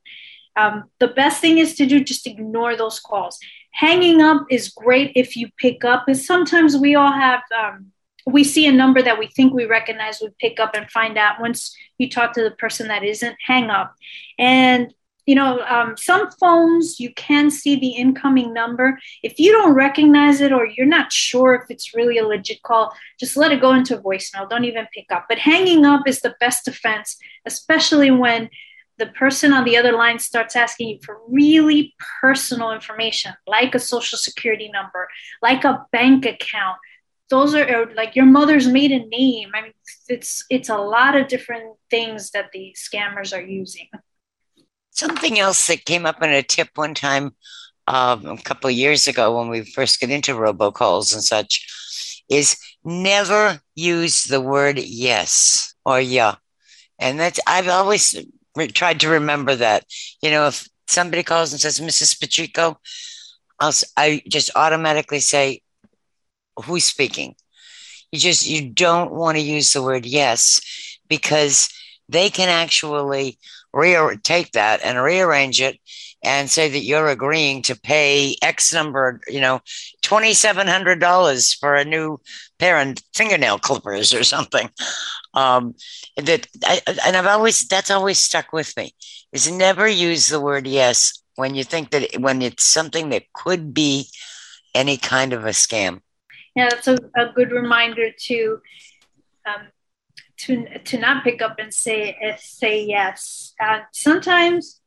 Um, 0.57 0.91
the 0.99 1.09
best 1.09 1.41
thing 1.41 1.59
is 1.59 1.75
to 1.77 1.87
do 1.87 2.03
just 2.03 2.27
ignore 2.27 2.77
those 2.77 2.99
calls. 2.99 3.39
Hanging 3.71 4.21
up 4.21 4.47
is 4.51 4.69
great 4.69 5.13
if 5.15 5.37
you 5.37 5.49
pick 5.59 5.85
up, 5.85 6.05
because 6.07 6.27
sometimes 6.27 6.77
we 6.77 6.95
all 6.95 7.13
have 7.13 7.43
um, 7.57 7.93
we 8.27 8.43
see 8.43 8.67
a 8.67 8.73
number 8.73 9.01
that 9.01 9.19
we 9.19 9.29
think 9.29 9.55
we 9.55 9.65
recognize, 9.65 10.21
we 10.21 10.29
pick 10.41 10.59
up 10.59 10.75
and 10.75 10.91
find 10.91 11.17
out 11.17 11.41
once 11.41 11.75
you 11.97 12.11
talk 12.11 12.33
to 12.33 12.43
the 12.43 12.51
person 12.51 12.89
that 12.89 13.05
isn't, 13.05 13.37
hang 13.47 13.71
up. 13.71 13.95
And 14.39 14.93
you 15.27 15.35
know, 15.35 15.61
um, 15.63 15.97
some 15.97 16.31
phones 16.31 17.01
you 17.01 17.13
can 17.15 17.51
see 17.51 17.75
the 17.75 17.89
incoming 17.89 18.55
number. 18.55 18.97
If 19.25 19.41
you 19.41 19.51
don't 19.51 19.75
recognize 19.75 20.41
it 20.41 20.53
or 20.53 20.67
you're 20.67 20.87
not 20.87 21.13
sure 21.13 21.55
if 21.55 21.63
it's 21.69 21.95
really 21.95 22.19
a 22.19 22.27
legit 22.27 22.63
call, 22.63 22.93
just 23.19 23.37
let 23.37 23.51
it 23.51 23.61
go 23.61 23.75
into 23.75 23.99
voicemail. 23.99 24.49
Don't 24.49 24.65
even 24.65 24.87
pick 24.95 25.07
up. 25.11 25.27
But 25.29 25.39
hanging 25.39 25.85
up 25.85 26.07
is 26.07 26.21
the 26.21 26.37
best 26.39 26.65
defense, 26.65 27.17
especially 27.45 28.13
when 28.13 28.49
the 28.99 29.07
person 29.07 29.53
on 29.53 29.65
the 29.65 29.77
other 29.77 29.93
line 29.93 30.21
starts 30.21 30.55
asking 30.57 30.89
you 30.89 30.99
for 31.05 31.19
really 31.29 31.95
personal 32.21 32.73
information, 32.73 33.35
like 33.47 33.75
a 33.75 33.81
social 33.81 34.17
security 34.17 34.71
number, 34.73 35.09
like 35.43 35.65
a 35.65 35.85
bank 35.91 36.25
account, 36.25 36.79
those 37.29 37.55
are 37.55 37.91
like 37.95 38.15
your 38.17 38.27
mother's 38.27 38.69
maiden 38.69 39.09
name. 39.09 39.51
I 39.55 39.63
mean, 39.63 39.73
it's 40.09 40.45
it's 40.51 40.69
a 40.69 40.77
lot 40.77 41.17
of 41.17 41.29
different 41.29 41.77
things 41.91 42.31
that 42.31 42.51
the 42.53 42.75
scammers 42.77 43.37
are 43.37 43.45
using. 43.45 43.89
Something 44.91 45.39
else 45.39 45.67
that 45.67 45.85
came 45.85 46.07
up 46.07 46.23
in 46.23 46.31
a 46.31 46.43
tip 46.43 46.69
one 46.75 46.95
time 46.95 47.33
um, 47.87 48.27
a 48.27 48.39
couple 48.39 48.71
of 48.71 48.77
years 48.77 49.07
ago 49.07 49.39
when 49.39 49.49
we 49.49 49.63
first 49.63 50.01
get 50.01 50.11
into 50.11 50.33
robocalls 50.33 51.13
and 51.13 51.23
such 51.23 52.23
is 52.29 52.57
never 52.85 53.61
use 53.75 54.25
the 54.25 54.41
word 54.41 54.79
yes 54.79 55.75
or 55.85 56.01
yeah. 56.01 56.37
And 56.99 57.21
that's, 57.21 57.41
I've 57.47 57.69
always 57.69 58.17
re- 58.57 58.69
tried 58.69 59.01
to 59.01 59.09
remember 59.09 59.55
that. 59.57 59.85
You 60.23 60.31
know, 60.31 60.49
if 60.49 60.69
somebody 60.87 61.23
calls 61.23 61.53
and 61.53 61.61
says, 61.61 61.79
Mrs. 61.79 62.19
Pacheco, 62.19 62.79
I'll, 63.61 63.73
I 63.97 64.23
just 64.29 64.51
automatically 64.57 65.21
say, 65.21 65.63
who's 66.65 66.85
speaking. 66.85 67.35
You 68.13 68.19
just 68.19 68.47
you 68.47 68.71
don't 68.71 69.13
want 69.13 69.37
to 69.37 69.43
use 69.43 69.73
the 69.73 69.83
word 69.83 70.07
yes 70.07 70.61
because 71.09 71.69
they 72.09 72.31
can 72.31 72.49
actually 72.49 73.39
re- 73.73 74.17
take 74.23 74.53
that 74.53 74.81
and 74.85 75.03
rearrange 75.03 75.61
it 75.61 75.79
and 76.23 76.51
say 76.51 76.69
that 76.69 76.81
you're 76.81 77.09
agreeing 77.09 77.63
to 77.63 77.79
pay 77.79 78.37
X 78.43 78.73
number, 78.73 79.21
you 79.29 79.41
know, 79.41 79.61
twenty 80.03 80.35
seven 80.35 80.67
hundred 80.67 81.01
dollars 81.01 81.53
for 81.53 81.75
a 81.75 81.85
new 81.85 82.19
pair 82.59 82.81
of 82.81 82.97
fingernail 83.15 83.59
clippers 83.59 84.15
or 84.15 84.25
something. 84.25 84.71
Um, 85.35 85.75
that 86.17 86.47
I, 86.65 86.81
and 87.07 87.17
I've 87.17 87.27
always 87.27 87.67
that's 87.69 87.91
always 87.91 88.19
stuck 88.19 88.53
with 88.53 88.77
me 88.77 88.95
is 89.33 89.51
never 89.51 89.87
use 89.87 90.29
the 90.29 90.41
word 90.41 90.67
yes 90.67 91.23
when 91.37 91.55
you 91.55 91.65
think 91.65 91.91
that 91.91 92.17
when 92.19 92.41
it's 92.43 92.65
something 92.65 93.11
that 93.11 93.33
could 93.35 93.75
be 93.75 94.09
any 94.75 94.97
kind 94.97 95.33
of 95.33 95.45
a 95.45 95.51
scam 95.51 96.01
yeah, 96.57 96.71
that's 96.71 96.89
a, 96.89 96.99
a 97.17 97.33
good 97.35 97.53
reminder 97.53 98.11
to 98.11 98.61
um, 99.45 99.69
to 100.39 100.79
to 100.79 100.99
not 100.99 101.23
pick 101.23 101.43
up 101.43 101.59
and 101.59 101.73
say 101.73 102.17
eh, 102.21 102.37
say 102.41 102.83
yes. 102.85 103.55
Uh, 103.61 103.81
sometimes 103.93 104.81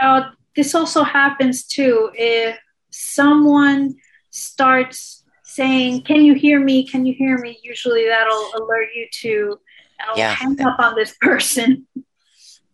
uh, 0.00 0.30
this 0.54 0.74
also 0.74 1.02
happens 1.02 1.64
too 1.66 2.10
if 2.14 2.56
someone 2.90 3.96
starts 4.30 5.24
saying, 5.42 6.02
"Can 6.02 6.24
you 6.24 6.34
hear 6.34 6.60
me? 6.60 6.86
Can 6.86 7.04
you 7.04 7.14
hear 7.14 7.38
me?" 7.38 7.58
Usually 7.62 8.06
that'll 8.06 8.52
alert 8.54 8.88
you 8.94 9.06
to 9.22 9.60
uh, 10.00 10.14
yeah. 10.16 10.32
hang 10.32 10.60
up 10.62 10.78
on 10.78 10.94
this 10.94 11.14
person. 11.20 11.86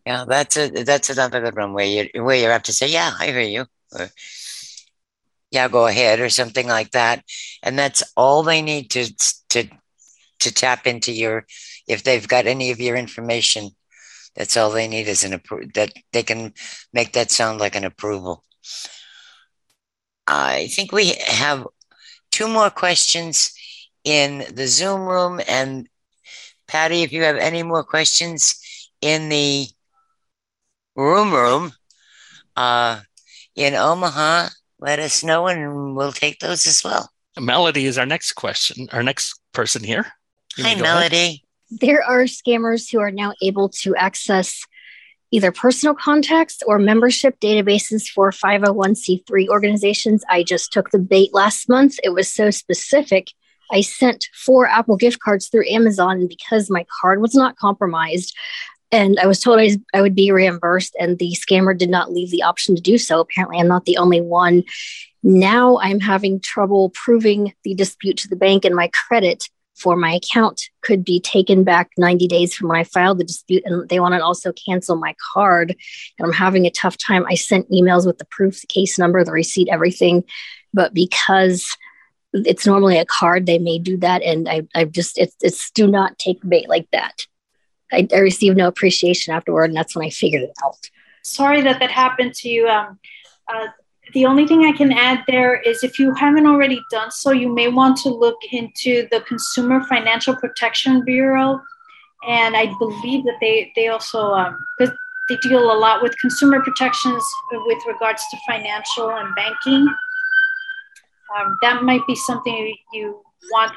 Yeah, 0.07 0.25
that's 0.25 0.57
a 0.57 0.71
that's 0.71 1.11
another 1.11 1.41
good 1.41 1.57
one 1.57 1.73
where 1.73 1.85
you 1.85 2.23
where 2.23 2.37
you 2.37 2.45
have 2.45 2.63
to 2.63 2.73
say, 2.73 2.89
"Yeah, 2.89 3.11
I 3.19 3.27
hear 3.27 3.41
you." 3.41 3.67
Or, 3.91 4.09
yeah, 5.51 5.69
go 5.69 5.87
ahead 5.87 6.21
or 6.21 6.29
something 6.29 6.67
like 6.67 6.91
that. 6.93 7.25
And 7.63 7.79
that's 7.79 8.03
all 8.17 8.43
they 8.43 8.63
need 8.63 8.91
to 8.91 9.13
to 9.51 9.69
to 10.41 10.53
tap 10.53 10.87
into 10.87 11.13
your 11.13 11.47
if 11.89 12.03
they've 12.03 12.27
got 12.27 12.47
any 12.47 12.71
of 12.71 12.81
your 12.81 12.97
information. 12.97 13.71
That's 14.35 14.57
all 14.57 14.71
they 14.71 14.87
need 14.89 15.09
is 15.09 15.25
an 15.25 15.33
approval 15.33 15.69
that 15.75 15.93
they 16.13 16.23
can 16.23 16.53
make 16.93 17.13
that 17.13 17.31
sound 17.31 17.59
like 17.59 17.75
an 17.75 17.85
approval. 17.85 18.45
I 20.27 20.67
think 20.69 20.93
we 20.93 21.15
have 21.27 21.67
two 22.31 22.49
more 22.49 22.71
questions 22.71 23.55
in 24.05 24.45
the 24.55 24.67
Zoom 24.67 25.03
room. 25.03 25.41
And 25.49 25.89
Patty, 26.69 27.03
if 27.03 27.13
you 27.13 27.23
have 27.23 27.37
any 27.37 27.63
more 27.63 27.85
questions 27.85 28.61
in 29.01 29.29
the 29.29 29.69
room 30.97 31.33
room, 31.33 31.73
uh, 32.57 33.01
in 33.55 33.75
Omaha, 33.75 34.49
let 34.87 35.01
us 35.01 35.25
know 35.25 35.49
and 35.49 35.97
we'll 35.97 36.13
take 36.13 36.39
those 36.39 36.65
as 36.65 36.85
well. 36.85 37.11
Melody 37.39 37.87
is 37.87 37.99
our 37.99 38.07
next 38.07 38.33
question, 38.35 38.87
our 38.93 39.03
next 39.03 39.41
person 39.53 39.83
here. 39.83 40.07
Hi, 40.59 40.77
Melody. 40.77 41.17
Ahead. 41.17 41.81
There 41.81 42.05
are 42.05 42.23
scammers 42.23 42.91
who 42.91 43.01
are 43.01 43.11
now 43.11 43.33
able 43.43 43.69
to 43.81 43.97
access 43.97 44.63
either 45.33 45.51
personal 45.51 45.93
contacts 45.93 46.63
or 46.69 46.79
membership 46.79 47.41
databases 47.41 48.07
for 48.09 48.31
501c3 48.31 49.49
organizations. 49.49 50.25
I 50.31 50.45
just 50.45 50.73
took 50.73 50.91
the 50.91 51.01
bait 51.01 51.35
last 51.35 51.69
month. 51.69 51.99
It 52.05 52.11
was 52.11 52.33
so 52.33 52.51
specific. 52.51 53.33
I 53.73 53.81
sent 53.81 54.29
four 54.33 54.69
Apple 54.69 54.97
gift 54.97 55.19
cards 55.19 55.49
through 55.49 55.69
Amazon 55.69 56.29
because 56.29 56.71
my 56.71 56.87
card 57.01 57.21
was 57.21 57.35
not 57.35 57.57
compromised. 57.57 58.37
And 58.93 59.19
I 59.19 59.27
was 59.27 59.41
told 59.41 59.61
I, 59.61 59.71
I 59.93 60.03
would 60.03 60.15
be 60.15 60.31
reimbursed, 60.31 60.95
and 60.99 61.19
the 61.19 61.37
scammer 61.37 61.77
did 61.77 61.91
not 61.91 62.13
leave 62.13 62.31
the 62.31 62.43
option 62.43 62.77
to 62.77 62.83
do 62.83 62.99
so. 62.99 63.21
Apparently, 63.21 63.59
I'm 63.59 63.69
not 63.69 63.85
the 63.85 63.99
only 63.99 64.21
one. 64.21 64.65
Now 65.23 65.79
I'm 65.79 66.01
having 66.01 66.41
trouble 66.41 66.91
proving 66.91 67.53
the 67.65 67.75
dispute 67.75 68.17
to 68.19 68.29
the 68.29 68.37
bank, 68.37 68.65
and 68.65 68.75
my 68.75 68.89
credit 68.89 69.49
for 69.75 69.95
my 69.95 70.15
account 70.15 70.71
could 70.81 71.05
be 71.05 71.21
taken 71.21 71.63
back 71.63 71.91
90 71.99 72.27
days 72.29 72.55
from 72.55 72.69
when 72.69 72.79
I 72.79 72.85
filed 72.85 73.19
the 73.19 73.25
dispute, 73.25 73.63
and 73.67 73.89
they 73.89 74.01
want 74.01 74.15
to 74.15 74.25
also 74.25 74.53
cancel 74.53 74.97
my 74.97 75.15
card. 75.35 75.77
And 76.19 76.27
I'm 76.27 76.33
having 76.33 76.67
a 76.67 76.71
tough 76.71 76.97
time. 76.97 77.27
I 77.29 77.35
sent 77.35 77.71
emails 77.71 78.07
with 78.07 78.19
the 78.19 78.25
proof, 78.27 78.61
the 78.61 78.67
case 78.69 78.99
number, 78.99 79.23
the 79.25 79.33
receipt, 79.33 79.69
everything, 79.71 80.25
but 80.73 80.95
because 80.95 81.77
it's 82.33 82.67
normally 82.67 82.99
a 82.99 83.05
card, 83.05 83.47
they 83.47 83.59
may 83.59 83.79
do 83.79 83.97
that, 83.99 84.23
and 84.23 84.49
I, 84.49 84.63
I 84.75 84.85
just 84.85 85.19
it's 85.19 85.37
it's 85.41 85.71
do 85.71 85.87
not 85.87 86.19
take 86.19 86.39
bait 86.47 86.69
like 86.69 86.89
that. 86.93 87.27
I, 87.93 88.09
I 88.13 88.19
received 88.19 88.57
no 88.57 88.69
appreciation 88.69 89.35
afterward, 89.35 89.65
and 89.71 89.77
that's 89.77 89.95
when 89.95 90.07
I 90.07 90.11
figured 90.11 90.43
it 90.43 90.53
out. 90.65 90.91
Sorry 91.23 91.61
that 91.63 91.81
that 91.81 91.91
happened 91.91 92.35
to 92.35 92.49
you. 92.49 92.69
Um, 92.69 92.99
uh, 93.49 93.67
the 94.15 94.25
only 94.27 94.47
thing 94.47 94.65
I 94.65 94.73
can 94.73 94.93
add 94.93 95.25
there 95.27 95.61
is 95.61 95.83
if 95.83 95.99
you 95.99 96.15
haven't 96.15 96.47
already 96.47 96.81
done 96.91 97.11
so, 97.11 97.33
you 97.33 97.53
may 97.53 97.69
want 97.69 97.97
to 97.99 98.09
look 98.09 98.39
into 98.53 99.09
the 99.11 99.21
Consumer 99.23 99.83
Financial 99.85 100.35
Protection 100.37 101.05
Bureau. 101.05 101.61
And 102.27 102.57
I 102.57 102.73
believe 102.79 103.25
that 103.25 103.37
they, 103.41 103.73
they 103.77 103.89
also, 103.89 104.33
um, 104.33 104.57
they 104.79 105.37
deal 105.43 105.73
a 105.73 105.79
lot 105.79 106.03
with 106.03 106.17
consumer 106.19 106.61
protections 106.63 107.25
with 107.53 107.79
regards 107.87 108.23
to 108.31 108.37
financial 108.47 109.11
and 109.11 109.35
banking. 109.35 109.87
Um, 111.37 111.59
that 111.63 111.83
might 111.83 112.07
be 112.07 112.15
something 112.15 112.75
you 112.93 113.21
want, 113.51 113.73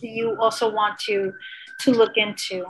you 0.00 0.36
also 0.40 0.72
want 0.72 0.98
to, 1.00 1.32
to 1.80 1.90
look 1.90 2.16
into. 2.16 2.64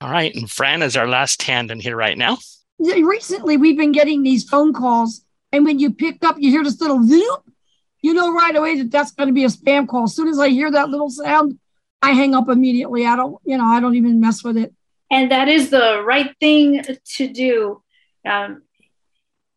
All 0.00 0.10
right. 0.10 0.34
And 0.34 0.50
Fran 0.50 0.82
is 0.82 0.96
our 0.96 1.08
last 1.08 1.42
hand 1.42 1.70
in 1.70 1.80
here 1.80 1.96
right 1.96 2.18
now. 2.18 2.38
Recently, 2.78 3.56
we've 3.56 3.78
been 3.78 3.92
getting 3.92 4.22
these 4.22 4.44
phone 4.44 4.74
calls 4.74 5.26
and 5.52 5.64
when 5.64 5.78
you 5.78 5.92
pick 5.92 6.24
up, 6.24 6.36
you 6.38 6.50
hear 6.50 6.64
this 6.64 6.80
little 6.80 7.02
zoop, 7.02 7.44
you 8.02 8.14
know 8.14 8.32
right 8.32 8.54
away 8.54 8.76
that 8.78 8.90
that's 8.90 9.12
going 9.12 9.28
to 9.28 9.32
be 9.32 9.44
a 9.44 9.48
spam 9.48 9.88
call. 9.88 10.04
As 10.04 10.14
soon 10.14 10.28
as 10.28 10.38
I 10.38 10.48
hear 10.48 10.70
that 10.70 10.90
little 10.90 11.10
sound, 11.10 11.58
I 12.02 12.12
hang 12.12 12.34
up 12.34 12.48
immediately. 12.48 13.06
I 13.06 13.16
don't, 13.16 13.40
you 13.44 13.56
know, 13.56 13.64
I 13.64 13.80
don't 13.80 13.94
even 13.94 14.20
mess 14.20 14.44
with 14.44 14.56
it. 14.56 14.74
And 15.10 15.30
that 15.30 15.48
is 15.48 15.70
the 15.70 16.02
right 16.04 16.34
thing 16.40 16.84
to 17.16 17.28
do. 17.28 17.82
Um, 18.24 18.62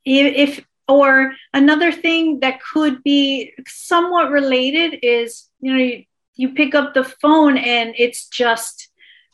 if, 0.06 0.64
or 0.88 1.34
another 1.54 1.92
thing 1.92 2.40
that 2.40 2.62
could 2.62 3.04
be 3.04 3.54
somewhat 3.68 4.32
related 4.32 5.00
is, 5.04 5.50
you 5.60 5.74
know, 5.74 5.80
you, 5.80 6.04
you 6.36 6.54
pick 6.54 6.76
up 6.76 6.94
the 6.94 7.04
phone 7.04 7.58
and 7.58 7.94
it's 7.98 8.28
just 8.28 8.89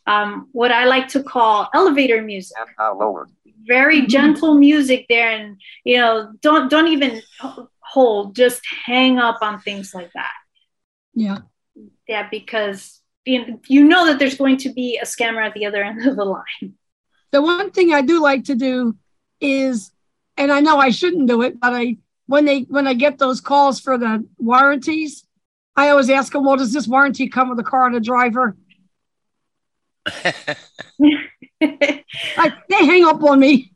um, 0.08 0.50
what 0.52 0.72
I 0.72 0.86
like 0.86 1.08
to 1.10 1.24
call 1.24 1.70
elevator 1.74 2.22
music. 2.22 2.58
Lower 2.80 3.28
very 3.66 4.00
mm-hmm. 4.00 4.08
gentle 4.10 4.56
music 4.56 5.06
there 5.10 5.32
and 5.32 5.60
you 5.84 5.98
know 5.98 6.32
don't 6.42 6.70
don't 6.70 6.88
even 6.88 7.22
hold 7.80 8.36
just 8.36 8.62
hang 8.86 9.18
up 9.18 9.38
on 9.42 9.60
things 9.62 9.94
like 9.94 10.12
that 10.14 10.34
yeah 11.14 11.40
yeah 12.08 12.28
because 12.30 13.02
you, 13.26 13.60
you 13.68 13.84
know 13.84 14.06
that 14.06 14.20
there's 14.20 14.38
going 14.38 14.58
to 14.58 14.72
be 14.72 14.98
a 14.98 15.06
scammer 15.06 15.46
at 15.46 15.54
the 15.54 15.66
other 15.66 15.84
end 15.84 16.06
of 16.06 16.16
the 16.16 16.26
line 16.26 16.74
the 17.32 17.42
one 17.42 17.72
thing 17.72 17.94
i 17.94 18.02
do 18.02 18.22
like 18.22 18.44
to 18.44 18.56
do 18.56 18.96
is 19.40 19.92
and 20.38 20.52
i 20.52 20.60
know 20.60 20.78
i 20.78 20.90
shouldn't 20.90 21.28
do 21.28 21.42
it 21.42 21.60
but 21.60 21.74
i 21.74 21.98
when 22.28 22.46
they 22.46 22.62
when 22.62 22.88
i 22.88 22.94
get 22.94 23.18
those 23.18 23.42
calls 23.42 23.80
for 23.80 23.98
the 23.98 24.26
warranties 24.38 25.26
i 25.76 25.90
always 25.90 26.10
ask 26.10 26.34
them 26.34 26.44
well 26.44 26.58
does 26.58 26.74
this 26.74 26.88
warranty 26.88 27.28
come 27.28 27.50
with 27.50 27.58
the 27.58 27.64
car 27.64 27.86
and 27.86 27.96
the 27.96 28.00
driver 28.00 28.56
They 32.70 32.86
hang 32.86 33.06
up 33.06 33.24
on 33.24 33.40
me. 33.40 33.72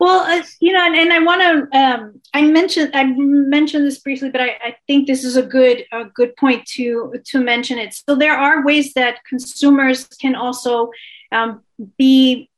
well, 0.00 0.20
uh, 0.20 0.42
you 0.60 0.72
know, 0.72 0.84
and, 0.84 0.96
and 0.96 1.12
I 1.12 1.18
want 1.20 1.42
to. 1.42 1.78
Um, 1.78 2.20
I 2.34 2.42
mentioned 2.42 2.90
I 2.94 3.04
mentioned 3.04 3.86
this 3.86 3.98
briefly, 3.98 4.30
but 4.30 4.40
I, 4.40 4.56
I, 4.62 4.76
think 4.86 5.06
this 5.06 5.24
is 5.24 5.36
a 5.36 5.42
good 5.42 5.84
a 5.92 6.04
good 6.04 6.36
point 6.36 6.66
to 6.74 7.14
to 7.24 7.40
mention 7.40 7.78
it. 7.78 7.94
So 7.94 8.14
there 8.14 8.36
are 8.36 8.64
ways 8.64 8.94
that 8.94 9.24
consumers 9.28 10.06
can 10.06 10.34
also 10.34 10.90
um, 11.32 11.62
be 11.98 12.50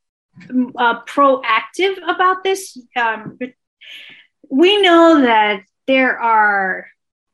uh, 0.76 1.03
proactive 1.05 1.97
about 2.07 2.45
this. 2.45 2.79
Um, 2.97 3.39
we 4.49 4.81
know 4.81 5.20
that 5.22 5.62
there 5.87 6.18
are 6.18 6.87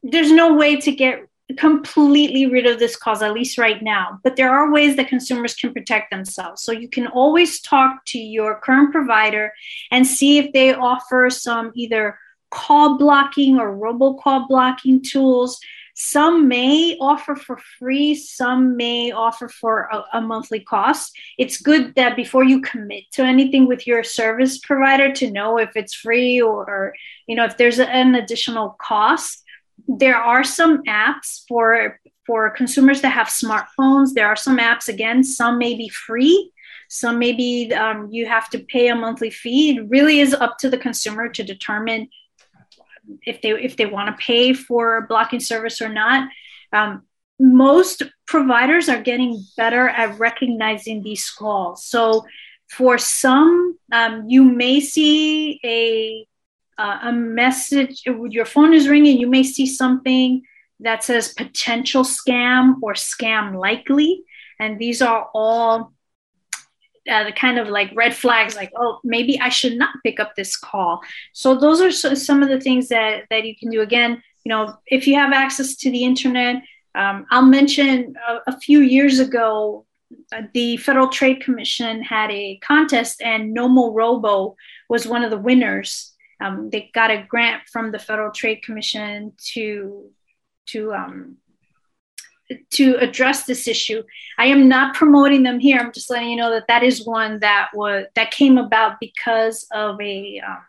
there's 0.03 0.33
no 0.33 0.55
way 0.55 0.77
to 0.77 0.93
get 0.93 1.27
completely 1.59 2.47
rid 2.47 2.67
of 2.67 2.79
this 2.79 2.97
cause, 2.97 3.23
at 3.23 3.33
least 3.33 3.59
right 3.59 3.83
now. 3.83 4.19
But 4.23 4.37
there 4.37 4.51
are 4.51 4.73
ways 4.73 4.97
that 4.97 5.09
consumers 5.09 5.55
can 5.55 5.73
protect 5.73 6.11
themselves. 6.11 6.63
So 6.63 6.73
you 6.73 6.89
can 6.89 7.07
always 7.07 7.61
talk 7.61 8.05
to 8.07 8.19
your 8.19 8.61
current 8.61 8.93
provider 8.93 9.53
and 9.91 10.07
see 10.07 10.39
if 10.39 10.53
they 10.53 10.75
offer 10.75 11.29
some 11.31 11.73
either 11.75 12.19
call 12.51 12.97
blocking 12.97 13.59
or 13.59 13.77
robocall 13.77 14.49
blocking 14.49 15.03
tools. 15.03 15.61
Some 15.97 16.49
may 16.49 16.97
offer 17.01 17.37
for 17.37 17.59
free, 17.79 18.17
some 18.17 18.77
may 18.77 19.13
offer 19.13 19.49
for 19.49 19.89
a, 19.93 20.19
a, 20.19 20.21
monthly 20.21 20.59
cost. 20.59 21.17
It's 21.39 21.61
good 21.61 21.95
that 21.95 22.17
before 22.17 22.43
you 22.43 22.61
commit 22.63 23.05
to 23.13 23.23
anything 23.23 23.69
with 23.69 23.87
your 23.87 24.03
service 24.03 24.59
provider 24.59 25.13
to 25.13 25.31
know 25.31 25.59
if 25.59 25.77
it's 25.77 25.95
free 25.95 26.41
or, 26.41 26.69
or 26.69 26.95
you 27.29 27.37
know 27.37 27.45
if 27.45 27.57
there's 27.57 27.79
an 27.79 28.17
additional 28.17 28.77
cost 28.81 29.44
there 29.89 30.17
are 30.17 30.45
some 30.45 30.83
apps 30.85 31.43
for 31.49 32.01
for 32.27 32.49
consumers 32.51 33.03
that 33.03 33.11
have 33.11 33.27
smartphones. 33.27 34.15
There 34.15 34.27
are 34.27 34.37
some 34.37 34.59
apps 34.59 34.89
again. 34.89 35.23
Some 35.23 35.59
may 35.59 35.75
be 35.75 35.89
free. 35.89 36.53
Some 36.89 37.19
maybe 37.19 37.73
um, 37.75 38.09
you 38.11 38.27
have 38.27 38.49
to 38.51 38.59
pay 38.61 38.89
a 38.89 38.95
monthly 38.95 39.31
fee. 39.31 39.77
It 39.77 39.89
really 39.89 40.21
is 40.21 40.33
up 40.33 40.59
to 40.59 40.71
the 40.71 40.79
consumer 40.79 41.29
to 41.29 41.43
determine 41.43 42.09
if 43.27 43.43
they 43.43 43.51
if 43.51 43.77
they 43.77 43.87
want 43.87 44.09
to 44.09 44.25
pay 44.25 44.53
for 44.53 45.07
blocking 45.07 45.41
service 45.41 45.83
or 45.83 45.89
not. 45.89 46.29
Um, 46.73 47.03
most 47.39 48.03
providers 48.27 48.89
are 48.89 49.03
getting 49.03 49.45
better 49.57 49.89
at 49.89 50.19
recognizing 50.19 51.03
these 51.03 51.29
calls. 51.31 51.85
So 51.85 52.25
for 52.71 52.97
some, 52.97 53.79
um, 53.93 54.29
you 54.29 54.43
may 54.43 54.81
see 54.81 55.61
a 55.65 56.27
uh, 56.79 56.99
a 57.03 57.13
message, 57.13 58.03
your 58.05 58.45
phone 58.45 58.73
is 58.73 58.89
ringing, 58.89 59.19
you 59.19 59.29
may 59.29 59.43
see 59.43 59.67
something 59.67 60.43
that 60.81 61.05
says 61.05 61.33
potential 61.33 62.03
scam 62.03 62.75
or 62.83 62.95
scam 62.95 63.55
likely. 63.55 64.25
And 64.59 64.79
these 64.79 65.03
are 65.03 65.29
all 65.35 65.93
uh, 67.11 67.25
the 67.25 67.33
kind 67.33 67.59
of 67.59 67.69
like 67.69 67.91
red 67.95 68.15
flags, 68.15 68.57
like, 68.57 68.73
oh, 68.77 68.99
maybe 69.05 69.39
I 69.41 69.51
should 69.51 69.77
not 69.77 69.95
pick 70.05 70.19
up 70.19 70.35
this 70.35 70.57
call. 70.57 71.01
So 71.33 71.55
those 71.55 71.81
are 71.81 71.91
so, 71.91 72.15
some 72.15 72.43
of 72.43 72.49
the 72.49 72.61
things 72.61 72.89
that, 72.89 73.25
that 73.31 73.45
you 73.45 73.55
can 73.57 73.71
do. 73.71 73.83
Again, 73.83 74.23
you 74.45 74.51
know, 74.51 74.77
if 74.87 75.07
you 75.07 75.15
have 75.15 75.33
access 75.33 75.77
to 75.77 75.91
the 75.91 76.05
internet, 76.05 76.63
um, 76.95 77.27
I'll 77.31 77.45
mention 77.45 78.15
a, 78.29 78.53
a 78.53 78.61
few 78.61 78.81
years 78.81 79.19
ago, 79.19 79.87
uh, 80.33 80.43
the 80.53 80.77
Federal 80.77 81.09
Trade 81.09 81.43
Commission 81.43 82.03
had 82.03 82.31
a 82.31 82.57
contest, 82.59 83.21
and 83.21 83.57
Nomorobo 83.57 84.55
was 84.89 85.07
one 85.07 85.25
of 85.25 85.31
the 85.31 85.39
winners 85.39 86.14
um, 86.45 86.69
they 86.71 86.91
got 86.93 87.11
a 87.11 87.25
grant 87.27 87.63
from 87.73 87.91
the 87.91 87.99
Federal 87.99 88.31
Trade 88.31 88.63
Commission 88.63 89.33
to 89.53 90.11
to 90.67 90.93
um, 90.93 91.37
to 92.73 92.97
address 92.97 93.45
this 93.45 93.67
issue. 93.67 94.03
I 94.39 94.47
am 94.47 94.69
not 94.69 94.95
promoting 94.95 95.43
them 95.43 95.59
here. 95.59 95.79
I'm 95.79 95.93
just 95.93 96.11
letting 96.11 96.29
you 96.29 96.37
know 96.37 96.51
that 96.51 96.69
that 96.69 96.83
is 96.83 97.07
one 97.07 97.41
that 97.41 97.71
was 97.73 98.07
that 98.15 98.31
came 98.31 98.59
about 98.59 99.01
because 99.01 99.67
of 99.73 100.01
a 100.01 100.41
um, 100.47 100.65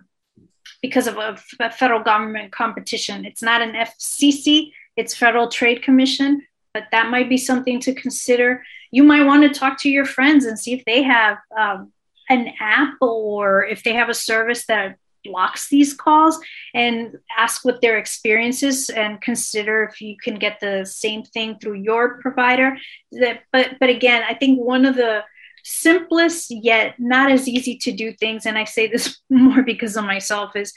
because 0.82 1.08
of 1.08 1.18
a, 1.18 1.38
a 1.60 1.72
federal 1.72 2.02
government 2.02 2.52
competition. 2.52 3.26
It's 3.26 3.42
not 3.42 3.62
an 3.62 3.74
FCC. 3.74 4.72
It's 4.96 5.14
Federal 5.14 5.50
Trade 5.50 5.84
Commission, 5.84 6.42
but 6.74 6.86
that 6.92 7.10
might 7.10 7.28
be 7.28 7.38
something 7.38 7.82
to 7.82 7.94
consider. 7.94 8.64
You 8.92 9.04
might 9.04 9.26
want 9.26 9.44
to 9.44 9.60
talk 9.60 9.82
to 9.82 9.90
your 9.90 10.06
friends 10.06 10.46
and 10.46 10.58
see 10.58 10.74
if 10.74 10.86
they 10.86 11.04
have 11.04 11.38
um, 11.58 11.92
an 12.30 12.54
app 12.62 12.94
or 13.02 13.66
if 13.66 13.84
they 13.84 13.94
have 13.94 14.08
a 14.08 14.14
service 14.14 14.68
that 14.68 14.98
blocks 15.26 15.70
these 15.70 15.94
calls 15.94 16.40
and 16.74 17.18
ask 17.38 17.66
what 17.66 17.82
their 17.82 17.98
experience 17.98 18.64
is 18.64 18.90
and 18.90 19.22
consider 19.22 19.84
if 19.84 20.00
you 20.02 20.16
can 20.18 20.36
get 20.36 20.60
the 20.60 20.86
same 20.86 21.24
thing 21.24 21.58
through 21.60 21.82
your 21.82 22.22
provider. 22.22 22.78
That 23.12 23.42
but 23.52 23.78
but 23.80 23.90
again 23.90 24.24
i 24.28 24.34
think 24.34 24.60
one 24.60 24.86
of 24.86 24.96
the 24.96 25.24
simplest 25.64 26.52
yet 26.52 26.96
not 27.00 27.32
as 27.32 27.48
easy 27.48 27.78
to 27.78 27.92
do 27.92 28.14
things 28.14 28.46
and 28.46 28.58
i 28.58 28.66
say 28.66 28.88
this 28.88 29.20
more 29.30 29.64
because 29.64 29.96
of 29.96 30.06
myself 30.06 30.56
is 30.56 30.74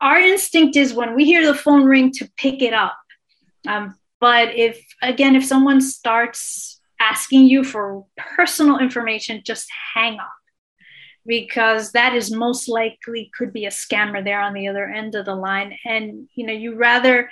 our 0.00 0.18
instinct 0.18 0.76
is 0.76 0.94
when 0.94 1.14
we 1.14 1.24
hear 1.24 1.46
the 1.46 1.54
phone 1.54 1.84
ring 1.84 2.12
to 2.12 2.30
pick 2.36 2.62
it 2.62 2.72
up. 2.74 2.96
Um, 3.66 3.96
but 4.20 4.54
if 4.54 4.84
again 5.02 5.36
if 5.36 5.44
someone 5.44 5.80
starts 5.80 6.80
asking 7.00 7.46
you 7.46 7.62
for 7.62 8.04
personal 8.16 8.78
information 8.78 9.42
just 9.44 9.68
hang 9.94 10.18
up 10.18 10.32
because 11.28 11.92
that 11.92 12.14
is 12.14 12.32
most 12.32 12.68
likely 12.68 13.30
could 13.36 13.52
be 13.52 13.66
a 13.66 13.70
scammer 13.70 14.24
there 14.24 14.40
on 14.40 14.54
the 14.54 14.66
other 14.66 14.86
end 14.86 15.14
of 15.14 15.26
the 15.26 15.34
line 15.34 15.78
and 15.84 16.28
you 16.34 16.44
know 16.44 16.52
you 16.52 16.74
rather 16.74 17.28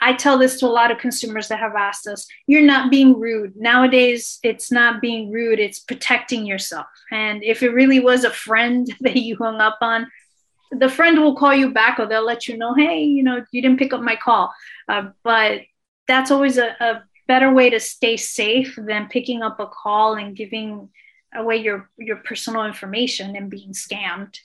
I 0.00 0.12
tell 0.12 0.38
this 0.38 0.60
to 0.60 0.66
a 0.66 0.68
lot 0.68 0.90
of 0.92 0.98
consumers 0.98 1.48
that 1.48 1.58
have 1.58 1.74
asked 1.74 2.06
us, 2.06 2.28
you're 2.46 2.62
not 2.62 2.90
being 2.90 3.18
rude. 3.18 3.56
Nowadays, 3.56 4.38
it's 4.44 4.70
not 4.70 5.00
being 5.00 5.32
rude, 5.32 5.58
it's 5.58 5.80
protecting 5.80 6.46
yourself. 6.46 6.86
And 7.10 7.42
if 7.42 7.64
it 7.64 7.70
really 7.70 7.98
was 7.98 8.22
a 8.22 8.30
friend 8.30 8.86
that 9.00 9.16
you 9.16 9.36
hung 9.36 9.60
up 9.60 9.78
on, 9.80 10.06
the 10.70 10.88
friend 10.88 11.18
will 11.18 11.34
call 11.34 11.54
you 11.54 11.72
back 11.72 11.98
or 11.98 12.06
they'll 12.06 12.24
let 12.24 12.46
you 12.46 12.56
know, 12.56 12.74
hey, 12.74 13.02
you 13.02 13.22
know, 13.22 13.44
you 13.50 13.60
didn't 13.62 13.78
pick 13.78 13.92
up 13.92 14.02
my 14.02 14.16
call. 14.16 14.52
Uh, 14.88 15.08
but 15.24 15.62
that's 16.06 16.30
always 16.30 16.58
a, 16.58 16.76
a 16.80 17.02
better 17.26 17.52
way 17.52 17.70
to 17.70 17.80
stay 17.80 18.16
safe 18.16 18.76
than 18.76 19.08
picking 19.08 19.42
up 19.42 19.58
a 19.58 19.66
call 19.66 20.14
and 20.14 20.36
giving 20.36 20.90
away 21.34 21.56
your, 21.56 21.90
your 21.98 22.16
personal 22.16 22.64
information 22.64 23.36
and 23.36 23.50
being 23.50 23.72
scammed. 23.72 24.38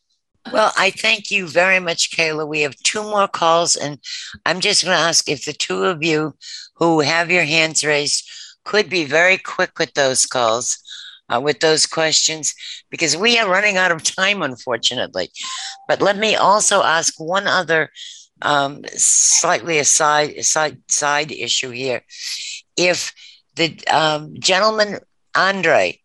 Well, 0.51 0.73
I 0.77 0.91
thank 0.91 1.31
you 1.31 1.47
very 1.47 1.79
much, 1.79 2.11
Kayla. 2.11 2.47
We 2.47 2.61
have 2.61 2.75
two 2.84 3.01
more 3.01 3.29
calls, 3.29 3.75
and 3.77 3.99
I'm 4.45 4.59
just 4.59 4.84
going 4.84 4.95
to 4.95 5.01
ask 5.01 5.29
if 5.29 5.45
the 5.45 5.53
two 5.53 5.86
of 5.86 6.03
you 6.03 6.36
who 6.75 6.99
have 6.99 7.31
your 7.31 7.45
hands 7.45 7.86
raised 7.86 8.29
could 8.65 8.89
be 8.89 9.05
very 9.05 9.38
quick 9.38 9.79
with 9.79 9.93
those 9.93 10.25
calls, 10.25 10.77
uh, 11.29 11.39
with 11.39 11.61
those 11.61 11.86
questions, 11.86 12.53
because 12.89 13.15
we 13.15 13.39
are 13.39 13.49
running 13.49 13.77
out 13.77 13.91
of 13.91 14.03
time, 14.03 14.41
unfortunately. 14.41 15.29
But 15.88 16.01
let 16.01 16.17
me 16.17 16.36
also 16.36 16.84
ask 16.84 17.13
one 17.19 17.47
other 17.47 17.89
um, 18.41 18.81
slightly 18.95 19.79
aside, 19.79 20.43
side, 20.43 20.77
side 20.89 21.31
issue 21.31 21.69
here. 21.69 22.01
If 22.75 23.13
the 23.55 23.79
um, 23.88 24.36
gentleman, 24.39 24.99
Andre, 25.36 25.99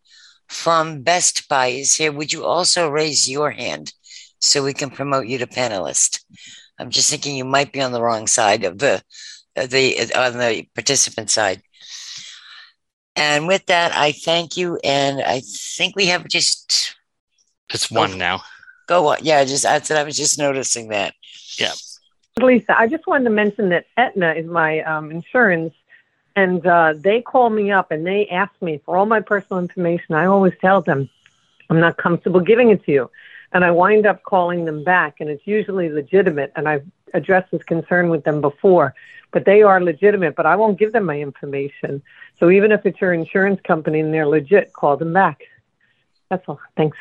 from 0.49 1.01
Best 1.01 1.47
Buy 1.47 1.67
is 1.67 1.95
here, 1.95 2.11
would 2.11 2.33
you 2.33 2.43
also 2.43 2.89
raise 2.89 3.29
your 3.29 3.51
hand? 3.51 3.93
so 4.39 4.63
we 4.63 4.73
can 4.73 4.89
promote 4.89 5.27
you 5.27 5.37
to 5.37 5.47
panelist. 5.47 6.23
I'm 6.79 6.89
just 6.89 7.09
thinking 7.09 7.35
you 7.35 7.45
might 7.45 7.71
be 7.71 7.81
on 7.81 7.91
the 7.91 8.01
wrong 8.01 8.27
side 8.27 8.63
of 8.63 8.79
the 8.79 9.01
the 9.55 10.11
on 10.15 10.37
the 10.37 10.65
participant 10.73 11.29
side. 11.29 11.61
And 13.15 13.47
with 13.47 13.65
that, 13.65 13.91
I 13.93 14.13
thank 14.13 14.55
you, 14.55 14.79
and 14.83 15.21
I 15.21 15.41
think 15.41 15.95
we 15.95 16.05
have 16.07 16.27
just 16.27 16.95
it's 17.73 17.91
one 17.91 18.17
now. 18.17 18.41
Go 18.87 19.07
on, 19.07 19.17
yeah. 19.21 19.43
Just 19.43 19.65
I 19.65 19.79
said 19.81 19.97
I 19.97 20.03
was 20.03 20.15
just 20.15 20.39
noticing 20.39 20.89
that. 20.89 21.13
Yeah. 21.57 21.73
Lisa, 22.39 22.79
I 22.79 22.87
just 22.87 23.05
wanted 23.05 23.25
to 23.25 23.31
mention 23.31 23.69
that 23.69 23.85
Aetna 23.97 24.33
is 24.35 24.45
my 24.45 24.79
um, 24.83 25.11
insurance, 25.11 25.73
and 26.35 26.65
uh, 26.65 26.93
they 26.95 27.21
call 27.21 27.49
me 27.49 27.71
up 27.71 27.91
and 27.91 28.05
they 28.05 28.27
ask 28.27 28.51
me 28.61 28.81
for 28.85 28.97
all 28.97 29.05
my 29.05 29.19
personal 29.19 29.59
information. 29.61 30.15
I 30.15 30.25
always 30.25 30.53
tell 30.61 30.81
them 30.81 31.09
I'm 31.69 31.79
not 31.79 31.97
comfortable 31.97 32.39
giving 32.39 32.69
it 32.69 32.83
to 32.85 32.91
you 32.91 33.11
and 33.51 33.65
I 33.65 33.71
wind 33.71 34.05
up 34.05 34.23
calling 34.23 34.65
them 34.65 34.83
back, 34.83 35.15
and 35.19 35.29
it's 35.29 35.45
usually 35.45 35.89
legitimate. 35.89 36.51
And 36.55 36.67
I've 36.67 36.85
addressed 37.13 37.51
this 37.51 37.63
concern 37.63 38.09
with 38.09 38.23
them 38.23 38.41
before, 38.41 38.93
but 39.31 39.45
they 39.45 39.63
are 39.63 39.81
legitimate. 39.81 40.35
But 40.35 40.45
I 40.45 40.55
won't 40.55 40.77
give 40.77 40.91
them 40.91 41.05
my 41.05 41.19
information. 41.19 42.03
So 42.39 42.49
even 42.49 42.71
if 42.71 42.85
it's 42.85 43.01
your 43.01 43.13
insurance 43.13 43.59
company 43.61 43.99
and 43.99 44.13
they're 44.13 44.27
legit, 44.27 44.73
call 44.73 44.97
them 44.97 45.13
back. 45.13 45.41
That's 46.29 46.47
all. 46.47 46.59
Thanks. 46.77 46.97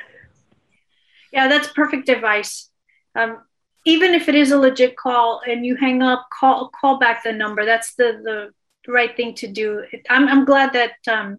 Yeah, 1.32 1.48
that's 1.48 1.68
perfect 1.68 2.08
advice. 2.08 2.70
Um, 3.14 3.38
even 3.84 4.14
if 4.14 4.28
it 4.28 4.34
is 4.34 4.50
a 4.50 4.58
legit 4.58 4.96
call 4.96 5.42
and 5.46 5.64
you 5.64 5.76
hang 5.76 6.02
up, 6.02 6.26
call 6.38 6.70
call 6.70 6.98
back 6.98 7.22
the 7.24 7.32
number. 7.32 7.66
That's 7.66 7.94
the 7.94 8.20
the 8.24 8.52
right 8.92 9.14
thing 9.16 9.34
to 9.34 9.46
do. 9.46 9.84
I'm 10.08 10.28
I'm 10.28 10.44
glad 10.44 10.72
that 10.72 10.92
um, 11.08 11.38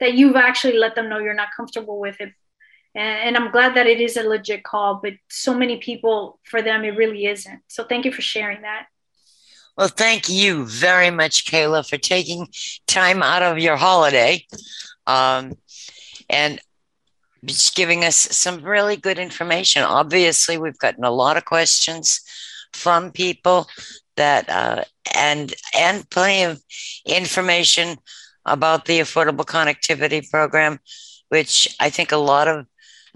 that 0.00 0.14
you've 0.14 0.36
actually 0.36 0.78
let 0.78 0.94
them 0.94 1.08
know 1.08 1.18
you're 1.18 1.34
not 1.34 1.48
comfortable 1.56 1.98
with 1.98 2.20
it 2.20 2.32
and, 2.94 3.36
and 3.36 3.36
I'm 3.36 3.52
glad 3.52 3.74
that 3.76 3.86
it 3.86 4.00
is 4.00 4.16
a 4.16 4.22
legit 4.22 4.64
call, 4.64 5.00
but 5.02 5.14
so 5.28 5.54
many 5.54 5.76
people, 5.78 6.40
for 6.42 6.62
them, 6.62 6.84
it 6.84 6.96
really 6.96 7.26
isn't. 7.26 7.60
So 7.68 7.84
thank 7.84 8.04
you 8.04 8.12
for 8.12 8.22
sharing 8.22 8.62
that. 8.62 8.86
Well, 9.76 9.88
thank 9.88 10.28
you 10.28 10.66
very 10.66 11.10
much, 11.10 11.46
Kayla, 11.46 11.88
for 11.88 11.98
taking 11.98 12.48
time 12.86 13.22
out 13.22 13.42
of 13.42 13.58
your 13.58 13.76
holiday 13.76 14.44
um, 15.06 15.52
and 16.28 16.60
just 17.44 17.76
giving 17.76 18.04
us 18.04 18.16
some 18.16 18.62
really 18.62 18.96
good 18.96 19.20
information. 19.20 19.84
Obviously, 19.84 20.58
we've 20.58 20.78
gotten 20.78 21.04
a 21.04 21.12
lot 21.12 21.36
of 21.36 21.44
questions 21.44 22.20
from 22.72 23.12
people 23.12 23.68
that 24.18 24.48
uh, 24.48 24.84
and 25.14 25.54
and 25.74 26.08
plenty 26.10 26.42
of 26.44 26.62
information 27.06 27.96
about 28.44 28.84
the 28.84 29.00
affordable 29.00 29.44
connectivity 29.44 30.28
program, 30.30 30.78
which 31.30 31.74
I 31.80 31.90
think 31.90 32.12
a 32.12 32.16
lot 32.16 32.48
of 32.48 32.66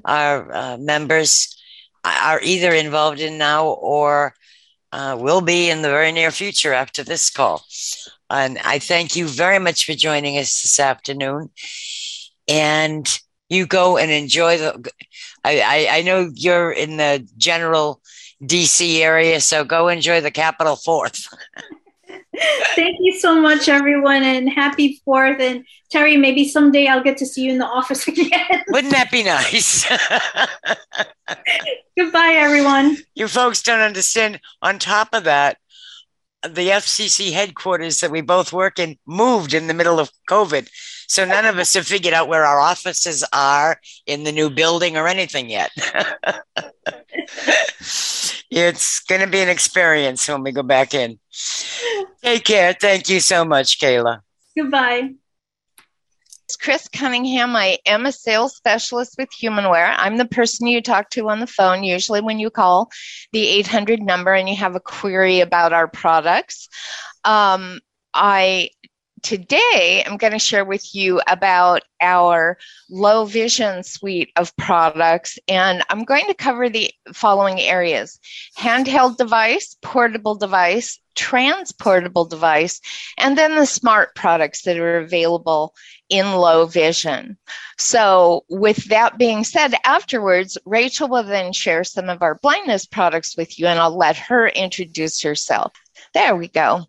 our 0.05 0.53
uh, 0.53 0.77
members 0.79 1.57
are 2.05 2.41
either 2.43 2.73
involved 2.73 3.21
in 3.21 3.39
now 3.39 3.67
or 3.67 4.35
uh, 4.93 5.17
will 5.19 5.41
be 5.41 5.71
in 5.71 5.83
the 5.83 5.89
very 5.89 6.13
near 6.13 6.31
future 6.31 6.73
after 6.73 7.05
this 7.05 7.31
call. 7.31 7.65
And 8.29 8.59
I 8.65 8.79
thank 8.79 9.15
you 9.15 9.27
very 9.29 9.59
much 9.59 9.85
for 9.85 9.95
joining 9.95 10.39
us 10.39 10.63
this 10.63 10.81
afternoon. 10.81 11.51
And 12.49 13.07
you 13.49 13.67
go 13.67 13.97
and 13.99 14.11
enjoy 14.11 14.59
the. 14.59 14.91
I, 15.45 15.61
I, 15.61 15.99
I 15.99 16.03
know 16.03 16.31
you're 16.35 16.73
in 16.73 16.97
the 16.97 17.29
general 17.37 18.01
DC 18.43 19.01
area, 19.01 19.41
so 19.41 19.65
go 19.65 19.89
enjoy 19.89 20.21
the 20.21 20.31
Capitol 20.31 20.77
Fourth. 20.77 21.29
Thank 22.75 22.99
you 23.01 23.19
so 23.19 23.41
much, 23.41 23.69
everyone, 23.69 24.23
and 24.23 24.49
happy 24.49 25.01
Fourth. 25.05 25.41
And 25.41 25.65
Terry, 25.91 26.17
maybe 26.17 26.49
someday 26.49 26.87
I'll 26.87 27.03
get 27.03 27.17
to 27.19 27.27
see 27.27 27.43
you 27.43 27.53
in 27.53 27.59
the 27.59 27.67
office 27.67 28.09
again. 28.09 28.65
Wouldn't 28.69 28.93
that 28.93 29.11
be 29.11 29.23
nice? 29.23 29.87
Goodbye, 31.99 32.35
everyone. 32.37 32.97
You 33.15 33.29
folks 33.29 33.63
don't 33.63 33.81
understand. 33.81 34.41
On 34.63 34.79
top 34.79 35.09
of 35.13 35.25
that, 35.25 35.59
the 36.43 36.69
FCC 36.69 37.33
headquarters 37.33 38.01
that 38.01 38.11
we 38.11 38.21
both 38.21 38.53
work 38.53 38.79
in 38.79 38.99
moved 39.07 39.55
in 39.55 39.69
the 39.69 39.75
middle 39.75 40.01
of 40.01 40.11
COVID. 40.29 40.69
So 41.07 41.25
none 41.25 41.45
of 41.45 41.59
us 41.59 41.75
have 41.75 41.87
figured 41.87 42.15
out 42.15 42.29
where 42.29 42.45
our 42.45 42.59
offices 42.59 43.23
are 43.33 43.79
in 44.07 44.25
the 44.25 44.33
new 44.33 44.49
building 44.49 44.97
or 44.97 45.07
anything 45.07 45.51
yet. 45.51 45.71
It's 48.53 49.01
going 49.01 49.23
to 49.23 49.27
be 49.27 49.41
an 49.41 49.49
experience 49.49 50.29
when 50.29 50.43
we 50.43 50.53
go 50.53 50.63
back 50.63 50.93
in. 50.93 51.19
Take 52.23 52.45
care. 52.45 52.75
Thank 52.79 53.09
you 53.09 53.21
so 53.21 53.45
much, 53.45 53.81
Kayla. 53.81 54.21
Goodbye. 54.57 55.15
It's 56.45 56.57
Chris 56.57 56.87
Cunningham. 56.89 57.57
I 57.57 57.79
am 57.87 58.05
a 58.05 58.13
sales 58.13 58.55
specialist 58.55 59.15
with 59.17 59.31
Humanware. 59.31 59.95
I'm 59.97 60.19
the 60.19 60.27
person 60.27 60.67
you 60.67 60.83
talk 60.83 61.09
to 61.11 61.31
on 61.31 61.41
the 61.41 61.47
phone, 61.47 61.83
usually 61.83 62.21
when 62.21 62.39
you 62.39 62.51
call 62.51 62.91
the 63.33 63.47
800 63.49 64.03
number 64.03 64.35
and 64.35 64.49
you 64.49 64.57
have 64.57 64.77
a 64.77 64.81
query 64.81 65.41
about 65.41 65.73
our 65.73 65.89
products. 65.89 66.69
Um, 67.25 67.81
I 68.13 68.69
today 69.23 70.03
I'm 70.07 70.17
going 70.17 70.33
to 70.33 70.39
share 70.39 70.65
with 70.65 70.95
you 70.95 71.21
about 71.29 71.83
our 72.01 72.59
low 72.91 73.25
vision 73.25 73.83
suite 73.83 74.31
of 74.37 74.55
products, 74.57 75.39
and 75.49 75.83
I'm 75.89 76.05
going 76.05 76.27
to 76.27 76.35
cover 76.35 76.69
the 76.69 76.91
following 77.13 77.61
areas 77.61 78.19
handheld 78.59 79.17
device, 79.17 79.77
portable 79.83 80.35
device, 80.35 80.99
transportable 81.15 82.25
device, 82.25 82.81
and 83.19 83.37
then 83.37 83.55
the 83.55 83.67
smart 83.67 84.15
products 84.15 84.63
that 84.63 84.79
are 84.79 84.99
available 84.99 85.75
in 86.09 86.33
low 86.33 86.67
vision. 86.67 87.37
So, 87.79 88.45
with 88.49 88.85
that 88.89 89.19
being 89.19 89.45
said, 89.45 89.75
afterwards, 89.85 90.59
Rachel 90.67 91.09
will 91.09 91.23
then 91.23 91.53
share 91.53 91.85
some 91.85 92.09
of 92.09 92.23
our 92.23 92.39
blindness 92.43 92.87
products 92.87 93.37
with 93.37 93.59
you, 93.59 93.67
and 93.67 93.79
I'll 93.79 93.97
let 93.97 94.17
her 94.17 94.49
introduce 94.49 95.23
herself. 95.23 95.73
There 96.15 96.37
we 96.37 96.49
go. 96.49 96.85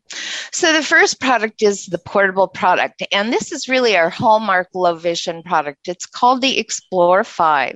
So 0.51 0.74
the 0.74 0.84
first 0.84 1.21
product 1.21 1.61
is 1.63 1.86
the 1.86 1.97
portable 1.97 2.49
product, 2.49 3.03
and 3.13 3.32
this 3.32 3.53
is 3.53 3.69
really 3.69 3.95
our 3.95 4.09
hallmark 4.09 4.67
low 4.74 4.95
vision 4.95 5.43
product. 5.43 5.88
It's 5.88 6.05
called 6.05 6.41
the 6.41 6.59
Explore 6.59 7.24
5. 7.24 7.76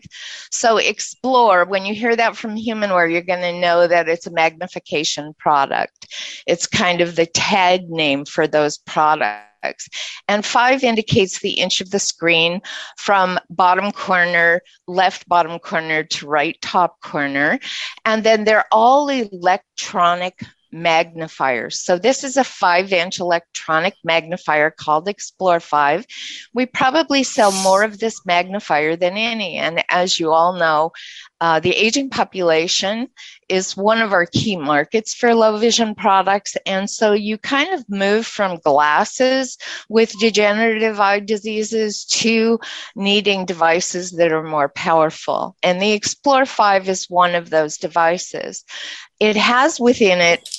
So 0.51 0.77
Explore, 0.77 1.65
when 1.65 1.85
you 1.85 1.95
hear 1.95 2.17
that 2.17 2.35
from 2.35 2.57
Humanware, 2.57 3.09
you're 3.09 3.21
going 3.21 3.41
to 3.41 3.59
know 3.59 3.87
that 3.87 4.09
it's 4.09 4.27
a 4.27 4.31
magnification 4.31 5.33
product. 5.39 6.13
It's 6.47 6.67
kind 6.67 6.99
of 6.99 7.15
the 7.15 7.27
tag 7.27 7.89
name 7.89 8.25
for 8.25 8.45
those 8.45 8.77
products. 8.79 9.87
And 10.27 10.45
five 10.45 10.83
indicates 10.83 11.39
the 11.39 11.53
inch 11.53 11.79
of 11.79 11.91
the 11.91 11.99
screen 11.99 12.61
from 12.97 13.39
bottom 13.49 13.91
corner, 13.91 14.61
left 14.87 15.27
bottom 15.29 15.59
corner 15.59 16.03
to 16.03 16.27
right 16.27 16.57
top 16.61 16.99
corner. 17.01 17.57
And 18.05 18.23
then 18.23 18.43
they're 18.43 18.65
all 18.71 19.09
electronic 19.09 20.43
magnifiers. 20.71 21.79
So 21.79 21.97
this 21.97 22.23
is 22.23 22.37
a 22.37 22.43
five 22.43 22.91
inch 22.91 23.19
electronic 23.19 23.95
magnifier 24.03 24.71
called 24.71 25.07
Explore 25.07 25.59
5. 25.59 26.05
We 26.53 26.65
probably 26.65 27.23
sell 27.23 27.51
more 27.51 27.83
of 27.83 27.99
this 27.99 28.25
magnifier 28.25 28.95
than 28.95 29.17
any. 29.17 29.57
And 29.57 29.83
as 29.89 30.19
you 30.19 30.31
all 30.31 30.53
know, 30.53 30.91
uh, 31.39 31.59
the 31.59 31.75
aging 31.75 32.09
population 32.09 33.07
is 33.47 33.77
one 33.77 34.01
of 34.01 34.11
our 34.11 34.25
key 34.25 34.57
markets 34.57 35.13
for 35.13 35.35
low 35.35 35.57
vision 35.57 35.93
products. 35.93 36.57
And 36.65 36.89
so 36.89 37.13
you 37.13 37.37
kind 37.37 37.73
of 37.73 37.87
move 37.89 38.25
from 38.25 38.59
glasses 38.63 39.57
with 39.87 40.17
degenerative 40.19 40.99
eye 40.99 41.19
diseases 41.19 42.05
to 42.05 42.59
needing 42.95 43.45
devices 43.45 44.11
that 44.11 44.31
are 44.31 44.43
more 44.43 44.69
powerful. 44.69 45.55
And 45.61 45.81
the 45.81 45.91
Explore 45.91 46.45
5 46.45 46.89
is 46.89 47.09
one 47.09 47.35
of 47.35 47.49
those 47.49 47.77
devices. 47.77 48.65
It 49.19 49.35
has 49.35 49.79
within 49.79 50.19
it 50.19 50.49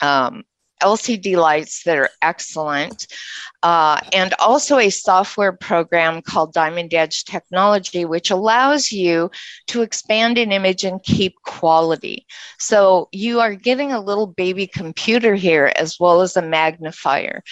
um, 0.00 0.44
LCD 0.82 1.36
lights 1.36 1.82
that 1.84 1.96
are 1.96 2.10
excellent, 2.22 3.06
uh, 3.62 4.00
and 4.12 4.34
also 4.38 4.78
a 4.78 4.90
software 4.90 5.52
program 5.52 6.22
called 6.22 6.52
Diamond 6.52 6.94
Edge 6.94 7.24
Technology, 7.24 8.04
which 8.04 8.30
allows 8.30 8.92
you 8.92 9.30
to 9.68 9.82
expand 9.82 10.38
an 10.38 10.52
image 10.52 10.84
and 10.84 11.02
keep 11.02 11.34
quality. 11.44 12.26
So 12.58 13.08
you 13.12 13.40
are 13.40 13.54
getting 13.54 13.92
a 13.92 14.00
little 14.00 14.26
baby 14.26 14.66
computer 14.66 15.34
here 15.34 15.72
as 15.76 15.98
well 15.98 16.20
as 16.20 16.36
a 16.36 16.42
magnifier. 16.42 17.42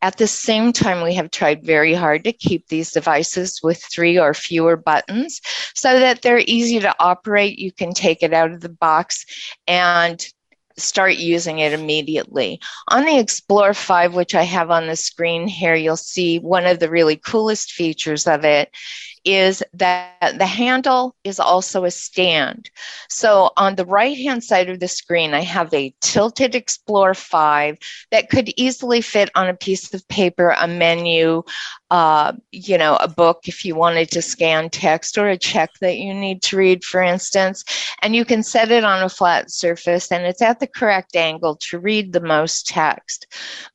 At 0.00 0.16
the 0.16 0.28
same 0.28 0.72
time, 0.72 1.02
we 1.02 1.14
have 1.14 1.32
tried 1.32 1.64
very 1.64 1.92
hard 1.92 2.22
to 2.22 2.32
keep 2.32 2.68
these 2.68 2.92
devices 2.92 3.58
with 3.64 3.82
three 3.82 4.16
or 4.16 4.32
fewer 4.32 4.76
buttons 4.76 5.40
so 5.74 5.98
that 5.98 6.22
they're 6.22 6.38
easy 6.46 6.78
to 6.78 6.94
operate. 7.00 7.58
You 7.58 7.72
can 7.72 7.92
take 7.92 8.22
it 8.22 8.32
out 8.32 8.52
of 8.52 8.60
the 8.60 8.68
box 8.68 9.26
and 9.66 10.24
start 10.78 11.16
using 11.16 11.58
it 11.58 11.72
immediately. 11.72 12.60
On 12.88 13.04
the 13.04 13.18
Explore 13.18 13.74
5, 13.74 14.14
which 14.14 14.34
I 14.34 14.42
have 14.42 14.70
on 14.70 14.86
the 14.86 14.96
screen 14.96 15.46
here, 15.46 15.74
you'll 15.74 15.96
see 15.96 16.38
one 16.38 16.66
of 16.66 16.78
the 16.78 16.90
really 16.90 17.16
coolest 17.16 17.72
features 17.72 18.26
of 18.26 18.44
it 18.44 18.70
is 19.28 19.62
that 19.74 20.38
the 20.38 20.46
handle 20.46 21.14
is 21.22 21.38
also 21.38 21.84
a 21.84 21.90
stand. 21.90 22.70
So 23.10 23.50
on 23.58 23.74
the 23.74 23.84
right 23.84 24.16
hand 24.16 24.42
side 24.42 24.70
of 24.70 24.80
the 24.80 24.88
screen, 24.88 25.34
I 25.34 25.42
have 25.42 25.72
a 25.74 25.94
tilted 26.00 26.54
Explore 26.54 27.12
5 27.12 27.76
that 28.10 28.30
could 28.30 28.50
easily 28.56 29.02
fit 29.02 29.30
on 29.34 29.46
a 29.46 29.54
piece 29.54 29.92
of 29.92 30.08
paper, 30.08 30.54
a 30.58 30.66
menu, 30.66 31.42
uh, 31.90 32.32
you 32.52 32.78
know, 32.78 32.96
a 32.96 33.08
book 33.08 33.40
if 33.44 33.66
you 33.66 33.74
wanted 33.74 34.10
to 34.12 34.22
scan 34.22 34.70
text 34.70 35.18
or 35.18 35.28
a 35.28 35.36
check 35.36 35.70
that 35.82 35.98
you 35.98 36.14
need 36.14 36.40
to 36.44 36.56
read, 36.56 36.82
for 36.82 37.02
instance. 37.02 37.64
And 38.00 38.16
you 38.16 38.24
can 38.24 38.42
set 38.42 38.70
it 38.70 38.82
on 38.82 39.02
a 39.02 39.10
flat 39.10 39.50
surface 39.50 40.10
and 40.10 40.24
it's 40.24 40.40
at 40.40 40.58
the 40.58 40.66
correct 40.66 41.16
angle 41.16 41.56
to 41.68 41.78
read 41.78 42.14
the 42.14 42.20
most 42.20 42.66
text. 42.66 43.26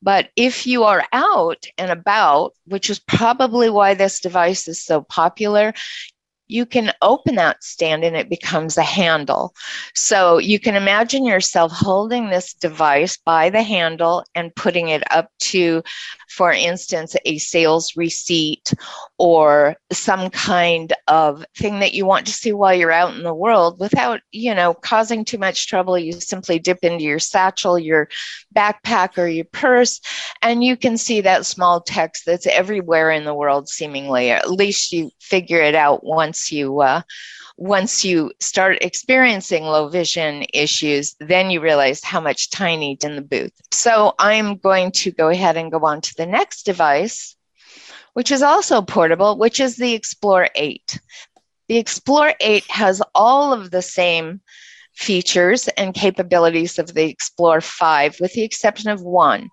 But 0.02 0.30
if 0.34 0.66
you 0.66 0.82
are 0.82 1.04
out 1.12 1.64
and 1.78 1.92
about, 1.92 2.54
which 2.66 2.90
is 2.90 2.98
probably 2.98 3.70
why 3.70 3.94
this 3.94 4.18
device 4.18 4.66
is 4.66 4.84
so 4.84 5.02
popular, 5.02 5.43
popular 5.44 5.74
you 6.46 6.66
can 6.66 6.92
open 7.00 7.36
that 7.36 7.62
stand 7.64 8.04
and 8.04 8.16
it 8.16 8.28
becomes 8.28 8.76
a 8.76 8.82
handle. 8.82 9.54
So 9.94 10.38
you 10.38 10.60
can 10.60 10.76
imagine 10.76 11.24
yourself 11.24 11.72
holding 11.72 12.28
this 12.28 12.52
device 12.52 13.16
by 13.16 13.50
the 13.50 13.62
handle 13.62 14.24
and 14.34 14.54
putting 14.54 14.88
it 14.88 15.02
up 15.10 15.30
to, 15.40 15.82
for 16.28 16.52
instance, 16.52 17.16
a 17.24 17.38
sales 17.38 17.96
receipt 17.96 18.74
or 19.18 19.76
some 19.90 20.28
kind 20.30 20.92
of 21.08 21.44
thing 21.56 21.78
that 21.80 21.94
you 21.94 22.04
want 22.04 22.26
to 22.26 22.32
see 22.32 22.52
while 22.52 22.74
you're 22.74 22.92
out 22.92 23.14
in 23.14 23.22
the 23.22 23.34
world 23.34 23.80
without, 23.80 24.20
you 24.32 24.54
know, 24.54 24.74
causing 24.74 25.24
too 25.24 25.38
much 25.38 25.66
trouble. 25.66 25.98
You 25.98 26.12
simply 26.12 26.58
dip 26.58 26.78
into 26.82 27.04
your 27.04 27.18
satchel, 27.18 27.78
your 27.78 28.08
backpack, 28.54 29.16
or 29.16 29.26
your 29.26 29.46
purse, 29.46 30.00
and 30.42 30.62
you 30.62 30.76
can 30.76 30.98
see 30.98 31.22
that 31.22 31.46
small 31.46 31.80
text 31.80 32.24
that's 32.26 32.46
everywhere 32.46 33.10
in 33.10 33.24
the 33.24 33.34
world, 33.34 33.68
seemingly. 33.68 34.30
At 34.30 34.50
least 34.50 34.92
you 34.92 35.10
figure 35.20 35.60
it 35.60 35.74
out 35.74 36.04
once 36.04 36.33
you. 36.52 36.80
Uh, 36.80 37.02
once 37.56 38.04
you 38.04 38.32
start 38.40 38.78
experiencing 38.80 39.64
low 39.64 39.88
vision 39.88 40.44
issues, 40.52 41.14
then 41.20 41.50
you 41.50 41.60
realize 41.60 42.02
how 42.02 42.20
much 42.20 42.50
tiny 42.50 42.98
in 43.02 43.16
the 43.16 43.22
booth. 43.22 43.52
So 43.70 44.14
I'm 44.18 44.56
going 44.56 44.90
to 44.92 45.12
go 45.12 45.28
ahead 45.28 45.56
and 45.56 45.70
go 45.70 45.84
on 45.84 46.00
to 46.00 46.14
the 46.16 46.26
next 46.26 46.64
device, 46.64 47.36
which 48.14 48.32
is 48.32 48.42
also 48.42 48.82
portable, 48.82 49.38
which 49.38 49.60
is 49.60 49.76
the 49.76 49.94
Explore 49.94 50.48
8. 50.54 50.98
The 51.68 51.78
Explore 51.78 52.34
8 52.40 52.64
has 52.70 53.02
all 53.14 53.52
of 53.52 53.70
the 53.70 53.82
same 53.82 54.40
features 54.94 55.68
and 55.68 55.94
capabilities 55.94 56.78
of 56.78 56.94
the 56.94 57.04
Explore 57.04 57.60
5, 57.60 58.16
with 58.20 58.32
the 58.32 58.42
exception 58.42 58.90
of 58.90 59.02
one. 59.02 59.48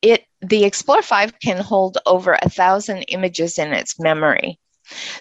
It 0.00 0.24
the 0.40 0.64
Explore 0.64 1.02
5 1.02 1.38
can 1.38 1.58
hold 1.58 1.98
over 2.04 2.36
a 2.40 2.50
thousand 2.50 3.04
images 3.04 3.58
in 3.58 3.72
its 3.72 4.00
memory. 4.00 4.58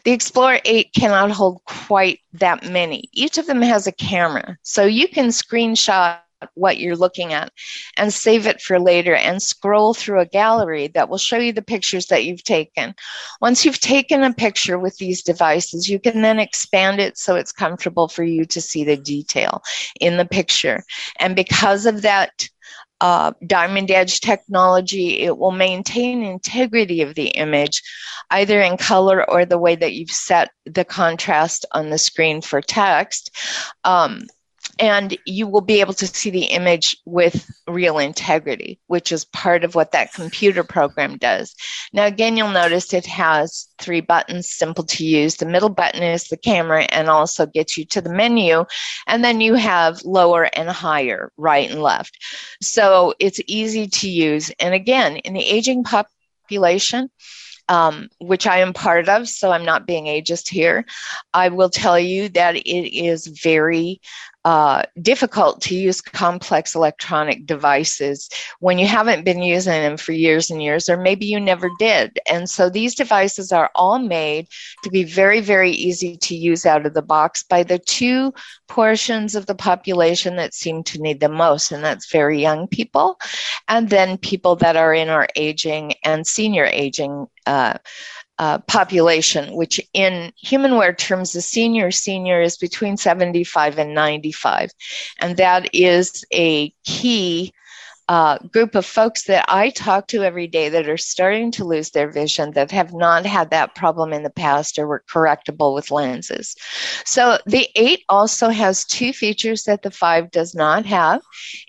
The 0.04 0.12
Explore 0.12 0.60
8 0.66 0.94
cannot 0.94 1.32
hold 1.32 1.62
quite 1.66 2.20
that 2.34 2.70
many. 2.70 3.10
Each 3.14 3.38
of 3.38 3.48
them 3.48 3.62
has 3.62 3.88
a 3.88 3.92
camera, 3.92 4.58
so 4.64 4.86
you 4.86 5.08
can 5.08 5.28
screenshot 5.28 6.20
what 6.56 6.78
you're 6.78 6.96
looking 6.96 7.34
at 7.34 7.52
and 7.98 8.14
save 8.14 8.48
it 8.48 8.62
for 8.62 8.80
later 8.80 9.16
and 9.16 9.42
scroll 9.42 9.94
through 9.94 10.20
a 10.20 10.26
gallery 10.26 10.88
that 10.88 11.10
will 11.10 11.18
show 11.18 11.38
you 11.38 11.54
the 11.54 11.62
pictures 11.62 12.08
that 12.08 12.26
you've 12.26 12.44
taken. 12.44 12.94
Once 13.42 13.66
you've 13.66 13.80
taken 13.80 14.24
a 14.24 14.34
picture 14.34 14.80
with 14.80 14.98
these 14.98 15.24
devices, 15.24 15.90
you 15.90 16.00
can 16.00 16.22
then 16.22 16.40
expand 16.40 17.00
it 17.00 17.18
so 17.18 17.36
it's 17.36 17.52
comfortable 17.52 18.08
for 18.08 18.24
you 18.24 18.46
to 18.46 18.62
see 18.62 18.84
the 18.84 18.98
detail 18.98 19.62
in 20.00 20.18
the 20.18 20.26
picture. 20.26 20.84
And 21.20 21.36
because 21.36 21.86
of 21.86 22.02
that, 22.02 22.50
uh, 23.02 23.34
Diamond 23.46 23.90
Edge 23.90 24.22
technology, 24.22 25.22
it 25.22 25.38
will 25.38 25.52
maintain 25.52 26.24
integrity 26.24 27.02
of 27.02 27.16
the 27.16 27.30
image, 27.30 27.82
either 28.30 28.62
in 28.62 28.78
color 28.78 29.28
or 29.30 29.44
the 29.44 29.58
way 29.58 29.76
that 29.76 29.94
you've 29.94 30.12
set 30.12 30.52
the 30.66 30.86
contrast 30.86 31.66
on 31.74 31.90
the 31.90 31.98
screen 31.98 32.42
for 32.42 32.62
text. 32.62 33.36
Um, 33.84 34.28
and 34.82 35.16
you 35.28 35.48
will 35.48 35.62
be 35.62 35.80
able 35.80 35.94
to 35.94 36.08
see 36.08 36.32
the 36.32 36.46
image 36.46 36.98
with 37.06 37.48
real 37.68 38.00
integrity, 38.00 38.80
which 38.88 39.12
is 39.12 39.26
part 39.26 39.64
of 39.64 39.76
what 39.76 39.92
that 39.92 40.12
computer 40.12 40.64
program 40.64 41.18
does. 41.18 41.56
Now, 41.94 42.08
again, 42.08 42.36
you'll 42.36 42.50
notice 42.50 42.92
it 42.92 43.06
has 43.06 43.68
three 43.78 44.02
buttons, 44.02 44.50
simple 44.50 44.84
to 44.86 45.06
use. 45.06 45.36
The 45.36 45.46
middle 45.46 45.70
button 45.70 46.02
is 46.02 46.24
the 46.24 46.36
camera 46.36 46.86
and 46.90 47.10
also 47.10 47.46
gets 47.46 47.78
you 47.78 47.86
to 47.86 48.02
the 48.02 48.12
menu. 48.12 48.66
And 49.06 49.24
then 49.24 49.40
you 49.40 49.54
have 49.54 50.02
lower 50.04 50.50
and 50.54 50.68
higher, 50.68 51.32
right 51.38 51.70
and 51.70 51.84
left. 51.84 52.18
So 52.64 53.14
it's 53.20 53.40
easy 53.46 53.88
to 53.88 54.10
use. 54.10 54.50
And 54.60 54.74
again, 54.74 55.18
in 55.18 55.34
the 55.34 55.46
aging 55.46 55.84
population, 55.84 57.12
um, 57.70 58.10
which 58.20 58.48
I 58.48 58.58
am 58.58 58.74
part 58.74 59.08
of, 59.08 59.30
so 59.30 59.52
I'm 59.52 59.64
not 59.64 59.88
being 59.88 60.06
ageist 60.06 60.50
here. 60.50 60.86
I 61.34 61.48
will 61.50 61.70
tell 61.70 61.98
you 61.98 62.28
that 62.30 62.58
it 62.58 62.94
is 62.94 63.28
very 63.28 64.02
uh, 64.44 64.84
difficult 65.02 65.62
to 65.62 65.76
use 65.76 66.02
complex 66.02 66.74
electronic 66.74 67.46
devices 67.46 68.30
when 68.60 68.80
you 68.80 68.88
haven't 68.88 69.24
been 69.24 69.44
using 69.44 69.74
them 69.74 69.98
for 69.98 70.14
years 70.14 70.50
and 70.50 70.64
years, 70.64 70.90
or 70.90 70.98
maybe 70.98 71.26
you 71.26 71.40
never 71.40 71.70
did. 71.78 72.18
And 72.30 72.50
so 72.50 72.70
these 72.70 72.96
devices 72.96 73.52
are 73.52 73.70
all 73.76 74.00
made 74.00 74.48
to 74.84 74.90
be 74.90 75.04
very, 75.04 75.42
very 75.42 75.72
easy 75.72 76.18
to 76.18 76.36
use 76.36 76.66
out 76.66 76.86
of 76.86 76.94
the 76.94 77.02
box 77.02 77.44
by 77.44 77.64
the 77.64 77.80
two 77.80 78.34
portions 78.68 79.36
of 79.36 79.46
the 79.46 79.56
population 79.56 80.38
that 80.38 80.54
seem 80.54 80.84
to 80.84 81.02
need 81.02 81.20
them 81.20 81.34
most, 81.34 81.72
and 81.72 81.84
that's 81.84 82.12
very 82.12 82.42
young 82.42 82.68
people, 82.68 83.20
and 83.68 83.90
then 83.90 84.18
people 84.18 84.56
that 84.56 84.76
are 84.76 84.94
in 84.94 85.10
our 85.10 85.28
aging 85.36 85.94
and 86.04 86.26
senior 86.26 86.66
aging. 86.66 87.28
Uh, 87.46 87.74
uh, 88.42 88.58
population, 88.68 89.56
which 89.56 89.80
in 89.94 90.34
Humanware 90.44 90.98
terms, 90.98 91.32
the 91.32 91.42
senior 91.42 91.92
senior 91.92 92.42
is 92.42 92.58
between 92.58 92.98
75 92.98 93.78
and 93.78 93.94
95. 93.94 94.72
And 95.20 95.38
that 95.38 95.70
is 95.76 96.26
a 96.34 96.74
key 96.84 97.54
uh, 98.10 98.40
group 98.52 98.74
of 98.74 98.84
folks 98.84 99.26
that 99.26 99.46
I 99.48 99.70
talk 99.70 100.08
to 100.08 100.24
every 100.24 100.48
day 100.48 100.70
that 100.70 100.90
are 100.90 100.98
starting 100.98 101.52
to 101.52 101.66
lose 101.66 101.92
their 101.92 102.12
vision 102.12 102.50
that 102.54 102.72
have 102.72 102.96
not 102.96 103.28
had 103.28 103.52
that 103.52 103.76
problem 103.76 104.12
in 104.12 104.24
the 104.24 104.32
past 104.32 104.80
or 104.80 104.88
were 104.88 105.04
correctable 105.08 105.76
with 105.76 105.92
lenses. 105.92 106.56
So 107.06 107.38
the 107.46 107.70
8 107.76 108.04
also 108.10 108.50
has 108.50 108.86
two 108.86 109.14
features 109.14 109.66
that 109.66 109.84
the 109.84 109.92
5 109.92 110.32
does 110.32 110.56
not 110.56 110.88
have 110.88 111.22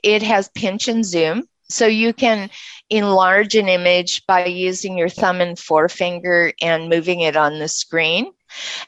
it 0.02 0.22
has 0.22 0.48
pinch 0.54 0.88
and 0.88 1.04
zoom. 1.04 1.44
So 1.68 1.86
you 1.86 2.12
can 2.12 2.50
enlarge 2.92 3.54
an 3.54 3.68
image 3.68 4.24
by 4.26 4.44
using 4.44 4.98
your 4.98 5.08
thumb 5.08 5.40
and 5.40 5.58
forefinger 5.58 6.52
and 6.60 6.90
moving 6.90 7.20
it 7.20 7.36
on 7.36 7.58
the 7.58 7.68
screen. 7.68 8.30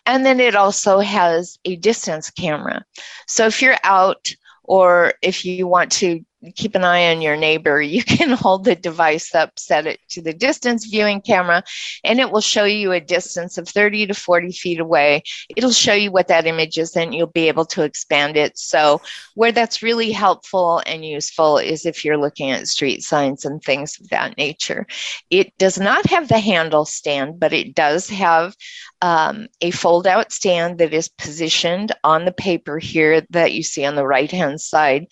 And 0.05 0.27
then 0.27 0.41
it 0.41 0.55
also 0.55 1.01
has 1.01 1.59
a 1.65 1.77
distance 1.77 2.31
camera. 2.31 2.85
So 3.27 3.47
if 3.47 3.63
you're 3.63 3.79
out 3.83 4.35
or 4.63 5.15
if 5.23 5.45
you 5.45 5.67
want 5.67 5.91
to 5.93 6.25
keep 6.55 6.75
an 6.75 6.85
eye 6.85 7.11
on 7.11 7.23
your 7.23 7.37
neighbor, 7.37 7.81
you 7.83 8.03
can 8.03 8.31
hold 8.31 8.65
the 8.65 8.75
device 8.75 9.35
up, 9.35 9.59
set 9.59 9.87
it 9.87 10.01
to 10.11 10.23
the 10.23 10.33
distance 10.33 10.87
viewing 10.87 11.21
camera, 11.21 11.63
and 12.05 12.21
it 12.21 12.31
will 12.31 12.41
show 12.41 12.65
you 12.65 12.93
a 12.93 13.01
distance 13.01 13.59
of 13.59 13.69
30 13.69 14.09
to 14.09 14.15
40 14.15 14.53
feet 14.53 14.81
away. 14.81 15.23
It'll 15.57 15.73
show 15.73 15.95
you 15.95 16.11
what 16.11 16.29
that 16.29 16.47
image 16.47 16.79
is, 16.79 16.97
and 16.97 17.15
you'll 17.15 17.27
be 17.29 17.49
able 17.49 17.67
to 17.67 17.83
expand 17.83 18.37
it. 18.37 18.59
So, 18.59 19.01
where 19.35 19.53
that's 19.53 19.83
really 19.83 20.13
helpful 20.13 20.83
and 20.87 21.05
useful 21.05 21.59
is 21.59 21.87
if 21.87 22.05
you're 22.05 22.17
looking 22.17 22.51
at 22.51 22.69
street 22.69 23.03
signs 23.03 23.45
and 23.45 23.63
things 23.63 23.99
of 24.01 24.09
that 24.11 24.37
nature. 24.37 24.87
It 25.31 25.57
does 25.59 25.79
not 25.79 26.07
have 26.07 26.29
the 26.29 26.39
handle 26.39 26.85
stand, 26.85 27.41
but 27.41 27.53
it 27.53 27.75
does 27.75 28.09
have 28.09 28.55
um, 29.03 29.49
a 29.61 29.71
fold 29.71 30.07
out 30.07 30.33
stand 30.33 30.79
that 30.79 30.95
is 30.95 31.09
positioned 31.09 31.93
on 32.05 32.25
the 32.25 32.33
paper 32.33 32.79
here 32.79 33.23
that 33.31 33.53
you 33.53 33.63
see 33.63 33.85
on 33.85 33.97
the 33.97 34.07
right 34.07 34.31
hand 34.31 34.61
side. 34.61 35.07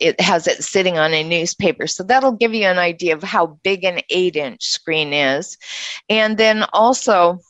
It 0.00 0.20
has 0.20 0.46
it 0.46 0.64
sitting 0.76 0.98
on 0.98 1.14
a 1.14 1.22
newspaper. 1.24 1.86
So 1.86 2.04
that'll 2.04 2.36
give 2.42 2.52
you 2.52 2.66
an 2.66 2.78
idea 2.78 3.14
of 3.16 3.22
how 3.22 3.58
big 3.64 3.84
an 3.84 4.00
eight 4.10 4.36
inch 4.36 4.62
screen 4.62 5.12
is. 5.14 5.56
And 6.10 6.36
then 6.36 6.64
also, 6.72 7.40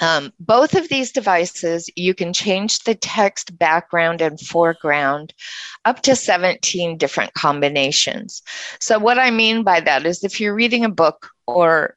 Um, 0.00 0.32
both 0.40 0.74
of 0.74 0.88
these 0.88 1.12
devices, 1.12 1.88
you 1.94 2.14
can 2.14 2.32
change 2.32 2.80
the 2.80 2.96
text 2.96 3.56
background 3.58 4.20
and 4.20 4.40
foreground 4.40 5.32
up 5.84 6.02
to 6.02 6.16
17 6.16 6.98
different 6.98 7.32
combinations. 7.34 8.42
So, 8.80 8.98
what 8.98 9.18
I 9.18 9.30
mean 9.30 9.62
by 9.62 9.80
that 9.80 10.04
is 10.06 10.24
if 10.24 10.40
you're 10.40 10.54
reading 10.62 10.84
a 10.84 10.88
book 10.88 11.30
or 11.46 11.96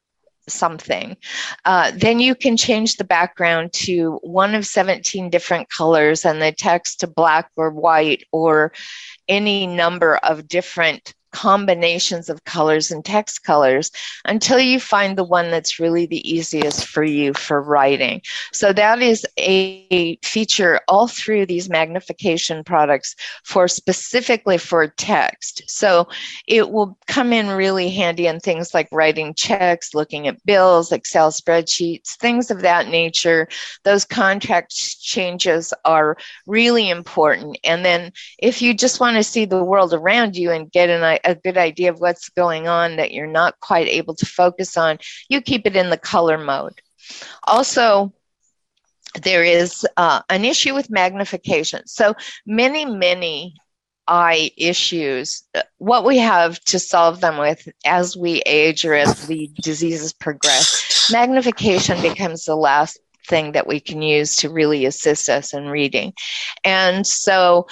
something, 0.50 1.16
uh, 1.64 1.92
then 1.94 2.20
you 2.20 2.34
can 2.34 2.56
change 2.56 2.96
the 2.96 3.04
background 3.04 3.72
to 3.72 4.18
one 4.22 4.54
of 4.54 4.66
17 4.66 5.30
different 5.30 5.68
colors 5.70 6.24
and 6.24 6.40
the 6.40 6.52
text 6.52 7.00
to 7.00 7.06
black 7.06 7.50
or 7.56 7.70
white 7.70 8.24
or 8.32 8.72
any 9.28 9.66
number 9.66 10.16
of 10.16 10.48
different 10.48 11.14
combinations 11.38 12.28
of 12.28 12.42
colors 12.42 12.90
and 12.90 13.04
text 13.04 13.44
colors 13.44 13.92
until 14.24 14.58
you 14.58 14.80
find 14.80 15.16
the 15.16 15.22
one 15.22 15.52
that's 15.52 15.78
really 15.78 16.04
the 16.04 16.28
easiest 16.28 16.84
for 16.84 17.04
you 17.04 17.32
for 17.32 17.62
writing. 17.62 18.20
So 18.52 18.72
that 18.72 19.00
is 19.00 19.24
a 19.38 20.16
feature 20.24 20.80
all 20.88 21.06
through 21.06 21.46
these 21.46 21.70
magnification 21.70 22.64
products 22.64 23.14
for 23.44 23.68
specifically 23.68 24.58
for 24.58 24.88
text. 24.88 25.62
So 25.68 26.08
it 26.48 26.70
will 26.70 26.98
come 27.06 27.32
in 27.32 27.46
really 27.50 27.88
handy 27.88 28.26
in 28.26 28.40
things 28.40 28.74
like 28.74 28.88
writing 28.90 29.32
checks, 29.32 29.94
looking 29.94 30.26
at 30.26 30.44
bills, 30.44 30.90
Excel 30.90 31.30
spreadsheets, 31.30 32.16
things 32.16 32.50
of 32.50 32.62
that 32.62 32.88
nature. 32.88 33.46
Those 33.84 34.04
contract 34.04 34.74
changes 34.74 35.72
are 35.84 36.16
really 36.48 36.90
important. 36.90 37.58
And 37.62 37.84
then 37.84 38.12
if 38.40 38.60
you 38.60 38.74
just 38.74 38.98
want 38.98 39.16
to 39.18 39.22
see 39.22 39.44
the 39.44 39.62
world 39.62 39.94
around 39.94 40.36
you 40.36 40.50
and 40.50 40.72
get 40.72 40.90
an 40.90 41.18
a 41.28 41.34
good 41.34 41.58
idea 41.58 41.90
of 41.90 42.00
what's 42.00 42.30
going 42.30 42.66
on 42.66 42.96
that 42.96 43.12
you're 43.12 43.26
not 43.26 43.60
quite 43.60 43.86
able 43.86 44.14
to 44.16 44.26
focus 44.26 44.76
on, 44.76 44.98
you 45.28 45.40
keep 45.40 45.66
it 45.66 45.76
in 45.76 45.90
the 45.90 45.98
color 45.98 46.38
mode. 46.38 46.80
Also, 47.44 48.12
there 49.22 49.44
is 49.44 49.86
uh, 49.96 50.22
an 50.28 50.44
issue 50.44 50.74
with 50.74 50.90
magnification. 50.90 51.86
So 51.86 52.14
many, 52.46 52.84
many 52.84 53.54
eye 54.06 54.50
issues, 54.56 55.42
what 55.76 56.04
we 56.04 56.18
have 56.18 56.58
to 56.60 56.78
solve 56.78 57.20
them 57.20 57.36
with 57.36 57.68
as 57.84 58.16
we 58.16 58.40
age 58.46 58.86
or 58.86 58.94
as 58.94 59.26
the 59.26 59.50
diseases 59.62 60.14
progress, 60.14 61.10
magnification 61.12 62.00
becomes 62.00 62.44
the 62.44 62.56
last 62.56 62.98
thing 63.26 63.52
that 63.52 63.66
we 63.66 63.80
can 63.80 64.00
use 64.00 64.36
to 64.36 64.48
really 64.48 64.86
assist 64.86 65.28
us 65.28 65.52
in 65.52 65.66
reading. 65.68 66.14
And 66.64 67.06
so 67.06 67.66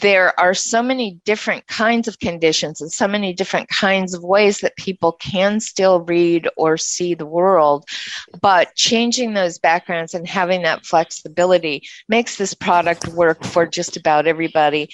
there 0.00 0.38
are 0.40 0.54
so 0.54 0.82
many 0.82 1.20
different 1.24 1.66
kinds 1.68 2.08
of 2.08 2.18
conditions 2.18 2.80
and 2.80 2.90
so 2.90 3.06
many 3.06 3.32
different 3.32 3.68
kinds 3.68 4.12
of 4.12 4.24
ways 4.24 4.58
that 4.58 4.76
people 4.76 5.12
can 5.12 5.60
still 5.60 6.00
read 6.00 6.48
or 6.56 6.76
see 6.76 7.14
the 7.14 7.26
world. 7.26 7.84
But 8.40 8.74
changing 8.74 9.34
those 9.34 9.58
backgrounds 9.58 10.14
and 10.14 10.26
having 10.26 10.62
that 10.62 10.84
flexibility 10.84 11.84
makes 12.08 12.36
this 12.36 12.54
product 12.54 13.06
work 13.08 13.44
for 13.44 13.66
just 13.66 13.96
about 13.96 14.26
everybody. 14.26 14.88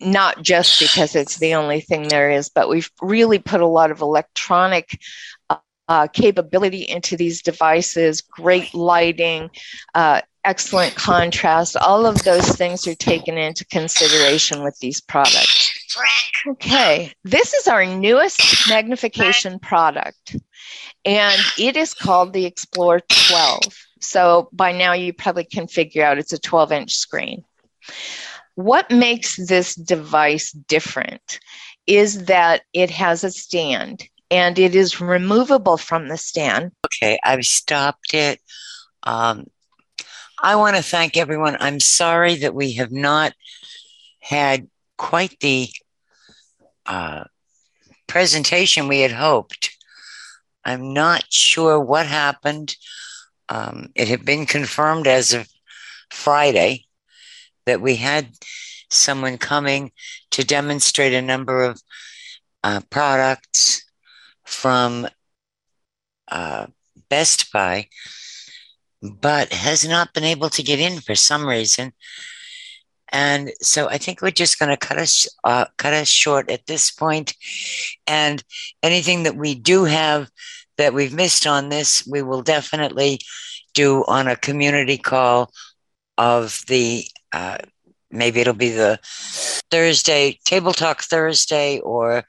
Not 0.00 0.42
just 0.42 0.80
because 0.80 1.14
it's 1.14 1.38
the 1.38 1.54
only 1.54 1.80
thing 1.80 2.08
there 2.08 2.30
is, 2.30 2.48
but 2.48 2.68
we've 2.68 2.90
really 3.00 3.38
put 3.38 3.60
a 3.60 3.66
lot 3.66 3.92
of 3.92 4.00
electronic 4.00 4.98
uh, 5.88 6.06
capability 6.08 6.82
into 6.82 7.16
these 7.16 7.42
devices, 7.42 8.20
great 8.20 8.74
lighting, 8.74 9.50
uh, 9.94 10.20
excellent 10.44 10.94
contrast. 10.94 11.76
All 11.76 12.06
of 12.06 12.22
those 12.24 12.48
things 12.50 12.86
are 12.86 12.94
taken 12.94 13.36
into 13.36 13.64
consideration 13.66 14.62
with 14.62 14.78
these 14.78 15.00
products. 15.00 15.72
Okay, 16.48 17.12
this 17.24 17.54
is 17.54 17.66
our 17.66 17.84
newest 17.84 18.68
magnification 18.68 19.58
product, 19.58 20.36
and 21.04 21.40
it 21.58 21.76
is 21.76 21.94
called 21.94 22.32
the 22.32 22.44
Explore 22.44 23.00
12. 23.08 23.62
So 24.00 24.48
by 24.52 24.72
now 24.72 24.92
you 24.92 25.12
probably 25.12 25.44
can 25.44 25.66
figure 25.66 26.04
out 26.04 26.18
it's 26.18 26.32
a 26.32 26.38
12 26.38 26.72
inch 26.72 26.94
screen. 26.94 27.44
What 28.54 28.90
makes 28.90 29.36
this 29.36 29.74
device 29.74 30.52
different 30.52 31.40
is 31.86 32.26
that 32.26 32.62
it 32.72 32.90
has 32.90 33.24
a 33.24 33.30
stand 33.30 34.08
and 34.30 34.58
it 34.58 34.74
is 34.74 35.00
removable 35.00 35.76
from 35.76 36.08
the 36.08 36.16
stand. 36.16 36.72
Okay, 36.86 37.18
I've 37.22 37.44
stopped 37.44 38.14
it. 38.14 38.40
Um, 39.02 39.46
I 40.42 40.56
want 40.56 40.76
to 40.76 40.82
thank 40.82 41.16
everyone. 41.16 41.56
I'm 41.60 41.80
sorry 41.80 42.36
that 42.36 42.54
we 42.54 42.72
have 42.74 42.92
not 42.92 43.32
had 44.20 44.68
quite 44.98 45.38
the 45.40 45.68
uh, 46.84 47.24
presentation 48.06 48.88
we 48.88 49.00
had 49.00 49.12
hoped. 49.12 49.76
I'm 50.64 50.92
not 50.92 51.24
sure 51.32 51.80
what 51.80 52.06
happened. 52.06 52.76
Um, 53.48 53.90
it 53.94 54.08
had 54.08 54.24
been 54.24 54.46
confirmed 54.46 55.06
as 55.06 55.32
of 55.32 55.48
Friday 56.10 56.86
that 57.64 57.80
we 57.80 57.96
had 57.96 58.28
someone 58.90 59.38
coming 59.38 59.92
to 60.32 60.44
demonstrate 60.44 61.12
a 61.12 61.22
number 61.22 61.62
of 61.62 61.80
uh, 62.64 62.80
products 62.90 63.85
from 64.46 65.06
uh, 66.28 66.66
Best 67.08 67.52
Buy 67.52 67.88
but 69.02 69.52
has 69.52 69.86
not 69.86 70.12
been 70.14 70.24
able 70.24 70.50
to 70.50 70.62
get 70.62 70.80
in 70.80 71.00
for 71.00 71.14
some 71.14 71.46
reason. 71.46 71.92
And 73.12 73.52
so 73.60 73.88
I 73.88 73.98
think 73.98 74.20
we're 74.20 74.30
just 74.30 74.58
going 74.58 74.70
to 74.70 74.76
cut 74.76 74.98
us 74.98 75.28
uh, 75.44 75.66
cut 75.76 75.92
us 75.92 76.08
short 76.08 76.50
at 76.50 76.66
this 76.66 76.90
point. 76.90 77.34
And 78.06 78.42
anything 78.82 79.22
that 79.22 79.36
we 79.36 79.54
do 79.54 79.84
have 79.84 80.30
that 80.76 80.92
we've 80.92 81.14
missed 81.14 81.46
on 81.46 81.68
this, 81.68 82.06
we 82.06 82.22
will 82.22 82.42
definitely 82.42 83.20
do 83.74 84.04
on 84.08 84.26
a 84.26 84.36
community 84.36 84.98
call 84.98 85.52
of 86.18 86.62
the 86.66 87.04
uh, 87.32 87.58
maybe 88.10 88.40
it'll 88.40 88.54
be 88.54 88.70
the 88.70 88.98
Thursday 89.70 90.38
table 90.44 90.72
talk 90.72 91.02
Thursday 91.02 91.78
or 91.80 92.24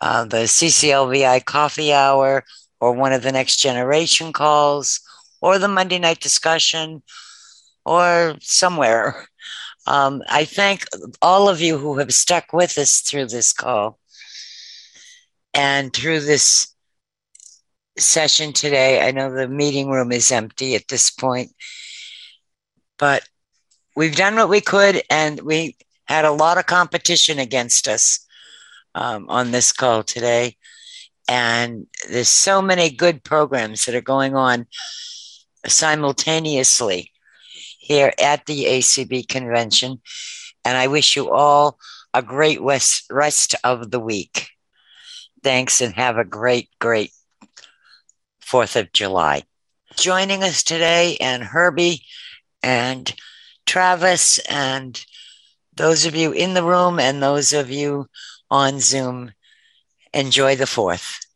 uh, 0.00 0.24
the 0.24 0.46
CCLVI 0.46 1.44
coffee 1.44 1.92
hour 1.92 2.44
or 2.80 2.92
one 2.92 3.12
of 3.12 3.22
the 3.22 3.32
next 3.32 3.58
generation 3.58 4.32
calls 4.32 5.00
or 5.40 5.58
the 5.58 5.68
Monday 5.68 5.98
night 5.98 6.20
discussion 6.20 7.02
or 7.84 8.36
somewhere. 8.40 9.26
Um, 9.86 10.22
I 10.28 10.44
thank 10.44 10.84
all 11.22 11.48
of 11.48 11.62
you 11.62 11.78
who 11.78 11.96
have 11.96 12.12
stuck 12.12 12.52
with 12.52 12.76
us 12.76 13.00
through 13.00 13.28
this 13.28 13.54
call 13.54 13.98
and 15.54 15.90
through 15.94 16.20
this 16.20 16.74
session 17.96 18.52
today. 18.52 19.06
I 19.06 19.12
know 19.12 19.32
the 19.32 19.48
meeting 19.48 19.88
room 19.88 20.12
is 20.12 20.30
empty 20.30 20.74
at 20.74 20.88
this 20.88 21.10
point, 21.10 21.52
but 22.98 23.26
we've 23.96 24.14
done 24.14 24.36
what 24.36 24.50
we 24.50 24.60
could 24.60 25.02
and 25.08 25.40
we 25.40 25.78
had 26.04 26.26
a 26.26 26.32
lot 26.32 26.58
of 26.58 26.66
competition 26.66 27.38
against 27.38 27.88
us 27.88 28.26
um, 28.98 29.26
on 29.28 29.52
this 29.52 29.72
call 29.72 30.02
today. 30.02 30.56
And 31.28 31.86
there's 32.10 32.28
so 32.28 32.60
many 32.60 32.90
good 32.90 33.22
programs 33.22 33.84
that 33.84 33.94
are 33.94 34.00
going 34.00 34.34
on 34.34 34.66
simultaneously 35.66 37.12
here 37.78 38.12
at 38.20 38.46
the 38.46 38.64
ACB 38.64 39.28
convention. 39.28 40.00
And 40.64 40.76
I 40.76 40.88
wish 40.88 41.16
you 41.16 41.30
all 41.30 41.78
a 42.12 42.22
great 42.22 42.60
rest 42.60 43.54
of 43.62 43.90
the 43.90 44.00
week. 44.00 44.48
Thanks 45.42 45.80
and 45.80 45.94
have 45.94 46.16
a 46.16 46.24
great, 46.24 46.68
great 46.80 47.12
4th 48.44 48.74
of 48.80 48.92
July. 48.92 49.44
Joining 49.96 50.42
us 50.42 50.62
today, 50.62 51.16
and 51.20 51.42
Herbie 51.42 52.02
and 52.62 53.14
Travis, 53.66 54.38
and 54.48 55.04
those 55.74 56.06
of 56.06 56.14
you 56.14 56.32
in 56.32 56.54
the 56.54 56.64
room 56.64 56.98
and 56.98 57.22
those 57.22 57.52
of 57.52 57.70
you 57.70 58.08
on 58.50 58.80
Zoom, 58.80 59.32
enjoy 60.12 60.56
the 60.56 60.64
4th. 60.64 61.27